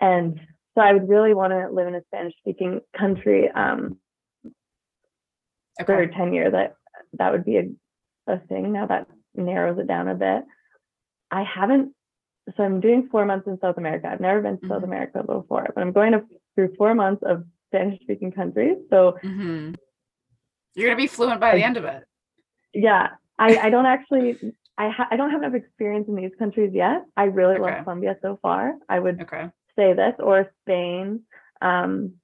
and 0.00 0.38
so 0.76 0.80
I 0.80 0.92
would 0.92 1.08
really 1.08 1.34
want 1.34 1.52
to 1.52 1.68
live 1.72 1.88
in 1.88 1.96
a 1.96 2.02
Spanish 2.06 2.34
speaking 2.38 2.80
country 2.96 3.50
um, 3.52 3.98
for 5.84 6.06
10 6.06 6.32
years 6.32 6.52
that 6.52 6.74
that 7.14 7.32
would 7.32 7.44
be 7.44 7.56
a, 7.56 7.64
a 8.28 8.38
thing 8.48 8.72
now 8.72 8.86
that 8.86 9.08
narrows 9.34 9.78
it 9.78 9.88
down 9.88 10.06
a 10.08 10.14
bit 10.14 10.44
I 11.32 11.42
haven't 11.42 11.94
so 12.56 12.62
I'm 12.62 12.80
doing 12.80 13.08
four 13.10 13.24
months 13.26 13.46
in 13.48 13.58
South 13.60 13.76
America 13.76 14.08
I've 14.08 14.20
never 14.20 14.40
been 14.40 14.58
to 14.60 14.68
South 14.68 14.82
Mhm. 14.82 14.84
America 14.84 15.22
before 15.24 15.66
but 15.74 15.80
I'm 15.80 15.92
going 15.92 16.12
to, 16.12 16.22
through 16.54 16.74
four 16.76 16.94
months 16.94 17.22
of 17.26 17.44
Spanish 17.70 18.00
speaking 18.02 18.30
countries 18.32 18.76
so 18.88 19.18
Mm-hmm. 19.24 19.74
You're 20.76 20.88
gonna 20.90 20.96
be 20.96 21.08
fluent 21.08 21.40
by 21.40 21.56
the 21.56 21.64
end 21.64 21.76
of 21.76 21.84
it. 21.84 22.04
yeah 22.72 23.08
i 23.36 23.56
i 23.58 23.70
don't 23.70 23.86
actually 23.86 24.36
i 24.78 24.88
ha- 24.88 25.08
i 25.10 25.16
don't 25.16 25.30
have 25.30 25.42
enough 25.42 25.54
experience 25.54 26.06
in 26.08 26.14
these 26.14 26.30
countries 26.38 26.70
yet 26.72 27.04
i 27.16 27.24
really 27.24 27.56
Okay. 27.56 27.62
love 27.76 27.84
colombia 27.84 28.16
so 28.22 28.38
far 28.40 28.74
i 28.88 28.98
would 28.98 29.20
Okay. 29.20 29.50
say 29.76 29.92
this 29.92 30.14
or 30.20 30.50
spain 30.62 31.22
um 31.60 32.14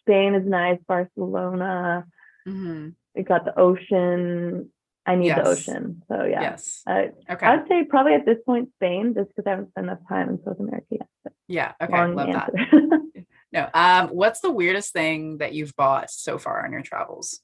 spain 0.00 0.34
is 0.34 0.46
nice 0.46 0.78
barcelona 0.86 2.06
Mm-hmm. 2.48 2.88
we 3.14 3.22
got 3.22 3.44
the 3.44 3.56
ocean 3.58 4.70
i 5.04 5.14
need 5.14 5.34
the 5.36 5.46
ocean 5.46 6.02
so 6.08 6.24
yeah 6.24 6.40
Yes. 6.42 6.82
I, 6.86 7.10
Okay. 7.30 7.46
i'd 7.46 7.68
say 7.68 7.84
probably 7.84 8.14
at 8.14 8.24
this 8.24 8.38
point 8.46 8.70
spain 8.76 9.12
just 9.14 9.28
because 9.28 9.46
i 9.46 9.50
haven't 9.50 9.70
spent 9.70 9.86
enough 9.88 9.98
time 10.08 10.30
in 10.30 10.38
south 10.44 10.58
america 10.58 10.86
yet 10.90 11.08
but 11.24 11.32
yeah. 11.48 11.72
Okay. 11.82 11.92
long 11.92 12.14
Love 12.14 12.32
that. 12.32 12.50
No. 13.52 13.68
Um, 13.74 14.10
what's 14.10 14.38
the 14.40 14.50
weirdest 14.52 14.92
thing 14.92 15.38
that 15.38 15.52
you've 15.54 15.74
bought 15.74 16.08
so 16.10 16.38
far 16.38 16.64
on 16.64 16.70
your 16.72 16.82
travels? 16.82 17.40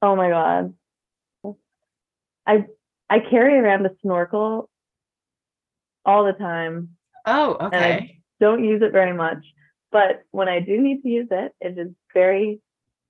oh 0.00 0.14
my 0.16 0.30
god 0.30 0.74
i 2.46 2.64
i 3.10 3.18
carry 3.18 3.54
around 3.58 3.86
a 3.86 3.90
snorkel 4.02 4.68
all 6.04 6.24
the 6.24 6.32
time 6.32 6.90
Oh, 7.26 7.56
and 7.60 7.74
I- 7.74 7.96
okay. 7.96 8.20
don't 8.40 8.64
use 8.64 8.80
it 8.82 8.92
very 8.92 9.12
much. 9.12 9.44
But 9.90 10.22
when 10.30 10.48
I 10.48 10.60
do 10.60 10.80
need 10.80 11.02
to 11.02 11.08
use 11.08 11.28
it, 11.30 11.52
it 11.60 11.76
is 11.78 11.88
very 12.14 12.60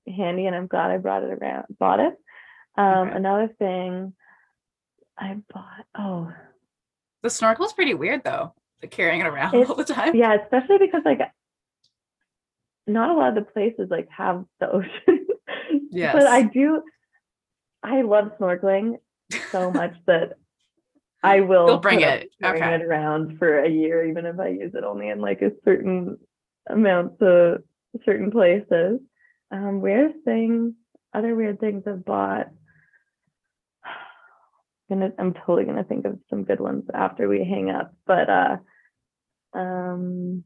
handy 0.06 0.46
and 0.46 0.56
I'm 0.56 0.66
glad 0.66 0.90
I 0.90 0.96
brought 0.96 1.22
it 1.22 1.30
around 1.30 1.66
bought 1.78 2.00
it. 2.00 2.14
Um 2.76 3.08
Okay. 3.08 3.16
another 3.16 3.48
thing 3.58 4.14
I 5.16 5.36
bought 5.52 5.84
oh 5.96 6.32
The 7.22 7.30
snorkel 7.30 7.66
is 7.66 7.72
pretty 7.72 7.94
weird 7.94 8.24
though. 8.24 8.54
Like 8.82 8.90
carrying 8.90 9.20
it 9.20 9.26
around 9.26 9.54
It's- 9.54 9.68
all 9.70 9.76
the 9.76 9.84
time. 9.84 10.14
yeah, 10.16 10.34
especially 10.34 10.78
because 10.78 11.02
like 11.04 11.20
not 12.86 13.10
a 13.10 13.14
lot 13.14 13.28
of 13.30 13.34
the 13.34 13.50
places 13.52 13.88
like 13.90 14.08
have 14.10 14.44
the 14.60 14.70
ocean. 14.78 15.26
Yes. 15.90 16.14
But 16.14 16.26
I 16.26 16.42
do 16.42 16.82
I 17.82 18.02
love 18.02 18.32
snorkeling 18.40 18.98
so 19.50 19.70
much 19.70 19.94
that 20.06 20.34
I 21.22 21.40
will 21.40 21.66
You'll 21.66 21.78
bring 21.78 22.00
it. 22.00 22.30
Okay. 22.42 22.74
it 22.74 22.82
around 22.82 23.38
for 23.38 23.58
a 23.58 23.68
year, 23.68 24.08
even 24.08 24.26
if 24.26 24.38
I 24.38 24.48
use 24.48 24.72
it 24.74 24.84
only 24.84 25.08
in 25.08 25.20
like 25.20 25.42
a 25.42 25.50
certain 25.64 26.18
amount 26.68 27.18
to 27.18 27.58
certain 28.04 28.30
places. 28.30 29.00
Um, 29.50 29.80
weird 29.80 30.12
things, 30.24 30.74
other 31.14 31.34
weird 31.34 31.58
things 31.58 31.84
I've 31.86 32.04
bought. 32.04 32.48
Gonna, 34.88 35.12
I'm 35.18 35.34
totally 35.34 35.64
gonna 35.64 35.84
think 35.84 36.06
of 36.06 36.18
some 36.30 36.44
good 36.44 36.60
ones 36.60 36.84
after 36.94 37.28
we 37.28 37.44
hang 37.44 37.70
up. 37.70 37.92
But 38.06 38.30
uh, 38.30 38.56
um, 39.52 40.44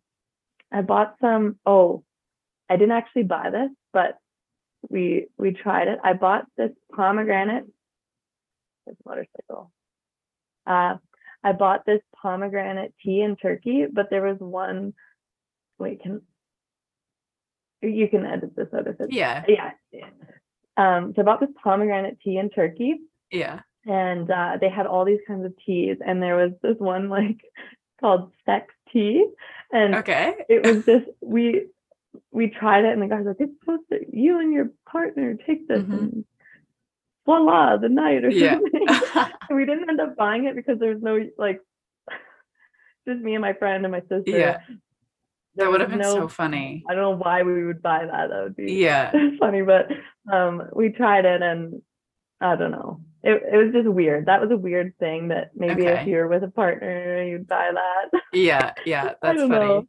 I 0.73 0.83
bought 0.83 1.17
some. 1.21 1.59
Oh, 1.67 2.03
I 2.69 2.77
didn't 2.77 2.93
actually 2.93 3.25
buy 3.25 3.51
this, 3.51 3.71
but 3.93 4.17
we 4.89 5.27
we 5.39 5.53
tried 5.53 5.89
it. 5.89 5.99
I 6.03 6.15
bought 6.15 6.47
this 6.57 6.73
pomegranate. 6.95 7.67
This 8.87 8.97
motorcycle. 9.07 9.71
Uh, 10.67 10.97
I 11.45 11.53
bought 11.53 11.85
this 11.87 12.01
pomegranate 12.21 12.95
tea 13.05 13.21
in 13.23 13.37
Turkey, 13.37 13.87
but 13.93 14.11
there 14.11 14.23
was 14.23 14.39
one. 14.39 14.95
Wait, 15.79 16.03
can 16.03 16.23
you 17.81 18.09
can 18.09 18.25
edit 18.25 18.55
this 18.57 18.69
out 18.75 18.87
if 18.87 19.01
it's 19.01 19.13
Yeah. 19.13 19.45
yeah. 19.49 19.71
Um, 20.77 21.13
so 21.15 21.23
I 21.23 21.25
bought 21.25 21.41
this 21.41 21.51
pomegranate 21.63 22.19
tea 22.25 22.39
in 22.39 22.49
Turkey, 22.49 23.01
Yeah. 23.31 23.61
and 23.87 24.31
uh, 24.31 24.57
they 24.61 24.69
had 24.69 24.87
all 24.87 25.05
these 25.05 25.21
kinds 25.27 25.45
of 25.45 25.53
teas, 25.67 25.99
and 26.05 26.23
there 26.23 26.37
was 26.37 26.53
this 26.63 26.77
one 26.79 27.09
like 27.09 27.41
called 28.01 28.33
sex 28.47 28.73
tea, 28.93 29.27
and 29.73 29.97
Okay. 29.97 30.35
it 30.49 30.65
was 30.65 30.85
just 30.85 31.07
we 31.21 31.67
we 32.31 32.49
tried 32.49 32.85
it 32.85 32.93
and 32.93 33.01
the 33.03 33.07
guy's 33.07 33.25
like 33.25 33.37
it's 33.41 33.53
supposed 33.61 33.83
to 33.91 33.99
you 34.13 34.39
and 34.39 34.53
your 34.53 34.71
partner 34.87 35.35
take 35.47 35.67
this 35.67 35.81
Mhm. 35.83 35.93
and 35.93 36.25
voila 37.27 37.77
the 37.77 37.89
night 37.89 38.25
or 38.25 38.31
Yeah. 38.31 38.59
something 38.59 38.87
we 39.57 39.65
didn't 39.65 39.89
end 39.89 40.01
up 40.01 40.17
buying 40.17 40.45
it 40.47 40.57
because 40.57 40.79
there 40.79 40.93
was 40.93 41.03
no 41.03 41.19
like 41.39 41.61
just 43.09 43.21
me 43.21 43.35
and 43.35 43.43
my 43.43 43.53
friend 43.53 43.85
and 43.85 43.93
my 43.93 44.01
sister 44.01 44.23
Yeah. 44.27 44.59
There 45.55 45.67
that 45.67 45.71
would 45.71 45.81
have 45.83 45.91
been 45.91 45.99
no- 45.99 46.15
so 46.15 46.29
funny. 46.29 46.83
i 46.89 46.95
don't 46.95 47.03
know 47.03 47.17
why 47.17 47.43
we 47.43 47.65
would 47.65 47.83
buy 47.83 48.07
that 48.07 48.29
that 48.31 48.43
would 48.43 48.57
be 48.57 48.73
Yeah. 48.75 49.13
funny 49.39 49.63
but 49.63 49.89
um 50.33 50.63
we 50.75 50.89
tried 50.91 51.25
it 51.25 51.43
and 51.43 51.83
i 52.41 52.57
don't 52.57 52.71
know 52.71 53.01
it, 53.23 53.41
it 53.53 53.57
was 53.57 53.73
just 53.73 53.89
weird 53.89 54.27
that 54.27 54.41
was 54.41 54.51
a 54.51 54.57
weird 54.57 54.95
thing 54.99 55.29
that 55.29 55.51
maybe 55.55 55.83
Okay. 55.83 56.01
if 56.03 56.09
you're 56.09 56.27
with 56.27 56.43
a 56.43 56.49
partner 56.51 57.23
you'd 57.23 57.47
buy 57.47 57.71
that 57.73 58.21
Yeah. 58.33 58.73
Yeah. 58.87 59.05
I 59.05 59.15
That's 59.23 59.39
don't 59.39 59.51
funny. 59.51 59.67
know. 59.67 59.87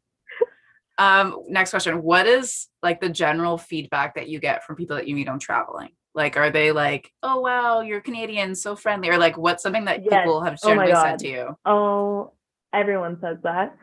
Um, 1.00 1.40
next 1.48 1.72
question. 1.72 2.04
What 2.04 2.28
is 2.28 2.68
like 2.84 3.02
the 3.02 3.10
general 3.10 3.58
feedback 3.58 4.14
that 4.16 4.28
you 4.30 4.40
get 4.40 4.64
from 4.64 4.76
people 4.76 4.96
that 4.98 5.08
you 5.08 5.16
meet 5.16 5.28
on 5.28 5.40
traveling? 5.40 5.90
Like, 6.16 6.38
are 6.38 6.52
they 6.52 6.72
like, 6.72 7.12
oh 7.24 7.40
wow, 7.40 7.82
you're 7.82 8.02
Canadian, 8.02 8.56
so 8.56 8.76
friendly? 8.76 9.10
Or 9.10 9.18
like 9.18 9.38
what's 9.38 9.64
something 9.64 9.86
that 9.86 10.04
Yes. 10.04 10.22
people 10.22 10.42
have 10.44 10.60
Oh 10.64 10.76
my 10.76 10.88
said 10.88 10.94
God. 10.94 11.20
to 11.20 11.28
you? 11.28 11.58
Oh, 11.66 12.34
everyone 12.72 13.20
says 13.22 13.38
that. 13.44 13.76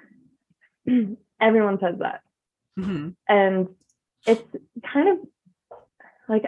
everyone 1.40 1.78
says 1.80 1.96
that. 1.98 2.22
Mhm. 2.78 3.14
And 3.28 3.68
it's 4.26 4.42
kind 4.92 5.08
of 5.08 5.18
like 6.28 6.44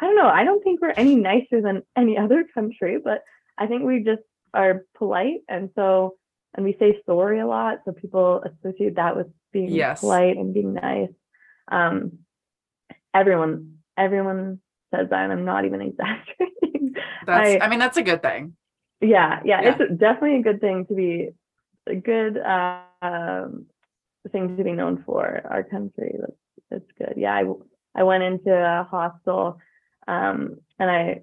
I 0.00 0.06
don't 0.06 0.16
know. 0.16 0.28
I 0.28 0.44
don't 0.44 0.62
think 0.62 0.80
we're 0.80 0.90
any 0.90 1.16
nicer 1.16 1.60
than 1.60 1.82
any 1.96 2.16
other 2.16 2.44
country, 2.54 2.98
but 3.02 3.22
I 3.56 3.66
think 3.66 3.82
we 3.84 4.02
just 4.04 4.22
are 4.54 4.84
polite 4.96 5.40
and 5.48 5.70
so 5.74 6.16
and 6.54 6.64
we 6.64 6.76
say 6.80 6.98
sorry 7.06 7.40
a 7.40 7.46
lot, 7.46 7.78
so 7.84 7.92
people 7.92 8.42
associate 8.42 8.96
that 8.96 9.16
with 9.16 9.26
being 9.52 9.70
Yes. 9.72 10.00
polite 10.00 10.36
and 10.36 10.54
being 10.54 10.74
nice. 10.74 11.10
Um, 11.70 12.20
everyone, 13.14 13.78
everyone 13.96 14.60
says 14.94 15.08
that, 15.10 15.22
and 15.24 15.32
I'm 15.32 15.44
not 15.44 15.64
even 15.64 15.80
exaggerating. 15.90 16.94
That's 17.26 17.48
I, 17.50 17.58
I- 17.64 17.68
mean 17.68 17.78
that's 17.78 17.96
a 17.96 18.02
good 18.02 18.22
thing. 18.22 18.54
yeah, 19.00 19.40
yeah, 19.44 19.60
Yeah. 19.62 19.76
it's 19.78 19.98
definitely 20.00 20.36
a 20.40 20.42
good 20.42 20.60
thing 20.60 20.86
to 20.86 20.94
be 20.94 21.28
a 21.86 21.94
good 21.94 22.36
uh, 22.38 22.80
um, 23.02 23.66
thing 24.32 24.56
to 24.56 24.64
be 24.64 24.72
known 24.72 25.02
for. 25.06 25.40
Our 25.48 25.62
country, 25.62 26.16
that's 26.20 26.32
that's 26.70 26.92
good. 26.98 27.14
Yeah, 27.16 27.34
I 27.34 27.44
I 27.94 28.02
went 28.02 28.22
into 28.22 28.52
a 28.52 28.84
hostel, 28.84 29.58
um, 30.06 30.56
and 30.78 30.90
I 30.90 31.22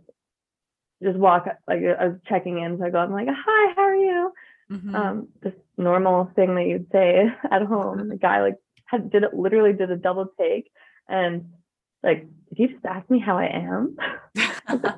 just 1.04 1.18
walk 1.18 1.48
like 1.68 1.82
I 1.84 2.08
was 2.08 2.18
checking 2.28 2.60
in, 2.60 2.78
so 2.78 2.86
I 2.86 2.90
go, 2.90 3.00
I'm 3.00 3.12
like, 3.12 3.28
hi, 3.30 3.74
how 3.76 3.84
are 3.84 3.96
you? 3.96 4.32
Mhm. 4.72 4.96
um 4.96 5.28
this 5.44 5.54
normal 5.78 6.32
thing 6.36 6.56
that 6.56 6.66
you'd 6.66 6.92
say 6.92 7.28
at 7.52 7.62
home 7.62 8.10
the 8.14 8.16
guy 8.16 8.42
like 8.42 8.56
had 8.86 9.12
did 9.12 9.22
it 9.22 9.36
literally 9.36 9.74
did 9.74 9.92
a 9.92 9.96
double 9.96 10.26
take 10.40 10.72
and 11.08 11.46
like 12.06 12.28
did 12.50 12.60
you 12.60 12.68
just 12.70 12.86
ask 12.86 13.10
me 13.10 13.20
how 13.20 13.38
i 13.38 13.48
am? 13.48 13.98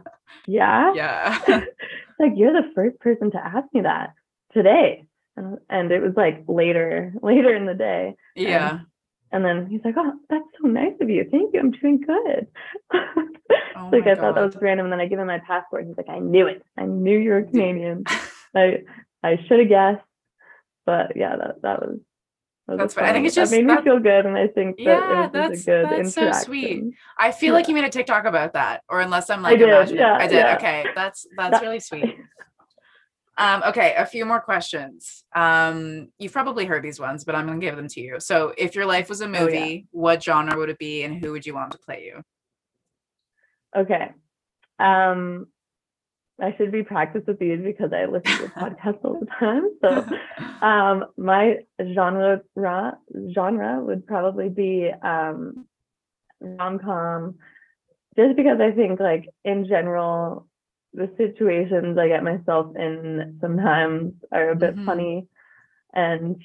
Yeah. 0.47 0.93
Yeah. 0.95 1.39
like 2.19 2.31
you're 2.35 2.53
the 2.53 2.71
first 2.73 2.99
person 2.99 3.31
to 3.31 3.37
ask 3.37 3.67
me 3.73 3.81
that 3.81 4.13
today. 4.53 5.05
And, 5.35 5.59
and 5.69 5.91
it 5.91 6.01
was 6.01 6.13
like 6.15 6.45
later 6.47 7.13
later 7.21 7.53
in 7.53 7.65
the 7.65 7.75
day. 7.75 8.15
Yeah. 8.35 8.79
and 9.31 9.43
then 9.43 9.67
he's 9.69 9.81
like 9.83 9.95
oh 9.97 10.13
that's 10.29 10.45
so 10.59 10.67
nice 10.67 10.93
of 11.01 11.09
you. 11.09 11.27
Thank 11.29 11.53
you. 11.53 11.59
I'm 11.59 11.71
doing 11.71 12.01
good. 12.01 12.47
Oh 13.75 13.89
like 13.91 14.07
i 14.07 14.15
thought 14.15 14.35
that 14.35 14.45
was 14.45 14.57
random. 14.59 14.87
And 14.87 14.93
then 14.93 15.01
i 15.01 15.05
give 15.05 15.19
him 15.19 15.27
my 15.27 15.39
passport. 15.39 15.83
And 15.83 15.91
he's 15.91 15.97
like 15.97 16.09
i 16.09 16.19
knew 16.19 16.47
it. 16.47 16.63
I 16.77 16.85
knew 16.85 17.19
you 17.19 17.31
were 17.31 17.43
canadian. 17.43 18.05
I 18.55 18.83
I 19.21 19.37
should 19.47 19.59
have 19.59 19.69
guessed, 19.69 20.05
but 20.85 21.17
yeah, 21.17 21.35
that 21.35 21.61
that 21.61 21.81
was. 21.81 21.99
Was 22.67 22.77
That's 22.79 22.93
fine. 22.95 23.05
I 23.05 23.13
think 23.13 23.25
it's 23.25 23.35
just 23.35 23.51
that 23.51 23.57
made 23.63 23.69
that- 23.69 23.85
me 23.85 23.89
feel 23.91 23.99
good, 23.99 24.25
and 24.25 24.37
I 24.37 24.47
think 24.47 24.75
that 24.77 24.83
Yeah, 24.83 25.23
it 25.23 25.23
was 25.23 25.31
that's- 25.31 25.61
a 25.61 25.65
good 25.65 25.89
that's 25.89 26.13
so 26.13 26.31
sweet. 26.33 26.83
I 27.17 27.31
feel 27.31 27.53
like 27.53 27.69
you 27.69 27.73
made 27.73 27.85
a 27.85 27.89
TikTok 27.89 28.25
about 28.25 28.53
that, 28.53 28.83
or 28.89 28.99
unless 28.99 29.29
I'm 29.29 29.41
like 29.41 29.53
I 29.53 29.55
did, 29.57 29.69
imagining. 29.69 30.01
yeah, 30.01 30.17
I 30.17 30.27
did. 30.27 30.35
yeah. 30.35 30.55
Okay, 30.57 30.85
that's 30.93 31.25
that's 31.37 31.51
That- 31.59 31.61
really 31.61 31.79
sweet. 31.91 32.17
Um, 33.37 33.61
okay, 33.67 33.93
a 33.95 34.05
few 34.05 34.25
more 34.25 34.41
questions. 34.41 35.23
Um, 35.33 36.09
you've 36.17 36.33
probably 36.33 36.65
heard 36.65 36.83
these 36.83 36.99
ones, 36.99 37.23
but 37.23 37.35
I'm 37.35 37.45
gonna 37.47 37.59
give 37.59 37.75
them 37.77 37.87
to 37.87 38.01
you. 38.01 38.19
So, 38.19 38.53
if 38.57 38.75
your 38.75 38.85
life 38.87 39.07
was 39.09 39.21
a 39.21 39.25
Oh, 39.25 39.31
yeah. 39.31 39.39
movie, 39.43 39.87
what 39.91 40.21
genre 40.23 40.57
would 40.57 40.69
it 40.69 40.79
be, 40.79 41.03
and 41.03 41.23
who 41.23 41.31
would 41.31 41.45
you 41.45 41.53
want 41.53 41.71
to 41.71 41.77
play 41.77 42.03
you? 42.05 42.21
Okay, 43.75 44.11
um, 44.79 45.47
I 46.39 46.53
should 46.55 46.71
be 46.71 46.83
practiced 46.83 47.27
with 47.27 47.39
these 47.39 47.59
because 47.61 47.91
I 47.93 48.05
listen 48.05 48.31
to 48.31 48.39
your 48.41 48.49
podcast 48.57 48.99
all 49.03 49.19
the 49.19 49.25
time. 49.39 49.67
So, 49.81 50.05
um, 50.65 51.05
my 51.17 51.59
genre 51.93 52.41
genre 53.33 53.79
would 53.83 54.05
probably 54.05 54.49
be 54.49 54.91
um 55.01 55.65
rom 56.39 56.77
com, 56.79 57.35
just 58.15 58.35
because 58.35 58.59
I 58.61 58.71
think 58.71 58.99
like 58.99 59.29
in 59.43 59.67
general 59.67 60.47
the 60.93 61.09
situations 61.17 61.97
I 61.97 62.07
get 62.07 62.23
myself 62.23 62.75
in 62.75 63.37
sometimes 63.41 64.13
are 64.31 64.49
a 64.49 64.55
bit 64.55 64.75
Mhm. 64.75 64.85
funny, 64.85 65.27
and 65.93 66.41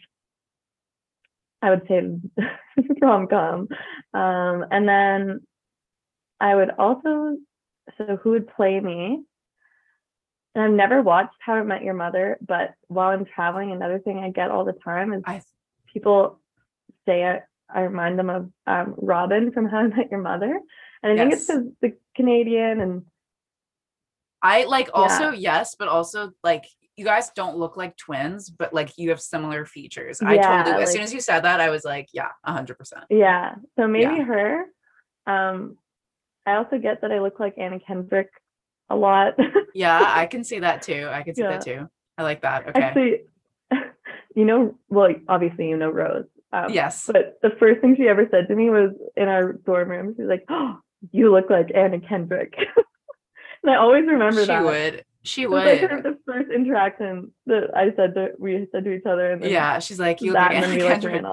I 1.61 1.71
would 1.71 1.87
say 1.87 2.03
rom 3.03 3.27
com, 3.29 3.69
um, 4.15 4.67
and 4.71 4.89
then 4.89 5.41
I 6.41 6.55
would 6.55 6.71
also 6.79 7.37
so 7.99 8.17
who 8.17 8.31
would 8.31 8.49
play 8.49 8.81
me? 8.81 9.23
And 10.55 10.65
I've 10.65 10.71
never 10.73 11.01
watched 11.01 11.37
How 11.41 11.55
I 11.55 11.63
Met 11.63 11.83
Your 11.83 11.95
Mother, 11.95 12.39
but 12.47 12.75
while 12.89 13.11
I'm 13.11 13.25
traveling, 13.25 13.73
another 13.73 13.99
thing 13.99 14.19
I 14.19 14.31
get 14.31 14.51
all 14.51 14.65
the 14.65 14.75
time 14.75 15.13
is 15.15 15.23
I 15.27 15.43
people 15.93 16.41
say 17.07 17.25
I, 17.25 17.41
I 17.75 17.83
remind 17.83 18.19
them 18.19 18.29
of 18.31 18.51
um, 18.67 18.95
Robin 18.99 19.53
from 19.53 19.67
How 19.67 19.79
I 19.79 19.87
Met 19.87 20.11
Your 20.11 20.21
Mother, 20.21 20.61
and 21.03 21.13
I 21.13 21.17
think 21.17 21.33
it's 21.33 21.47
because 21.47 21.65
the 21.81 21.97
Canadian 22.15 22.81
and 22.81 23.03
I 24.43 24.65
like 24.65 24.91
also 24.93 25.31
yes, 25.31 25.75
but 25.79 25.89
also 25.89 26.33
like 26.45 26.65
you 26.97 27.05
guys 27.07 27.31
don't 27.31 27.57
look 27.57 27.79
like 27.79 27.97
twins, 27.97 28.51
but 28.51 28.75
like 28.75 28.93
you 28.99 29.09
have 29.11 29.21
similar 29.23 29.65
features. 29.65 30.21
I 30.21 30.35
Yeah, 30.35 30.65
totally 30.65 30.83
as 30.83 30.93
soon 30.93 31.03
as 31.03 31.15
you 31.15 31.21
said 31.21 31.41
that, 31.41 31.61
I 31.61 31.71
was 31.71 31.85
like, 31.85 32.09
yeah, 32.13 32.29
hundred 32.45 32.77
percent. 32.77 33.05
yeah, 33.09 33.55
so 33.79 33.89
maybe 33.89 34.17
Yeah. 34.17 34.25
her. 34.25 34.65
Um, 35.27 35.79
I 36.45 36.57
also 36.57 36.79
get 36.79 37.01
that 37.01 37.13
I 37.13 37.21
look 37.21 37.41
like 37.41 37.55
Anna 37.57 37.79
Kendrick 37.81 38.29
a 38.91 38.97
lot. 38.97 39.35
Yeah, 39.75 40.05
I 40.07 40.27
can 40.27 40.45
see 40.45 40.59
that 40.59 40.83
too. 40.83 41.09
I 41.11 41.23
can 41.23 41.35
see 41.35 41.41
that 41.43 41.63
too. 41.63 41.89
I 42.19 42.23
like 42.25 42.43
that. 42.43 42.69
Okay. 42.69 42.79
Actually, 42.83 43.21
you 44.37 44.45
know, 44.45 44.77
well, 44.91 45.09
obviously 45.29 45.71
you 45.71 45.79
know 45.79 45.89
Rose. 45.89 46.27
Um, 46.53 46.71
yes. 46.71 47.09
But 47.11 47.39
the 47.41 47.53
first 47.59 47.81
thing 47.81 47.97
she 47.97 48.07
ever 48.07 48.29
said 48.31 48.49
to 48.49 48.55
me 48.55 48.69
was 48.69 48.91
in 49.17 49.29
our 49.29 49.55
dorm 49.55 49.89
room, 49.89 50.15
she 50.15 50.21
was 50.23 50.29
like, 50.29 50.45
"Oh, 50.51 50.79
you 51.11 51.33
look 51.33 51.49
like 51.49 51.71
Anna 51.75 52.01
Kendrick." 52.01 52.53
and 53.63 53.71
I 53.73 53.77
always 53.77 54.05
remember 54.07 54.43
she 54.43 54.47
that. 54.49 54.61
She 54.61 54.65
would. 54.65 55.05
She 55.23 55.47
was 55.47 55.65
like 55.65 55.81
her, 55.89 55.97
would. 55.97 56.05
the 56.05 56.19
first 56.27 56.51
interaction 56.51 57.33
that 57.47 57.75
I 57.75 57.95
said 57.97 58.13
that 58.17 58.39
we 58.39 58.67
said 58.73 58.85
to 58.85 58.93
each 58.93 59.07
other, 59.07 59.33
and 59.33 59.43
Yeah, 59.43 59.79
she's 59.79 59.99
like, 59.99 60.21
you 60.21 60.33
look 60.33 60.41
like 60.41 60.57
Anna 60.57 60.69
we 60.69 60.83
like 60.83 61.01
Kendrick. 61.01 61.25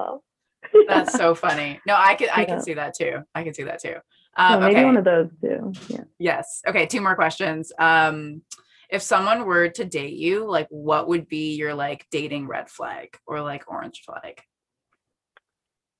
That's 0.88 1.12
so 1.12 1.34
funny. 1.34 1.78
No, 1.86 1.94
I 1.94 2.14
can 2.14 2.30
I 2.34 2.40
Yeah. 2.40 2.46
can 2.46 2.62
see 2.62 2.74
that 2.74 2.94
too. 2.96 3.18
I 3.34 3.42
can 3.44 3.52
see 3.52 3.64
that 3.64 3.82
too. 3.82 3.96
Um, 4.36 4.60
maybe 4.60 4.76
okay. 4.76 4.84
one 4.84 4.96
of 4.96 5.04
those 5.04 5.28
too. 5.40 5.72
Yeah. 5.88 6.04
Yes. 6.18 6.62
Okay. 6.66 6.86
Two 6.86 7.00
more 7.00 7.14
questions. 7.14 7.72
Um, 7.78 8.42
if 8.88 9.02
someone 9.02 9.44
were 9.44 9.68
to 9.68 9.84
date 9.84 10.16
you, 10.16 10.46
like, 10.48 10.66
what 10.70 11.08
would 11.08 11.28
be 11.28 11.54
your 11.54 11.74
like 11.74 12.06
dating 12.10 12.48
red 12.48 12.68
flag 12.68 13.16
or 13.26 13.40
like 13.40 13.70
orange 13.70 14.02
flag? 14.04 14.40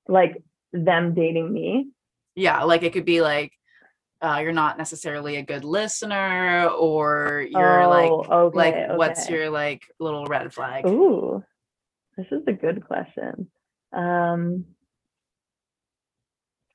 Like 0.07 0.43
them 0.73 1.13
dating 1.13 1.51
me. 1.51 1.89
Yeah, 2.35 2.63
like 2.63 2.83
it 2.83 2.93
could 2.93 3.05
be 3.05 3.21
like 3.21 3.53
uh, 4.21 4.39
you're 4.41 4.53
not 4.53 4.77
necessarily 4.77 5.37
a 5.37 5.41
good 5.41 5.63
listener, 5.63 6.67
or 6.67 7.45
you're 7.49 7.83
oh, 7.83 7.89
like 7.89 8.11
okay. 8.11 8.57
like 8.57 8.97
what's 8.97 9.29
your 9.29 9.49
like 9.49 9.83
little 9.99 10.25
red 10.25 10.53
flag? 10.53 10.85
Ooh, 10.87 11.43
this 12.17 12.27
is 12.31 12.43
a 12.47 12.53
good 12.53 12.85
question. 12.85 13.49
Um, 13.91 14.65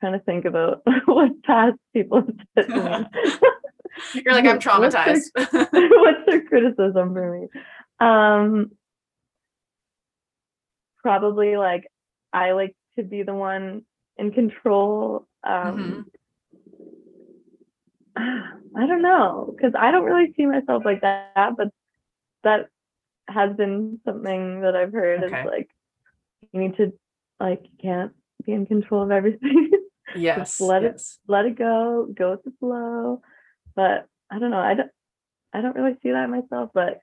trying 0.01 0.13
to 0.13 0.19
think 0.21 0.45
about 0.45 0.83
what 1.07 1.43
past 1.45 1.77
people 1.93 2.19
have 2.23 2.37
said 2.57 2.67
to 2.69 3.09
me. 3.15 3.33
You're 4.25 4.35
like 4.35 4.45
I'm 4.45 4.57
What's 4.57 4.65
their- 4.95 5.15
traumatized. 5.15 5.31
What's 5.73 6.27
their 6.27 6.43
criticism 6.45 7.15
for 7.15 7.41
me? 7.41 7.49
Um, 7.99 8.71
probably 10.99 11.57
like 11.57 11.87
I 12.33 12.53
like 12.53 12.77
to 12.99 13.05
be 13.05 13.23
the 13.23 13.35
one 13.35 13.83
in 14.19 14.33
control. 14.33 15.27
Um, 15.45 16.07
I 18.17 18.87
don't 18.87 19.03
know 19.03 19.55
because 19.57 19.73
I 19.79 19.91
don't 19.91 20.05
really 20.05 20.33
see 20.37 20.47
myself 20.47 20.85
like 20.85 21.01
that, 21.03 21.53
but 21.57 21.69
that 22.45 22.69
has 23.29 23.55
been 23.57 24.01
something 24.05 24.61
that 24.61 24.77
I've 24.77 24.93
heard 24.93 25.25
Okay. 25.25 25.41
is 25.41 25.47
like 25.47 25.69
you 26.53 26.61
need 26.61 26.77
to 26.77 26.93
like 27.41 27.63
you 27.65 27.71
can't 27.81 28.13
be 28.45 28.53
in 28.53 28.67
control 28.67 29.03
of 29.03 29.11
everything. 29.11 29.71
Yes. 30.15 30.61
let 30.61 30.85
it- 30.85 31.03
Let 31.27 31.47
it 31.47 31.57
go, 31.57 32.07
go 32.15 32.31
with 32.33 32.45
the 32.45 32.53
flow. 32.61 33.23
But 33.75 34.07
I 34.31 34.39
don't 34.39 34.51
know. 34.51 34.61
I 34.61 34.75
don't. 34.75 34.91
I 35.53 35.61
don't 35.63 35.75
really 35.77 35.97
see 36.03 36.11
that 36.11 36.29
myself, 36.29 36.71
but 36.75 37.01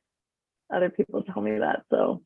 other 0.73 0.89
people 0.89 1.23
tell 1.23 1.41
me 1.41 1.57
that. 1.59 1.83
So 1.89 2.21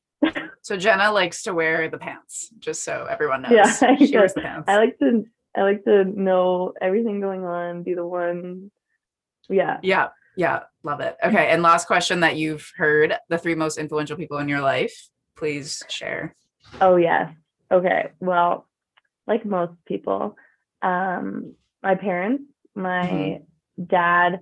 So 0.61 0.75
Jenna 0.77 1.11
likes 1.11 1.43
to 1.43 1.53
wear 1.53 1.89
the 1.89 1.97
pants, 1.97 2.49
just 2.59 2.83
so 2.83 3.07
everyone 3.09 3.43
knows. 3.43 3.51
Yeah, 3.51 3.77
I 3.81 3.95
she 3.97 4.15
wears 4.15 4.33
the 4.33 4.41
pants. 4.41 4.65
I 4.67 4.77
like 4.77 4.97
to. 4.99 5.25
I 5.55 5.61
like 5.61 5.83
to 5.85 6.03
know 6.05 6.73
everything 6.81 7.19
going 7.21 7.43
on. 7.45 7.83
Be 7.83 7.93
the 7.93 8.05
one. 8.05 8.71
Yeah. 9.49 9.77
Yeah, 9.81 10.09
yeah, 10.35 10.63
love 10.83 10.99
it. 10.99 11.15
Okay, 11.23 11.47
and 11.49 11.61
last 11.63 11.87
question 11.87 12.19
that 12.21 12.35
you've 12.35 12.71
heard 12.77 13.15
the 13.29 13.37
three 13.37 13.55
most 13.55 13.77
influential 13.77 14.17
people 14.17 14.37
in 14.39 14.49
your 14.49 14.61
life. 14.61 15.09
Please 15.35 15.83
share. 15.89 16.35
Oh 16.81 16.95
yes. 16.97 17.31
Okay. 17.71 18.11
Well, 18.19 18.67
like 19.25 19.45
most 19.45 19.73
people, 19.85 20.35
um, 20.81 21.55
my 21.83 21.95
parents, 21.95 22.43
my 22.75 23.39
dad 23.85 24.39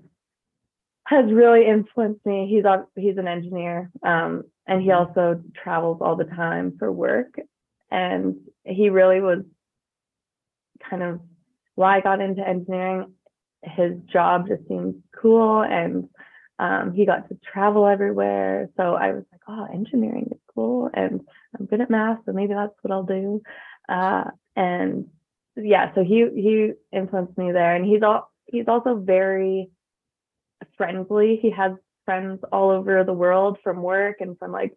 has 1.07 1.31
really 1.31 1.65
influenced 1.67 2.25
me. 2.25 2.47
He's 2.49 2.63
he's 2.95 3.17
an 3.17 3.27
engineer, 3.27 3.91
um, 4.03 4.43
and 4.67 4.81
he 4.81 4.91
Mhm. 4.91 4.97
also 4.97 5.41
travels 5.53 5.99
all 6.01 6.15
the 6.15 6.25
time 6.25 6.77
for 6.79 6.91
work. 6.91 7.35
And 7.91 8.37
he 8.63 8.89
really 8.89 9.21
was 9.21 9.43
kind 10.89 11.03
of 11.03 11.21
why 11.75 11.97
I 11.97 12.01
got 12.01 12.21
into 12.21 12.47
engineering. 12.47 13.13
His 13.63 13.93
job 14.11 14.47
just 14.47 14.67
seemed 14.67 15.03
cool, 15.21 15.61
and 15.63 16.09
um, 16.59 16.93
he 16.93 17.05
got 17.05 17.27
to 17.29 17.37
travel 17.51 17.85
everywhere. 17.87 18.69
So 18.77 18.95
I 18.95 19.13
was 19.13 19.23
like, 19.31 19.41
oh, 19.47 19.65
engineering 19.71 20.29
is 20.31 20.39
cool, 20.53 20.89
and 20.93 21.21
I'm 21.57 21.65
good 21.65 21.81
at 21.81 21.89
math, 21.89 22.19
so 22.25 22.31
maybe 22.33 22.53
that's 22.53 22.73
what 22.81 22.91
I'll 22.91 23.03
do. 23.03 23.41
Uh, 23.89 24.25
and 24.55 25.07
yeah, 25.55 25.93
so 25.95 26.03
he 26.03 26.27
he 26.35 26.71
influenced 26.91 27.37
me 27.37 27.51
there, 27.51 27.75
and 27.75 27.85
he's 27.85 28.03
all 28.03 28.31
he's 28.45 28.67
also 28.67 28.95
very 28.95 29.69
friendly. 30.77 31.39
He 31.41 31.51
has 31.51 31.73
friends 32.05 32.41
all 32.51 32.69
over 32.69 33.03
the 33.03 33.13
world 33.13 33.57
from 33.63 33.81
work 33.81 34.17
and 34.19 34.37
from 34.37 34.51
like 34.51 34.73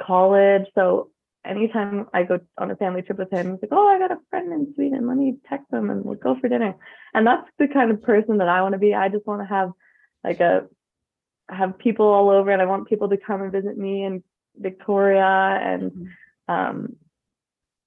college. 0.00 0.66
So 0.74 1.10
anytime 1.44 2.06
I 2.12 2.24
go 2.24 2.40
on 2.58 2.70
a 2.70 2.76
family 2.76 3.02
trip 3.02 3.18
with 3.18 3.30
him, 3.30 3.52
he's 3.52 3.62
like, 3.62 3.72
"Oh, 3.72 3.86
I 3.86 3.98
got 3.98 4.12
a 4.12 4.20
friend 4.30 4.52
in 4.52 4.74
Sweden. 4.74 5.06
Let 5.06 5.16
me 5.16 5.36
text 5.48 5.70
them 5.70 5.90
and 5.90 6.04
we'll 6.04 6.16
go 6.16 6.36
for 6.40 6.48
dinner." 6.48 6.74
And 7.14 7.26
that's 7.26 7.48
the 7.58 7.68
kind 7.68 7.90
of 7.90 8.02
person 8.02 8.38
that 8.38 8.48
I 8.48 8.62
want 8.62 8.72
to 8.72 8.78
be. 8.78 8.94
I 8.94 9.08
just 9.08 9.26
want 9.26 9.42
to 9.42 9.46
have 9.46 9.72
like 10.22 10.40
a 10.40 10.66
have 11.48 11.78
people 11.78 12.06
all 12.06 12.30
over, 12.30 12.50
and 12.50 12.62
I 12.62 12.66
want 12.66 12.88
people 12.88 13.08
to 13.08 13.16
come 13.16 13.42
and 13.42 13.52
visit 13.52 13.76
me 13.76 14.04
in 14.04 14.22
Victoria, 14.56 15.24
and 15.24 15.90
mm-hmm. 15.90 16.52
um, 16.54 16.96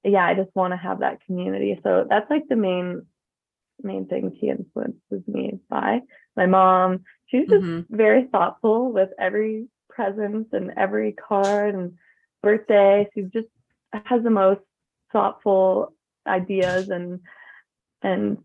yeah, 0.04 0.26
I 0.26 0.34
just 0.34 0.56
want 0.56 0.74
to 0.74 0.78
have 0.78 1.00
that 1.00 1.24
community. 1.26 1.80
So 1.84 2.06
that's 2.10 2.30
like 2.30 2.48
the 2.48 2.56
main 2.56 3.06
main 3.82 4.08
thing 4.08 4.36
he 4.40 4.50
influences 4.50 5.28
me 5.28 5.60
by. 5.70 6.02
My 6.36 6.46
mom, 6.46 7.04
she's 7.28 7.48
just 7.48 7.64
mm-hmm. 7.64 7.96
very 7.96 8.26
thoughtful 8.26 8.92
with 8.92 9.10
every 9.20 9.68
present 9.90 10.48
and 10.52 10.74
every 10.78 11.12
card 11.12 11.76
and 11.76 11.94
birthday. 12.42 13.08
She 13.14 13.22
just 13.22 13.48
has 13.94 14.24
the 14.24 14.30
most 14.30 14.62
thoughtful 15.12 15.94
ideas 16.26 16.90
and 16.90 17.22
and 18.02 18.40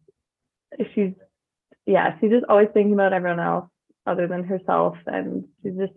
she's 0.95 1.13
yeah, 1.87 2.19
she's 2.21 2.31
just 2.31 2.47
always 2.49 2.69
thinking 2.73 2.95
about 2.95 3.13
everyone 3.13 3.41
else 3.41 3.69
other 4.07 4.27
than 4.27 4.45
herself 4.45 4.97
and 5.07 5.45
she's 5.63 5.77
just 5.77 5.93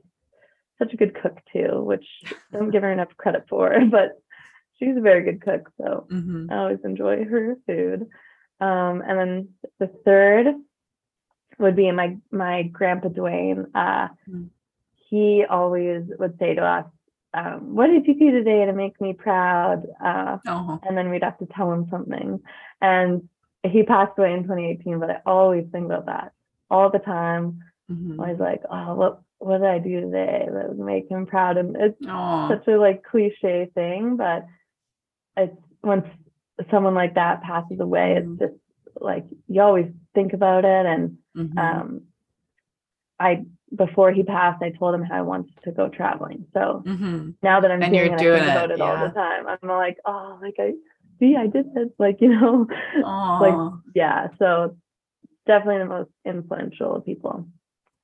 such 0.80 0.94
a 0.94 0.98
good 0.98 1.16
cook 1.16 1.38
too, 1.54 1.82
which 1.84 2.06
I 2.54 2.58
don't 2.58 2.72
give 2.72 2.82
her 2.82 2.92
enough 2.92 3.16
credit 3.18 3.46
for, 3.50 3.74
but 3.92 4.20
she's 4.80 4.98
a 4.98 5.02
very 5.02 5.24
good 5.24 5.42
cook. 5.42 5.72
So 5.78 6.08
mm-hmm. 6.12 6.48
I 6.52 6.58
always 6.58 6.80
enjoy 6.84 7.24
her 7.26 7.56
food. 7.66 8.08
Um, 8.60 9.02
and 9.06 9.20
then 9.20 9.50
the 9.80 9.88
third 10.06 10.48
would 11.58 11.76
be 11.76 11.92
my 11.92 12.18
my 12.32 12.64
grandpa 12.64 13.10
Dwayne. 13.10 13.68
Uh, 13.74 14.10
mm. 14.30 14.50
He 15.10 15.46
always 15.50 16.04
would 16.20 16.38
say 16.40 16.56
to 16.56 16.62
us, 16.62 16.86
um, 17.34 17.76
"What 17.76 17.88
did 17.88 18.08
you 18.08 18.16
do 18.16 18.32
today 18.32 18.66
to 18.66 18.74
make 18.74 19.00
me 19.00 19.14
proud?" 19.14 19.86
Uh, 20.04 20.38
uh-huh. 20.46 20.80
And 20.84 20.98
then 20.98 21.10
we'd 21.10 21.24
have 21.24 21.38
to 21.40 21.48
tell 21.48 21.72
him 21.72 21.88
something. 21.90 22.42
And 22.82 23.30
he 23.64 23.84
passed 23.84 24.18
away 24.18 24.34
in 24.34 24.44
2018, 24.44 25.00
but 25.00 25.10
I 25.10 25.22
always 25.26 25.66
think 25.72 25.86
about 25.86 26.06
that 26.06 26.34
all 26.70 26.90
the 26.90 27.00
time. 27.00 27.60
Mm-hmm. 27.92 28.20
Always 28.20 28.40
like, 28.40 28.62
"Oh, 28.70 28.96
what 28.96 29.22
what 29.40 29.60
did 29.60 29.68
I 29.68 29.80
do 29.80 30.02
today 30.02 30.48
that 30.50 30.70
would 30.70 30.80
make 30.80 31.10
him 31.10 31.26
proud?" 31.26 31.58
And 31.58 31.76
it's 31.76 32.02
Aww. 32.02 32.50
such 32.50 32.68
a 32.68 32.78
like 32.78 33.04
cliche 33.04 33.70
thing, 33.76 34.18
but 34.18 34.46
it's 35.38 35.56
once 35.84 36.06
someone 36.72 36.96
like 36.96 37.16
that 37.16 37.44
passes 37.44 37.80
away, 37.80 38.16
mm-hmm. 38.18 38.34
it's 38.34 38.40
just 38.40 38.62
like 39.00 39.26
you 39.48 39.62
always 39.62 39.88
think 40.14 40.34
about 40.34 40.66
it. 40.66 40.86
And 40.86 41.18
mm-hmm. 41.36 41.58
um, 41.58 42.02
I 43.20 43.46
before 43.76 44.12
he 44.12 44.24
passed, 44.24 44.62
I 44.62 44.72
told 44.72 44.96
him 44.96 45.04
how 45.04 45.18
I 45.18 45.22
wanted 45.22 45.52
to 45.64 45.72
go 45.72 45.90
traveling. 45.90 46.46
So 46.54 46.84
mm-hmm. 46.86 47.32
now 47.42 47.60
that 47.60 47.72
I'm 47.72 47.82
and 47.82 47.94
doing, 47.94 48.12
it, 48.12 48.14
I 48.14 48.18
think 48.18 48.28
it, 48.28 48.50
about 48.50 48.72
it 48.72 48.78
yeah. 48.78 48.84
all 48.84 49.08
the 49.08 49.14
time. 49.14 49.48
I'm 49.48 49.70
like, 49.70 49.98
oh, 50.06 50.40
like 50.42 50.56
I 50.60 50.74
see, 51.20 51.36
I 51.36 51.48
did 51.48 51.74
this, 51.74 51.90
like 52.00 52.18
you 52.22 52.30
know, 52.30 52.68
like 53.42 53.74
yeah. 53.94 54.28
So 54.40 54.78
definitely 55.46 55.80
the 55.80 55.86
most 55.86 56.10
influential 56.26 57.02
people. 57.02 57.48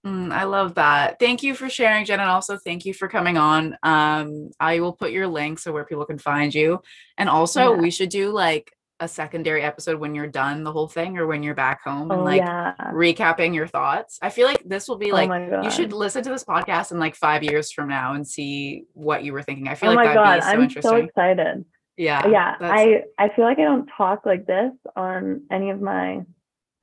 Mm, 0.06 0.32
I 0.32 0.46
love 0.46 0.76
that. 0.76 1.20
Thank 1.20 1.44
you 1.44 1.54
for 1.54 1.70
sharing, 1.70 2.06
Jen, 2.06 2.20
and 2.20 2.30
also 2.30 2.58
thank 2.58 2.86
you 2.86 2.94
for 2.94 3.08
coming 3.08 3.38
on. 3.38 3.78
Um, 3.84 4.50
I 4.60 4.80
will 4.80 4.94
put 4.94 5.12
your 5.12 5.28
link 5.28 5.60
so 5.60 5.72
where 5.72 5.86
people 5.86 6.06
can 6.06 6.18
find 6.18 6.54
you. 6.54 6.82
And 7.18 7.30
also, 7.30 7.74
yeah. 7.74 7.82
we 7.82 7.92
should 7.92 8.10
do 8.10 8.32
like 8.32 8.72
a 9.00 9.08
secondary 9.08 9.62
episode 9.62 10.00
when 10.00 10.16
you're 10.16 10.28
done 10.28 10.64
the 10.64 10.72
whole 10.72 10.88
thing 10.88 11.18
or 11.18 11.28
when 11.28 11.44
you're 11.44 11.56
back 11.56 11.84
home 11.84 12.12
and 12.12 12.22
oh, 12.22 12.24
like 12.24 12.42
yeah. 12.42 12.74
recapping 12.94 13.54
your 13.54 13.68
thoughts. 13.68 14.18
I 14.22 14.30
feel 14.30 14.48
like 14.48 14.64
this 14.64 14.88
will 14.88 14.98
be 14.98 15.12
oh 15.12 15.16
like 15.16 15.30
oh 15.30 15.62
you 15.64 15.72
should 15.72 15.92
listen 15.92 16.24
to 16.24 16.30
this 16.30 16.44
podcast 16.44 16.92
in 16.92 17.00
like 17.00 17.16
five 17.16 17.44
years 17.44 17.72
from 17.72 17.90
now 17.90 18.14
and 18.14 18.28
see 18.28 18.86
what 18.94 19.24
you 19.24 19.34
were 19.34 19.42
thinking. 19.42 19.68
I 19.68 19.76
feel 19.76 19.92
oh 19.92 19.96
like 19.96 20.06
that'd 20.06 20.24
God. 20.24 20.36
be 20.36 20.42
so 20.42 20.48
I'm 20.48 20.62
interesting. 20.62 20.92
so 20.92 20.96
excited. 20.98 21.66
Yeah. 21.98 22.28
Yeah. 22.28 22.56
I 22.60 23.02
I 23.18 23.30
feel 23.30 23.46
like 23.46 23.58
I 23.58 23.64
don't 23.64 23.90
talk 23.98 24.26
like 24.26 24.46
this 24.46 24.72
on 24.96 25.44
any 25.52 25.72
of 25.72 25.82
my 25.82 26.22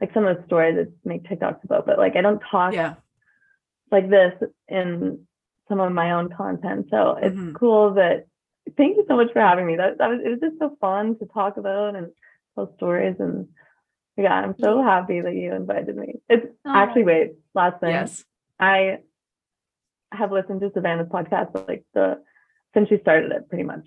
like 0.00 0.12
some 0.12 0.26
of 0.26 0.36
the 0.36 0.44
stories 0.46 0.76
that 0.76 0.92
make 1.04 1.22
TikToks 1.22 1.62
about, 1.64 1.86
but 1.86 1.98
like 1.98 2.16
I 2.16 2.20
don't 2.20 2.42
talk 2.50 2.74
yeah 2.74 2.94
like 3.90 4.08
this 4.10 4.34
in 4.68 5.26
some 5.68 5.80
of 5.80 5.92
my 5.92 6.12
own 6.12 6.30
content. 6.30 6.86
So 6.90 7.16
it's 7.20 7.34
mm-hmm. 7.34 7.54
cool 7.54 7.94
that 7.94 8.26
thank 8.76 8.96
you 8.96 9.04
so 9.08 9.16
much 9.16 9.32
for 9.32 9.40
having 9.40 9.66
me. 9.66 9.76
That, 9.76 9.98
that 9.98 10.08
was 10.08 10.20
it 10.24 10.30
was 10.30 10.40
just 10.40 10.58
so 10.58 10.76
fun 10.80 11.18
to 11.18 11.26
talk 11.26 11.56
about 11.56 11.94
and 11.94 12.08
tell 12.54 12.72
stories 12.76 13.16
and 13.18 13.48
yeah, 14.16 14.34
I'm 14.34 14.56
so 14.58 14.82
happy 14.82 15.20
that 15.20 15.34
you 15.34 15.54
invited 15.54 15.96
me. 15.96 16.14
It's 16.28 16.46
oh. 16.64 16.72
actually 16.74 17.04
wait, 17.04 17.32
last 17.54 17.80
thing. 17.80 17.90
Yes. 17.90 18.24
I 18.58 18.98
have 20.10 20.32
listened 20.32 20.60
to 20.62 20.72
Savannah's 20.74 21.08
podcast 21.08 21.68
like 21.68 21.84
the 21.94 22.20
since 22.74 22.88
she 22.88 22.98
started 22.98 23.30
it 23.32 23.48
pretty 23.48 23.64
much. 23.64 23.86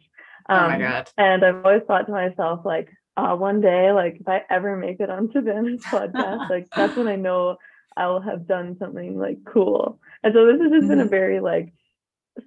Um, 0.49 0.60
oh 0.60 0.68
my 0.68 0.76
um, 0.76 0.82
god. 0.82 1.10
And 1.18 1.45
I've 1.45 1.66
always 1.66 1.84
thought 1.88 2.06
to 2.08 2.12
myself, 2.12 2.62
like, 2.66 2.89
uh, 3.18 3.36
one 3.36 3.62
day, 3.62 3.91
like 3.91 4.18
if 4.22 4.28
I 4.28 4.41
ever 4.49 4.76
make 4.78 4.99
it 4.99 5.10
on 5.10 5.32
Savannah's 5.32 5.82
podcast, 5.86 6.49
like 6.49 6.68
that's 6.76 6.95
when 6.95 7.08
I 7.08 7.18
know 7.18 7.58
I 7.98 8.08
will 8.08 8.22
have 8.22 8.48
done 8.48 8.78
something 8.80 9.18
like 9.18 9.38
cool. 9.46 10.00
And 10.24 10.34
so 10.34 10.46
this 10.46 10.62
has 10.62 10.72
just 10.72 10.88
been 10.88 11.00
a 11.00 11.04
mm-hmm. 11.04 11.10
very 11.10 11.39
like 11.39 11.74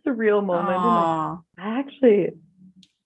surreal 0.07 0.45
moment. 0.45 0.77
Like, 0.77 1.39
I 1.59 1.79
actually 1.79 2.31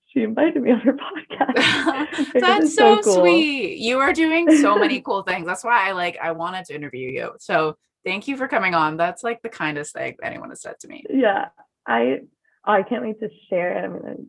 she 0.06 0.22
invited 0.22 0.62
me 0.62 0.72
on 0.72 0.80
her 0.80 0.92
podcast. 1.30 2.32
That's 2.40 2.74
so, 2.74 3.00
so 3.00 3.02
cool. 3.02 3.14
sweet. 3.20 3.78
You 3.78 3.98
are 3.98 4.12
doing 4.12 4.56
so 4.58 4.78
many 4.78 5.00
cool 5.04 5.22
things. 5.22 5.46
That's 5.46 5.64
why 5.64 5.88
I 5.88 5.92
like 5.92 6.18
I 6.22 6.32
wanted 6.32 6.64
to 6.66 6.74
interview 6.74 7.10
you. 7.10 7.32
So 7.38 7.76
thank 8.04 8.28
you 8.28 8.36
for 8.36 8.48
coming 8.48 8.74
on. 8.74 8.96
That's 8.96 9.22
like 9.22 9.42
the 9.42 9.48
kindest 9.48 9.94
thing 9.94 10.16
anyone 10.22 10.48
has 10.50 10.62
said 10.62 10.78
to 10.80 10.88
me. 10.88 11.04
Yeah. 11.10 11.48
I 11.86 12.20
oh, 12.66 12.72
I 12.72 12.82
can't 12.82 13.02
wait 13.02 13.20
to 13.20 13.28
share 13.48 13.78
it. 13.78 13.84
I 13.84 13.88
mean 13.88 14.28